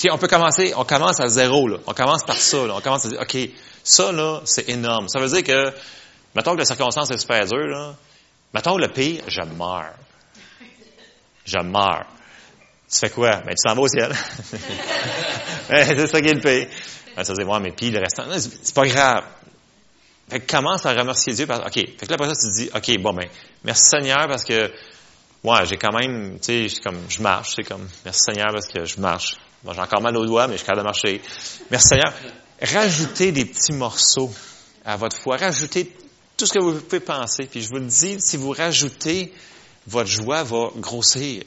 on 0.10 0.17
peut 0.17 0.28
commencer, 0.28 0.74
on 0.76 0.86
commence 0.86 1.20
à 1.20 1.28
zéro, 1.28 1.67
là. 1.67 1.78
On 1.86 1.94
commence 1.94 2.24
par 2.24 2.38
ça, 2.38 2.65
là. 2.65 2.76
On 2.76 2.82
commence 2.82 3.06
à 3.06 3.10
dire, 3.10 3.20
OK, 3.22 3.38
ça, 3.84 4.12
là, 4.12 4.41
c'est 4.46 4.70
énorme. 4.70 5.08
Ça 5.08 5.20
veut 5.20 5.28
dire 5.28 5.44
que, 5.44 5.74
mettons 6.36 6.54
que 6.54 6.60
la 6.60 6.65
circonstance 6.65 7.12
est 7.12 7.17
super 7.17 7.46
dure, 7.46 7.67
là. 7.67 7.96
Mettons 8.54 8.78
le 8.78 8.89
pire, 8.89 9.24
je 9.28 9.41
meurs. 9.41 9.96
Je 11.46 11.58
meurs. 11.60 12.06
Tu 12.91 13.00
fais 13.00 13.10
quoi? 13.10 13.38
Ben, 13.38 13.56
tu 13.56 13.70
s'en 13.70 13.76
vas 13.76 13.82
au 13.82 13.88
ciel. 13.88 14.12
c'est 15.70 16.08
ça 16.08 16.22
qui 16.22 16.28
est 16.28 16.34
le 16.34 16.41
pire. 16.41 16.67
Ben, 17.15 17.24
ça 17.24 17.34
veut 17.34 17.44
dire, 17.44 17.50
ouais, 17.50 17.60
mais 17.62 17.72
puis 17.72 17.89
le 17.89 18.00
restant, 18.00 18.26
c'est 18.38 18.76
pas 18.76 18.86
grave. 18.86 19.24
Fait 20.30 20.39
que 20.39 20.52
commence 20.52 20.86
à 20.86 20.94
remercier 20.94 21.34
Dieu 21.34 21.46
parce 21.46 21.60
OK. 21.60 21.74
Fait 21.74 22.06
que 22.06 22.10
là, 22.10 22.15
après 22.15 22.30
ça, 22.30 22.41
tu 22.41 22.48
te 22.48 22.56
dis, 22.56 22.70
OK, 22.74 23.02
bon, 23.02 23.13
ben, 23.13 23.28
merci 23.63 23.84
Seigneur 23.89 24.28
parce 24.28 24.44
que, 24.44 24.72
ouais, 25.44 25.65
j'ai 25.65 25.78
quand 25.78 25.91
même, 25.98 26.39
tu 26.39 26.70
sais, 26.70 26.82
comme, 26.82 27.00
je 27.10 27.22
marche, 27.22 27.54
c'est 27.56 27.63
comme, 27.63 27.88
merci 28.06 28.22
Seigneur 28.22 28.52
parce 28.54 28.67
que 28.67 28.86
je 28.86 29.00
marche. 29.00 29.38
Bon, 29.63 29.74
j'ai 29.74 29.82
encore 29.82 30.02
mal 30.02 30.15
aux 30.17 30.26
doigts, 30.26 30.48
mais 30.48 30.54
je 30.54 30.60
suis 30.60 30.65
capable 30.65 30.82
de 30.82 30.86
marcher. 30.86 31.22
Merci 31.70 31.88
Seigneur. 31.89 32.13
Rajoutez 32.62 33.32
des 33.32 33.45
petits 33.45 33.74
morceaux 33.74 34.32
à 34.86 34.95
votre 34.95 35.17
foi. 35.17 35.38
Rajoutez 35.38 35.91
tout 36.38 36.45
ce 36.45 36.54
que 36.54 36.60
vous 36.60 36.80
pouvez 36.80 37.00
penser. 37.00 37.45
Puis 37.45 37.62
je 37.62 37.69
vous 37.69 37.78
le 37.78 37.88
dis, 37.88 38.17
si 38.19 38.38
vous 38.38 38.52
rajoutez, 38.52 39.34
votre 39.88 40.10
joie 40.10 40.43
va 40.43 40.69
grossir. 40.78 41.43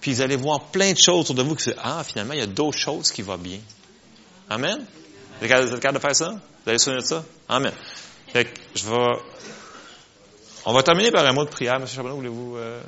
Puis 0.00 0.14
vous 0.14 0.20
allez 0.20 0.36
voir 0.36 0.60
plein 0.64 0.92
de 0.92 0.98
choses 0.98 1.20
autour 1.20 1.34
de 1.34 1.42
vous 1.42 1.54
qui 1.54 1.70
ah, 1.82 2.02
finalement, 2.04 2.34
il 2.34 2.40
y 2.40 2.42
a 2.42 2.46
d'autres 2.46 2.78
choses 2.78 3.10
qui 3.10 3.22
vont 3.22 3.38
bien. 3.38 3.58
Amen? 4.48 4.84
Vous 5.40 5.46
êtes 5.46 5.80
capable 5.80 5.98
de 5.98 6.02
faire 6.02 6.16
ça? 6.16 6.30
Vous 6.30 6.70
allez 6.70 6.78
souvenir 6.78 7.02
de 7.02 7.06
ça? 7.06 7.24
Amen. 7.48 7.72
Fait 8.32 8.44
que 8.46 8.60
je 8.74 8.86
vais... 8.86 9.20
On 10.66 10.72
va 10.72 10.82
terminer 10.82 11.10
par 11.10 11.26
un 11.26 11.32
mot 11.32 11.44
de 11.44 11.50
prière. 11.50 11.74
M. 11.74 11.86
Charbonneau, 11.86 12.16
voulez-vous... 12.16 12.56
Euh... 12.56 12.80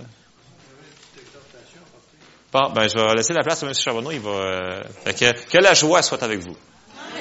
Bon, 2.52 2.70
ben, 2.74 2.88
je 2.88 2.94
vais 2.94 3.14
laisser 3.14 3.34
la 3.34 3.42
place 3.42 3.62
à 3.62 3.66
M. 3.66 3.74
Charbonneau. 3.74 4.10
Il 4.12 4.20
va... 4.20 4.30
Euh... 4.30 4.82
Fait 5.04 5.14
que, 5.14 5.50
que 5.50 5.58
la 5.58 5.74
joie 5.74 6.02
soit 6.02 6.22
avec 6.22 6.40
vous. 6.40 6.56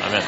Amen. 0.01 0.23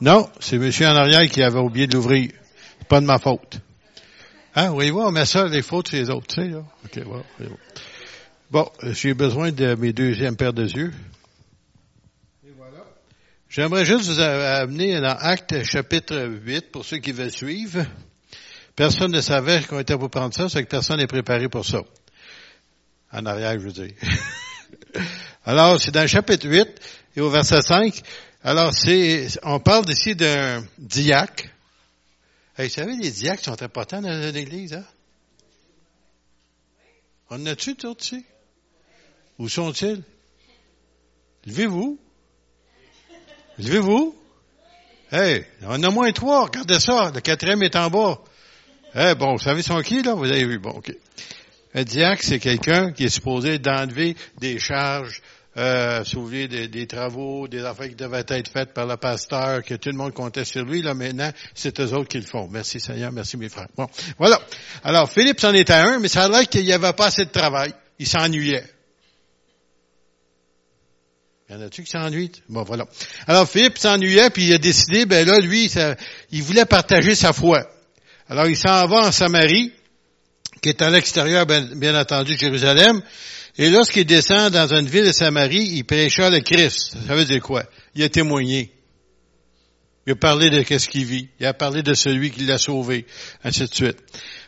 Non, 0.00 0.30
c'est 0.40 0.58
monsieur 0.58 0.86
en 0.86 0.96
arrière 0.96 1.28
qui 1.28 1.42
avait 1.42 1.58
oublié 1.58 1.86
de 1.86 1.94
l'ouvrir. 1.94 2.30
Pas 2.88 3.00
de 3.00 3.06
ma 3.06 3.18
faute. 3.18 3.60
Hein, 4.54 4.70
oui, 4.72 4.90
on 4.90 5.10
met 5.10 5.26
ça, 5.26 5.46
les 5.46 5.62
fautes, 5.62 5.88
c'est 5.88 5.98
les 5.98 6.10
autres, 6.10 6.26
tu 6.26 6.36
sais, 6.36 6.48
là. 6.48 6.64
OK, 6.84 7.04
bon. 7.04 7.24
Bon, 8.50 8.68
j'ai 8.82 9.14
besoin 9.14 9.52
de 9.52 9.76
mes 9.76 9.92
deuxièmes 9.92 10.36
paires 10.36 10.52
de 10.52 10.64
yeux. 10.64 10.92
Et 12.44 12.50
voilà. 12.56 12.84
J'aimerais 13.48 13.84
juste 13.84 14.06
vous 14.06 14.18
amener 14.18 15.00
dans 15.00 15.16
Acte 15.16 15.62
chapitre 15.62 16.16
8 16.44 16.72
pour 16.72 16.84
ceux 16.84 16.98
qui 16.98 17.12
veulent 17.12 17.30
suivre. 17.30 17.84
Personne 18.74 19.12
ne 19.12 19.20
savait 19.20 19.62
qu'on 19.62 19.78
était 19.78 19.96
pour 19.96 20.10
prendre 20.10 20.34
ça, 20.34 20.48
c'est 20.48 20.64
que 20.64 20.68
personne 20.68 20.98
n'est 20.98 21.06
préparé 21.06 21.48
pour 21.48 21.64
ça. 21.64 21.82
En 23.12 23.24
arrière, 23.26 23.52
je 23.52 23.66
veux 23.66 23.72
dire. 23.72 23.92
Alors, 25.44 25.80
c'est 25.80 25.92
dans 25.92 26.02
le 26.02 26.06
chapitre 26.08 26.48
8 26.48 26.68
et 27.16 27.20
au 27.20 27.30
verset 27.30 27.62
5. 27.62 28.02
Alors, 28.42 28.72
c'est, 28.72 29.28
on 29.42 29.60
parle 29.60 29.90
ici 29.90 30.16
d'un 30.16 30.64
diacre. 30.78 31.44
vous 32.56 32.68
savez, 32.70 32.96
les 32.96 33.10
diacres 33.10 33.44
sont 33.44 33.62
importants 33.62 34.00
dans 34.00 34.34
l'Église, 34.34 34.74
hein? 34.74 34.84
On 37.28 37.44
a-tu 37.46 37.74
d'autres 37.74 38.02
ici? 38.02 38.24
Où 39.38 39.48
sont-ils? 39.48 40.02
Levez-vous. 41.46 41.98
Levez-vous. 43.58 44.16
Hey, 45.12 45.44
on 45.62 45.82
a 45.82 45.90
moins 45.90 46.10
trois, 46.12 46.44
regardez 46.44 46.80
ça. 46.80 47.12
Le 47.14 47.20
quatrième 47.20 47.62
est 47.62 47.76
en 47.76 47.90
bas. 47.90 48.20
Eh 48.94 49.14
bon, 49.14 49.34
vous 49.34 49.42
savez 49.42 49.62
son 49.62 49.80
qui, 49.82 50.02
là? 50.02 50.14
Vous 50.14 50.24
avez 50.24 50.46
vu, 50.46 50.58
bon, 50.58 50.70
ok. 50.70 50.92
Un 51.74 51.84
diacre, 51.84 52.24
c'est 52.24 52.40
quelqu'un 52.40 52.90
qui 52.92 53.04
est 53.04 53.10
supposé 53.10 53.58
d'enlever 53.58 54.16
des 54.38 54.58
charges 54.58 55.22
euh, 55.56 56.04
soulever 56.04 56.46
des, 56.46 56.68
des, 56.68 56.86
travaux, 56.86 57.48
des 57.48 57.64
affaires 57.64 57.88
qui 57.88 57.96
devaient 57.96 58.24
être 58.28 58.48
faites 58.48 58.72
par 58.72 58.86
le 58.86 58.96
pasteur, 58.96 59.64
que 59.64 59.74
tout 59.74 59.90
le 59.90 59.96
monde 59.96 60.12
comptait 60.12 60.44
sur 60.44 60.64
lui. 60.64 60.80
Là, 60.80 60.94
maintenant, 60.94 61.32
c'est 61.54 61.80
eux 61.80 61.92
autres 61.92 62.08
qui 62.08 62.18
le 62.18 62.26
font. 62.26 62.48
Merci 62.48 62.78
Seigneur, 62.78 63.10
merci 63.10 63.36
mes 63.36 63.48
frères. 63.48 63.66
Bon, 63.76 63.88
voilà. 64.16 64.40
Alors, 64.84 65.10
Philippe 65.10 65.40
s'en 65.40 65.52
était 65.52 65.72
un, 65.72 65.98
mais 65.98 66.06
ça 66.06 66.24
a 66.24 66.28
l'air 66.28 66.48
qu'il 66.48 66.64
n'y 66.64 66.72
avait 66.72 66.92
pas 66.92 67.06
assez 67.06 67.24
de 67.24 67.30
travail. 67.30 67.72
Il 67.98 68.06
s'ennuyait. 68.06 68.64
Y 71.48 71.54
en 71.54 71.62
a-tu 71.62 71.82
qui 71.82 71.90
s'ennuient? 71.90 72.30
Bon, 72.48 72.62
voilà. 72.62 72.86
Alors, 73.26 73.48
Philippe 73.48 73.76
s'ennuyait, 73.76 74.30
puis 74.30 74.46
il 74.46 74.54
a 74.54 74.58
décidé, 74.58 75.04
ben 75.04 75.26
là, 75.26 75.40
lui, 75.40 75.68
il 76.30 76.42
voulait 76.44 76.64
partager 76.64 77.16
sa 77.16 77.32
foi. 77.32 77.68
Alors, 78.28 78.46
il 78.46 78.56
s'en 78.56 78.86
va 78.86 79.08
en 79.08 79.10
Samarie, 79.10 79.72
qui 80.62 80.68
est 80.68 80.80
à 80.80 80.90
l'extérieur, 80.90 81.46
bien, 81.46 81.62
bien 81.74 81.98
entendu, 82.00 82.34
de 82.34 82.38
Jérusalem. 82.38 83.02
Et 83.60 83.68
lorsqu'il 83.68 84.06
descend 84.06 84.54
dans 84.54 84.72
une 84.72 84.86
ville 84.86 85.04
de 85.04 85.12
Samarie, 85.12 85.74
il 85.74 85.84
prêcha 85.84 86.30
le 86.30 86.40
Christ. 86.40 86.96
Ça 87.06 87.14
veut 87.14 87.26
dire 87.26 87.42
quoi? 87.42 87.62
Il 87.94 88.02
a 88.02 88.08
témoigné. 88.08 88.72
Il 90.06 90.12
a 90.14 90.16
parlé 90.16 90.48
de 90.48 90.62
qu'est-ce 90.62 90.88
qu'il 90.88 91.04
vit. 91.04 91.28
Il 91.38 91.44
a 91.44 91.52
parlé 91.52 91.82
de 91.82 91.92
celui 91.92 92.30
qui 92.30 92.46
l'a 92.46 92.56
sauvé, 92.56 93.04
ainsi 93.44 93.60
de 93.60 93.74
suite. 93.74 93.98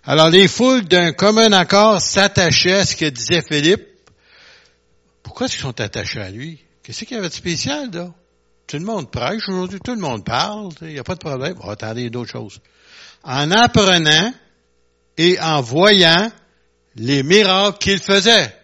Alors 0.02 0.30
les 0.30 0.48
foules 0.48 0.84
d'un 0.84 1.12
commun 1.12 1.52
accord 1.52 2.00
s'attachaient 2.00 2.72
à 2.72 2.86
ce 2.86 2.96
que 2.96 3.04
disait 3.04 3.42
Philippe. 3.46 3.86
Pourquoi 5.22 5.44
est-ce 5.44 5.56
qu'ils 5.56 5.64
sont 5.64 5.78
attachés 5.82 6.20
à 6.22 6.30
lui? 6.30 6.60
Qu'est-ce 6.82 7.04
qu'il 7.04 7.18
y 7.18 7.20
avait 7.20 7.28
de 7.28 7.34
spécial, 7.34 7.90
là? 7.92 8.14
Tout 8.66 8.78
le 8.78 8.86
monde 8.86 9.10
prêche 9.10 9.46
aujourd'hui, 9.46 9.78
tout 9.84 9.94
le 9.94 10.00
monde 10.00 10.24
parle, 10.24 10.70
il 10.80 10.88
n'y 10.88 10.98
a 10.98 11.04
pas 11.04 11.16
de 11.16 11.20
problème. 11.20 11.56
Oh, 11.62 11.68
attendez, 11.68 12.08
d'autres 12.08 12.30
choses. 12.30 12.60
En 13.24 13.50
apprenant 13.50 14.32
et 15.18 15.38
en 15.38 15.60
voyant 15.60 16.32
les 16.96 17.22
miracles 17.22 17.76
qu'il 17.76 17.98
faisait. 17.98 18.61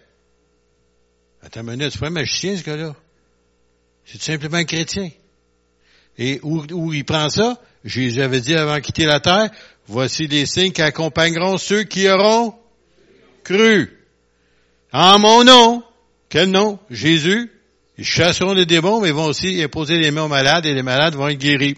Attends 1.43 1.61
une 1.61 1.71
minute, 1.71 1.91
c'est 1.93 2.01
pas 2.01 2.09
un 2.09 2.11
magicien, 2.11 2.57
ce 2.57 2.63
gars-là. 2.63 2.95
C'est 4.05 4.21
simplement 4.21 4.59
un 4.59 4.65
chrétien. 4.65 5.11
Et 6.19 6.41
où, 6.43 6.65
où 6.73 6.93
il 6.93 7.05
prend 7.05 7.29
ça? 7.29 7.59
Jésus 7.85 8.23
avait 8.23 8.41
dit 8.41 8.55
avant 8.55 8.75
de 8.75 8.81
quitter 8.81 9.05
la 9.05 9.21
terre, 9.21 9.51
voici 9.87 10.27
les 10.27 10.47
signes 10.47 10.73
qui 10.73 10.83
accompagneront 10.83 11.59
ceux 11.59 11.85
qui 11.85 12.09
auront 12.09 12.55
cru. 13.45 13.99
En 14.93 15.19
mon 15.19 15.45
nom. 15.45 15.83
Quel 16.29 16.51
nom? 16.51 16.79
Jésus. 16.91 17.51
Ils 17.97 18.05
chasseront 18.05 18.53
les 18.53 18.67
démons, 18.67 19.01
mais 19.01 19.09
ils 19.09 19.15
vont 19.15 19.25
aussi 19.25 19.63
imposer 19.63 19.99
les 19.99 20.11
mains 20.11 20.25
aux 20.25 20.29
malades 20.29 20.67
et 20.67 20.75
les 20.75 20.83
malades 20.83 21.15
vont 21.15 21.29
être 21.29 21.39
guéris. 21.39 21.77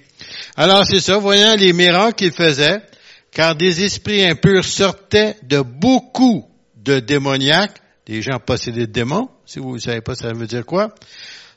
Alors 0.57 0.85
c'est 0.85 1.01
ça, 1.01 1.17
voyant 1.17 1.57
les 1.57 1.73
miracles 1.73 2.15
qu'il 2.15 2.33
faisait, 2.33 2.83
car 3.31 3.55
des 3.55 3.85
esprits 3.85 4.25
impurs 4.25 4.65
sortaient 4.65 5.37
de 5.43 5.61
beaucoup 5.61 6.47
de 6.77 7.01
démoniaques, 7.01 7.81
des 8.11 8.23
gens 8.23 8.41
possédés 8.41 8.89
de 8.89 8.93
démons, 8.93 9.29
si 9.47 9.61
vous 9.61 9.75
ne 9.75 9.79
savez 9.79 10.01
pas, 10.01 10.17
ça 10.17 10.33
veut 10.33 10.49
dire 10.49 10.67
quoi? 10.67 10.93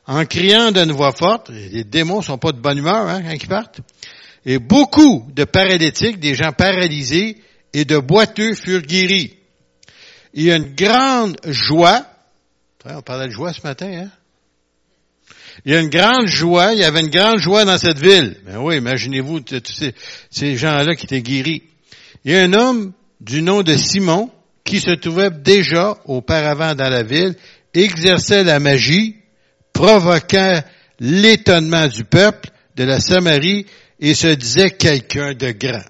En 0.06 0.24
criant 0.26 0.72
d'une 0.72 0.92
voix 0.92 1.12
forte, 1.12 1.50
les 1.50 1.84
démons 1.84 2.22
sont 2.22 2.38
pas 2.38 2.52
de 2.52 2.60
bonne 2.60 2.78
humeur 2.78 3.08
hein, 3.08 3.24
quand 3.24 3.34
ils 3.34 3.48
partent, 3.48 3.80
et 4.46 4.60
beaucoup 4.60 5.26
de 5.34 5.46
paralytiques, 5.46 6.20
des 6.20 6.36
gens 6.36 6.52
paralysés 6.52 7.42
et 7.74 7.86
de 7.86 7.98
boiteux 7.98 8.54
furent 8.54 8.84
guéris. 8.84 9.34
Il 10.36 10.44
y 10.44 10.52
a 10.52 10.58
une 10.58 10.76
grande 10.76 11.38
joie. 11.46 12.06
On 12.86 13.02
parlait 13.02 13.28
de 13.28 13.34
joie 13.34 13.52
ce 13.54 13.66
matin, 13.66 14.04
hein? 14.04 14.10
Il 15.66 15.72
y 15.72 15.76
a 15.76 15.80
une 15.80 15.90
grande 15.90 16.28
joie, 16.28 16.74
il 16.74 16.80
y 16.80 16.84
avait 16.84 17.00
une 17.00 17.10
grande 17.10 17.40
joie 17.40 17.66
dans 17.66 17.78
cette 17.78 18.00
ville. 18.00 18.38
Ben 18.46 18.58
oui, 18.58 18.78
imaginez-vous 18.78 19.40
tous 19.40 19.62
ces, 19.66 19.96
ces 20.30 20.56
gens-là 20.56 20.96
qui 20.96 21.06
étaient 21.06 21.22
guéris. 21.22 21.64
Il 22.26 22.32
y 22.32 22.36
a 22.36 22.42
un 22.42 22.54
homme 22.54 22.94
du 23.22 23.42
nom 23.42 23.64
de 23.64 23.76
Simon 23.76 24.30
qui 24.64 24.80
se 24.80 24.92
trouvait 24.92 25.32
déjà 25.32 25.98
auparavant 26.06 26.76
dans 26.76 26.90
la 26.90 27.04
ville 27.04 27.36
exerçait 27.74 28.44
la 28.44 28.60
magie, 28.60 29.18
provoquant 29.74 30.62
l'étonnement 31.00 31.88
du 31.88 32.04
peuple 32.04 32.50
de 32.76 32.84
la 32.84 33.00
Samarie 33.00 33.66
et 34.00 34.14
se 34.14 34.28
disait 34.28 34.72
quelqu'un 34.72 35.34
de 35.34 35.52
grand. 35.52 35.84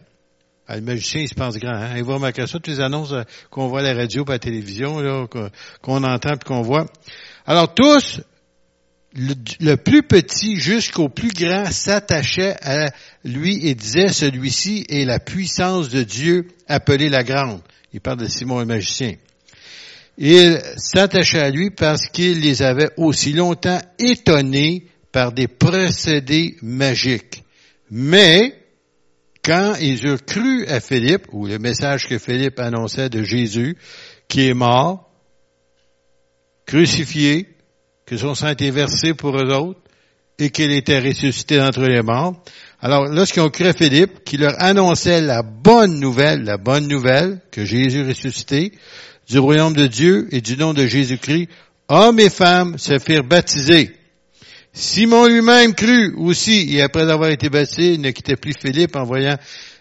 Ah, 0.67 0.77
le 0.77 0.81
magicien, 0.81 1.21
il 1.21 1.27
se 1.27 1.35
pense 1.35 1.57
grand. 1.57 1.75
Hein? 1.75 1.97
Il 1.97 2.03
va 2.03 2.13
remarquer 2.13 2.47
ça, 2.47 2.53
toutes 2.53 2.67
les 2.67 2.79
annonces 2.79 3.11
euh, 3.11 3.23
qu'on 3.49 3.67
voit 3.67 3.81
à 3.81 3.83
la 3.83 3.93
radio, 3.93 4.23
à 4.27 4.31
la 4.31 4.39
télévision, 4.39 5.27
qu'on 5.81 6.03
entend 6.03 6.33
et 6.33 6.45
qu'on 6.45 6.61
voit. 6.61 6.85
Alors 7.45 7.73
tous, 7.73 8.21
le, 9.13 9.75
plus 9.75 10.03
petit 10.03 10.55
jusqu'au 10.55 11.09
plus 11.09 11.33
grand 11.33 11.69
s'attachait 11.69 12.55
à 12.61 12.91
lui 13.25 13.67
et 13.67 13.75
disait, 13.75 14.07
celui-ci 14.07 14.85
est 14.89 15.05
la 15.05 15.19
puissance 15.19 15.89
de 15.89 16.01
Dieu 16.01 16.47
appelée 16.67 17.09
la 17.09 17.23
grande. 17.23 17.61
Il 17.93 18.01
parle 18.01 18.17
de 18.17 18.27
Simon 18.27 18.59
le 18.59 18.65
magicien. 18.65 19.13
Il 20.17 20.61
s'attachait 20.77 21.39
à 21.39 21.49
lui 21.49 21.69
parce 21.69 22.07
qu'il 22.07 22.41
les 22.41 22.61
avait 22.61 22.89
aussi 22.97 23.33
longtemps 23.33 23.79
étonnés 23.99 24.87
par 25.11 25.31
des 25.31 25.47
procédés 25.47 26.57
magiques. 26.61 27.43
Mais, 27.89 28.55
quand 29.43 29.75
ils 29.79 30.05
eurent 30.05 30.25
cru 30.25 30.65
à 30.67 30.79
Philippe, 30.79 31.27
ou 31.31 31.45
le 31.45 31.59
message 31.59 32.07
que 32.07 32.17
Philippe 32.17 32.59
annonçait 32.59 33.09
de 33.09 33.23
Jésus, 33.23 33.77
qui 34.27 34.47
est 34.47 34.53
mort, 34.53 35.11
crucifié, 36.65 37.47
que 38.05 38.17
son 38.17 38.35
sang 38.35 38.49
était 38.49 38.71
versé 38.71 39.13
pour 39.13 39.35
eux 39.37 39.53
autres, 39.53 39.81
et 40.39 40.49
qu'il 40.49 40.71
était 40.71 40.99
ressuscité 40.99 41.57
d'entre 41.57 41.83
les 41.83 42.01
morts. 42.01 42.41
Alors, 42.85 43.05
lorsqu'ils 43.05 43.39
ont 43.41 43.49
cru 43.49 43.65
à 43.65 43.71
Philippe, 43.71 44.25
qui 44.25 44.35
leur 44.35 44.61
annonçait 44.61 45.21
la 45.21 45.41
bonne 45.41 46.01
nouvelle, 46.01 46.43
la 46.43 46.57
bonne 46.57 46.85
nouvelle, 46.89 47.39
que 47.49 47.63
Jésus 47.63 48.05
ressuscité, 48.05 48.73
du 49.29 49.39
royaume 49.39 49.73
de 49.73 49.87
Dieu 49.87 50.27
et 50.31 50.41
du 50.41 50.57
nom 50.57 50.73
de 50.73 50.85
Jésus-Christ, 50.85 51.47
hommes 51.87 52.19
et 52.19 52.29
femmes 52.29 52.77
se 52.77 52.99
firent 52.99 53.23
baptiser. 53.23 53.95
Simon 54.73 55.27
lui-même 55.27 55.73
crut 55.73 56.13
aussi, 56.17 56.75
et 56.75 56.81
après 56.81 57.09
avoir 57.09 57.29
été 57.29 57.47
baptisé, 57.47 57.93
il 57.93 58.01
ne 58.01 58.11
quittait 58.11 58.35
plus 58.35 58.53
Philippe 58.59 58.97
en 58.97 59.05
voyant 59.05 59.37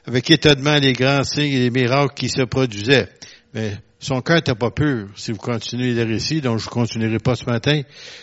avec 0.06 0.30
étonnement 0.30 0.76
les 0.76 0.92
grands 0.92 1.24
signes 1.24 1.52
et 1.54 1.58
les 1.58 1.70
miracles 1.70 2.14
qui 2.14 2.28
se 2.28 2.42
produisaient. 2.42 3.08
Mais 3.52 3.72
son 3.98 4.20
cœur 4.20 4.36
n'était 4.36 4.54
pas 4.54 4.70
pur, 4.70 5.08
si 5.16 5.32
vous 5.32 5.38
continuez 5.38 5.92
le 5.92 6.04
récit, 6.04 6.40
donc 6.40 6.60
je 6.60 6.66
ne 6.66 6.70
continuerai 6.70 7.18
pas 7.18 7.34
ce 7.34 7.46
matin, 7.46 7.82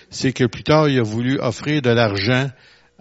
c'est 0.10 0.32
que 0.32 0.46
plus 0.46 0.64
tard, 0.64 0.88
il 0.88 1.00
a 1.00 1.04
voulu 1.04 1.38
offrir 1.42 1.82
de 1.82 1.90
l'argent 1.90 2.48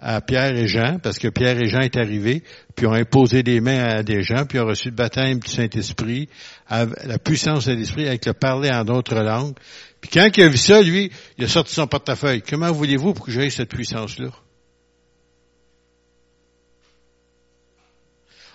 à 0.01 0.21
Pierre 0.21 0.55
et 0.55 0.67
Jean, 0.67 0.97
parce 0.99 1.19
que 1.19 1.27
Pierre 1.27 1.59
et 1.61 1.67
Jean 1.67 1.81
est 1.81 1.97
arrivés, 1.97 2.43
puis 2.75 2.87
ont 2.87 2.93
imposé 2.93 3.43
des 3.43 3.59
mains 3.59 3.83
à 3.83 4.03
des 4.03 4.23
gens, 4.23 4.45
puis 4.45 4.59
ont 4.59 4.65
reçu 4.65 4.89
le 4.89 4.95
baptême 4.95 5.39
du 5.39 5.49
Saint-Esprit, 5.49 6.29
la 6.69 7.19
puissance 7.19 7.65
de 7.65 7.73
l'Esprit 7.73 8.07
avec 8.07 8.25
le 8.25 8.33
parler 8.33 8.69
en 8.71 8.85
d'autres 8.85 9.19
langues. 9.19 9.55
Puis 9.99 10.09
quand 10.11 10.29
il 10.37 10.43
a 10.43 10.47
vu 10.47 10.57
ça, 10.57 10.81
lui, 10.81 11.11
il 11.37 11.43
a 11.43 11.47
sorti 11.47 11.73
son 11.73 11.87
portefeuille. 11.87 12.41
Comment 12.41 12.71
voulez-vous 12.71 13.13
pour 13.13 13.25
que 13.25 13.31
j'aie 13.31 13.49
cette 13.49 13.69
puissance-là? 13.69 14.29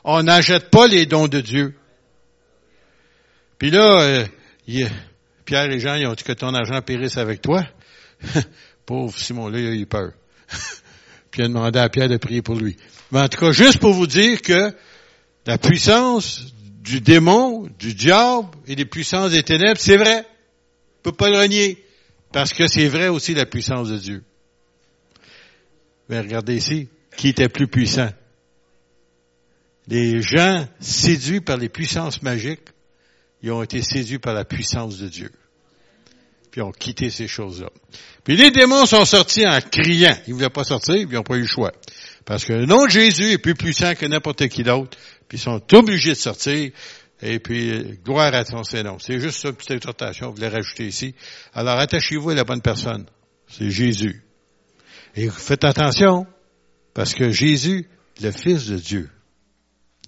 On 0.05 0.23
n'achète 0.23 0.71
pas 0.71 0.87
les 0.87 1.07
dons 1.07 1.29
de 1.29 1.41
Dieu. 1.41 1.75
Puis 3.59 3.71
là, 3.71 4.01
euh, 4.03 4.27
Pierre 5.45 5.71
et 5.71 5.79
Jean, 5.79 5.95
ils 5.95 6.07
ont 6.07 6.15
dit 6.15 6.25
que 6.25 6.33
ton 6.33 6.55
argent 6.55 6.81
périsse 6.83 7.17
avec 7.17 7.41
toi. 7.43 7.65
Pauvre 8.87 9.17
Simon-là, 9.17 9.59
il 9.59 9.67
a 9.67 9.73
eu 9.73 9.87
peur. 9.87 10.13
Puis 11.35 11.43
il 11.43 11.47
a 11.47 11.49
demandé 11.49 11.81
à 11.81 11.89
Pierre 11.89 12.09
de 12.09 12.17
prier 12.17 12.43
pour 12.43 12.55
lui. 12.55 12.77
Mais 13.11 13.19
en 13.19 13.29
tout 13.29 13.41
cas, 13.41 13.51
juste 13.51 13.81
pour 13.81 13.93
vous 13.93 14.07
dire 14.07 14.41
que 14.41 14.73
la 15.47 15.59
puissance 15.59 16.55
du 16.81 17.01
démon, 17.01 17.69
du 17.77 17.93
diable 17.93 18.51
et 18.69 18.77
des 18.77 18.85
puissances 18.85 19.33
des 19.33 19.43
ténèbres, 19.43 19.81
c'est 19.81 19.97
vrai. 19.97 20.25
On 21.01 21.03
peut 21.03 21.17
pas 21.17 21.31
le 21.31 21.39
renier. 21.39 21.85
Parce 22.31 22.53
que 22.53 22.69
c'est 22.69 22.87
vrai 22.87 23.09
aussi 23.09 23.35
la 23.35 23.47
puissance 23.47 23.89
de 23.89 23.99
Dieu. 23.99 24.23
Mais 26.09 26.21
regardez 26.21 26.55
ici, 26.55 26.89
qui 27.17 27.31
était 27.31 27.49
plus 27.49 27.67
puissant? 27.67 28.11
Les 29.89 30.23
gens 30.23 30.69
séduits 30.79 31.41
par 31.41 31.57
les 31.57 31.69
puissances 31.69 32.23
magiques, 32.23 32.69
ils 33.43 33.51
ont 33.51 33.65
été 33.65 33.83
séduits 33.83 34.21
par 34.21 34.35
la 34.35 34.45
puissance 34.45 34.99
de 34.99 35.09
Dieu. 35.09 35.33
Puis 36.55 36.63
ont 36.63 36.71
quitté 36.71 37.11
ces 37.11 37.27
choses-là. 37.27 37.69
Puis 38.23 38.37
les 38.37 38.53
démons 38.53 38.87
sont 38.87 39.05
sortis 39.05 39.45
en 39.45 39.59
criant. 39.61 40.15
Ils 40.29 40.31
ne 40.31 40.35
voulaient 40.35 40.51
pas 40.51 40.63
sortir, 40.63 40.95
ils 40.95 41.09
n'ont 41.09 41.25
pas 41.25 41.35
eu 41.35 41.41
le 41.41 41.47
choix. 41.49 41.73
Parce 42.25 42.45
que 42.45 42.53
le 42.53 42.65
nom 42.65 42.85
de 42.85 42.91
Jésus 42.91 43.33
est 43.33 43.39
plus 43.39 43.57
puissant 43.57 43.97
que 43.97 44.07
n'importe 44.07 44.47
qui 44.47 44.63
d'autre. 44.63 44.97
Puis 45.27 45.39
ils 45.39 45.41
sont 45.41 45.61
obligés 45.75 46.11
de 46.11 46.15
sortir. 46.15 46.71
Et 47.23 47.41
puis, 47.41 47.99
gloire 48.05 48.33
à 48.33 48.45
ton 48.45 48.63
Saint-Nom. 48.63 49.01
C'est 49.01 49.19
juste 49.19 49.43
une 49.43 49.55
petite 49.55 49.73
exhortation, 49.73 50.29
vous 50.29 50.37
voulez 50.37 50.47
rajouter 50.47 50.87
ici. 50.87 51.17
Alors, 51.55 51.77
attachez-vous 51.77 52.31
à 52.31 52.35
la 52.37 52.45
bonne 52.45 52.63
personne. 52.63 53.05
C'est 53.49 53.73
Jésus. 53.73 54.23
Et 55.17 55.29
faites 55.31 55.65
attention, 55.65 56.25
parce 56.95 57.15
que 57.15 57.33
Jésus, 57.33 57.89
le 58.23 58.31
Fils 58.31 58.67
de 58.67 58.77
Dieu, 58.77 59.11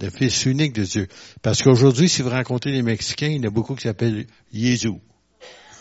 le 0.00 0.10
Fils 0.10 0.46
unique 0.46 0.74
de 0.74 0.84
Dieu. 0.84 1.08
Parce 1.42 1.60
qu'aujourd'hui, 1.60 2.08
si 2.08 2.22
vous 2.22 2.30
rencontrez 2.30 2.70
les 2.70 2.82
Mexicains, 2.82 3.30
il 3.30 3.38
y 3.38 3.40
en 3.40 3.48
a 3.48 3.50
beaucoup 3.50 3.74
qui 3.74 3.82
s'appellent 3.82 4.28
Jésus. 4.52 4.92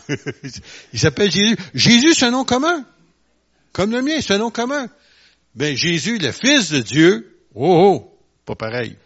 il 0.93 0.99
s'appelle 0.99 1.31
Jésus. 1.31 1.57
Jésus, 1.73 2.13
c'est 2.13 2.25
un 2.25 2.31
nom 2.31 2.45
commun. 2.45 2.85
Comme 3.71 3.91
le 3.91 4.01
mien, 4.01 4.19
c'est 4.21 4.33
un 4.33 4.37
nom 4.37 4.51
commun. 4.51 4.87
Ben, 5.55 5.75
Jésus, 5.75 6.17
le 6.17 6.31
Fils 6.31 6.69
de 6.71 6.79
Dieu, 6.79 7.39
oh, 7.53 7.95
oh, 7.95 8.19
pas 8.45 8.55
pareil. 8.55 8.97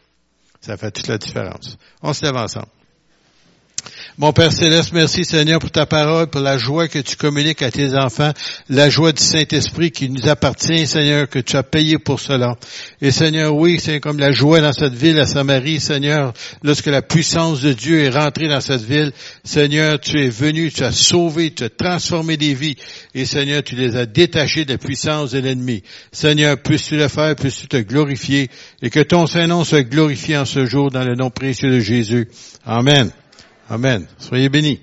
Ça 0.62 0.78
fait 0.78 0.92
toute 0.92 1.08
la 1.08 1.18
différence. 1.18 1.78
On 2.02 2.14
se 2.14 2.24
lève 2.26 2.36
ensemble. 2.36 2.68
Mon 4.22 4.34
Père 4.34 4.52
Céleste, 4.52 4.92
merci 4.92 5.24
Seigneur 5.24 5.60
pour 5.60 5.72
ta 5.72 5.86
parole, 5.86 6.28
pour 6.28 6.42
la 6.42 6.58
joie 6.58 6.90
que 6.90 7.00
tu 7.00 7.16
communiques 7.16 7.62
à 7.62 7.72
tes 7.72 7.96
enfants, 7.96 8.34
la 8.68 8.90
joie 8.90 9.14
du 9.14 9.24
Saint-Esprit 9.24 9.92
qui 9.92 10.10
nous 10.10 10.28
appartient, 10.28 10.86
Seigneur, 10.88 11.30
que 11.30 11.40
tu 11.40 11.56
as 11.56 11.64
payé 11.64 11.98
pour 11.98 12.20
cela. 12.20 12.58
Et 13.00 13.12
Seigneur, 13.12 13.56
oui, 13.56 13.80
c'est 13.80 14.02
comme 14.02 14.20
la 14.20 14.34
joie 14.34 14.60
dans 14.60 14.74
cette 14.74 14.94
ville 14.94 15.18
à 15.20 15.26
Samarie, 15.26 15.80
Seigneur, 15.80 16.34
lorsque 16.64 16.88
la 16.88 17.02
puissance 17.02 17.62
de 17.62 17.72
Dieu 17.72 18.04
est 18.04 18.10
rentrée 18.10 18.50
dans 18.50 18.60
cette 18.60 18.82
ville. 18.82 19.14
Seigneur, 19.46 20.02
tu 20.02 20.20
es 20.22 20.28
venu, 20.28 20.70
tu 20.70 20.84
as 20.84 20.92
sauvé, 20.92 21.52
tu 21.52 21.64
as 21.64 21.70
transformé 21.70 22.36
des 22.36 22.54
vies. 22.54 22.76
Et 23.16 23.24
Seigneur, 23.24 23.64
tu 23.64 23.76
les 23.76 23.96
as 23.96 24.06
détachés 24.06 24.66
de 24.66 24.74
la 24.74 24.78
puissance 24.78 25.32
de 25.32 25.40
l'ennemi. 25.40 25.82
Seigneur, 26.12 26.58
puisses-tu 26.62 26.98
le 26.98 27.08
faire, 27.08 27.38
puisses-tu 27.38 27.70
te 27.70 27.78
glorifier 27.78 28.50
et 28.82 28.90
que 28.90 29.00
ton 29.00 29.28
Saint-Nom 29.28 29.64
soit 29.64 29.84
glorifié 29.84 30.36
en 30.36 30.44
ce 30.44 30.66
jour 30.66 30.92
dans 30.92 31.06
le 31.06 31.16
nom 31.16 31.30
précieux 31.30 31.72
de 31.72 31.80
Jésus. 31.80 32.28
Amen. 32.66 33.14
Amen. 33.70 34.08
Soyez 34.18 34.50
bénis. 34.50 34.80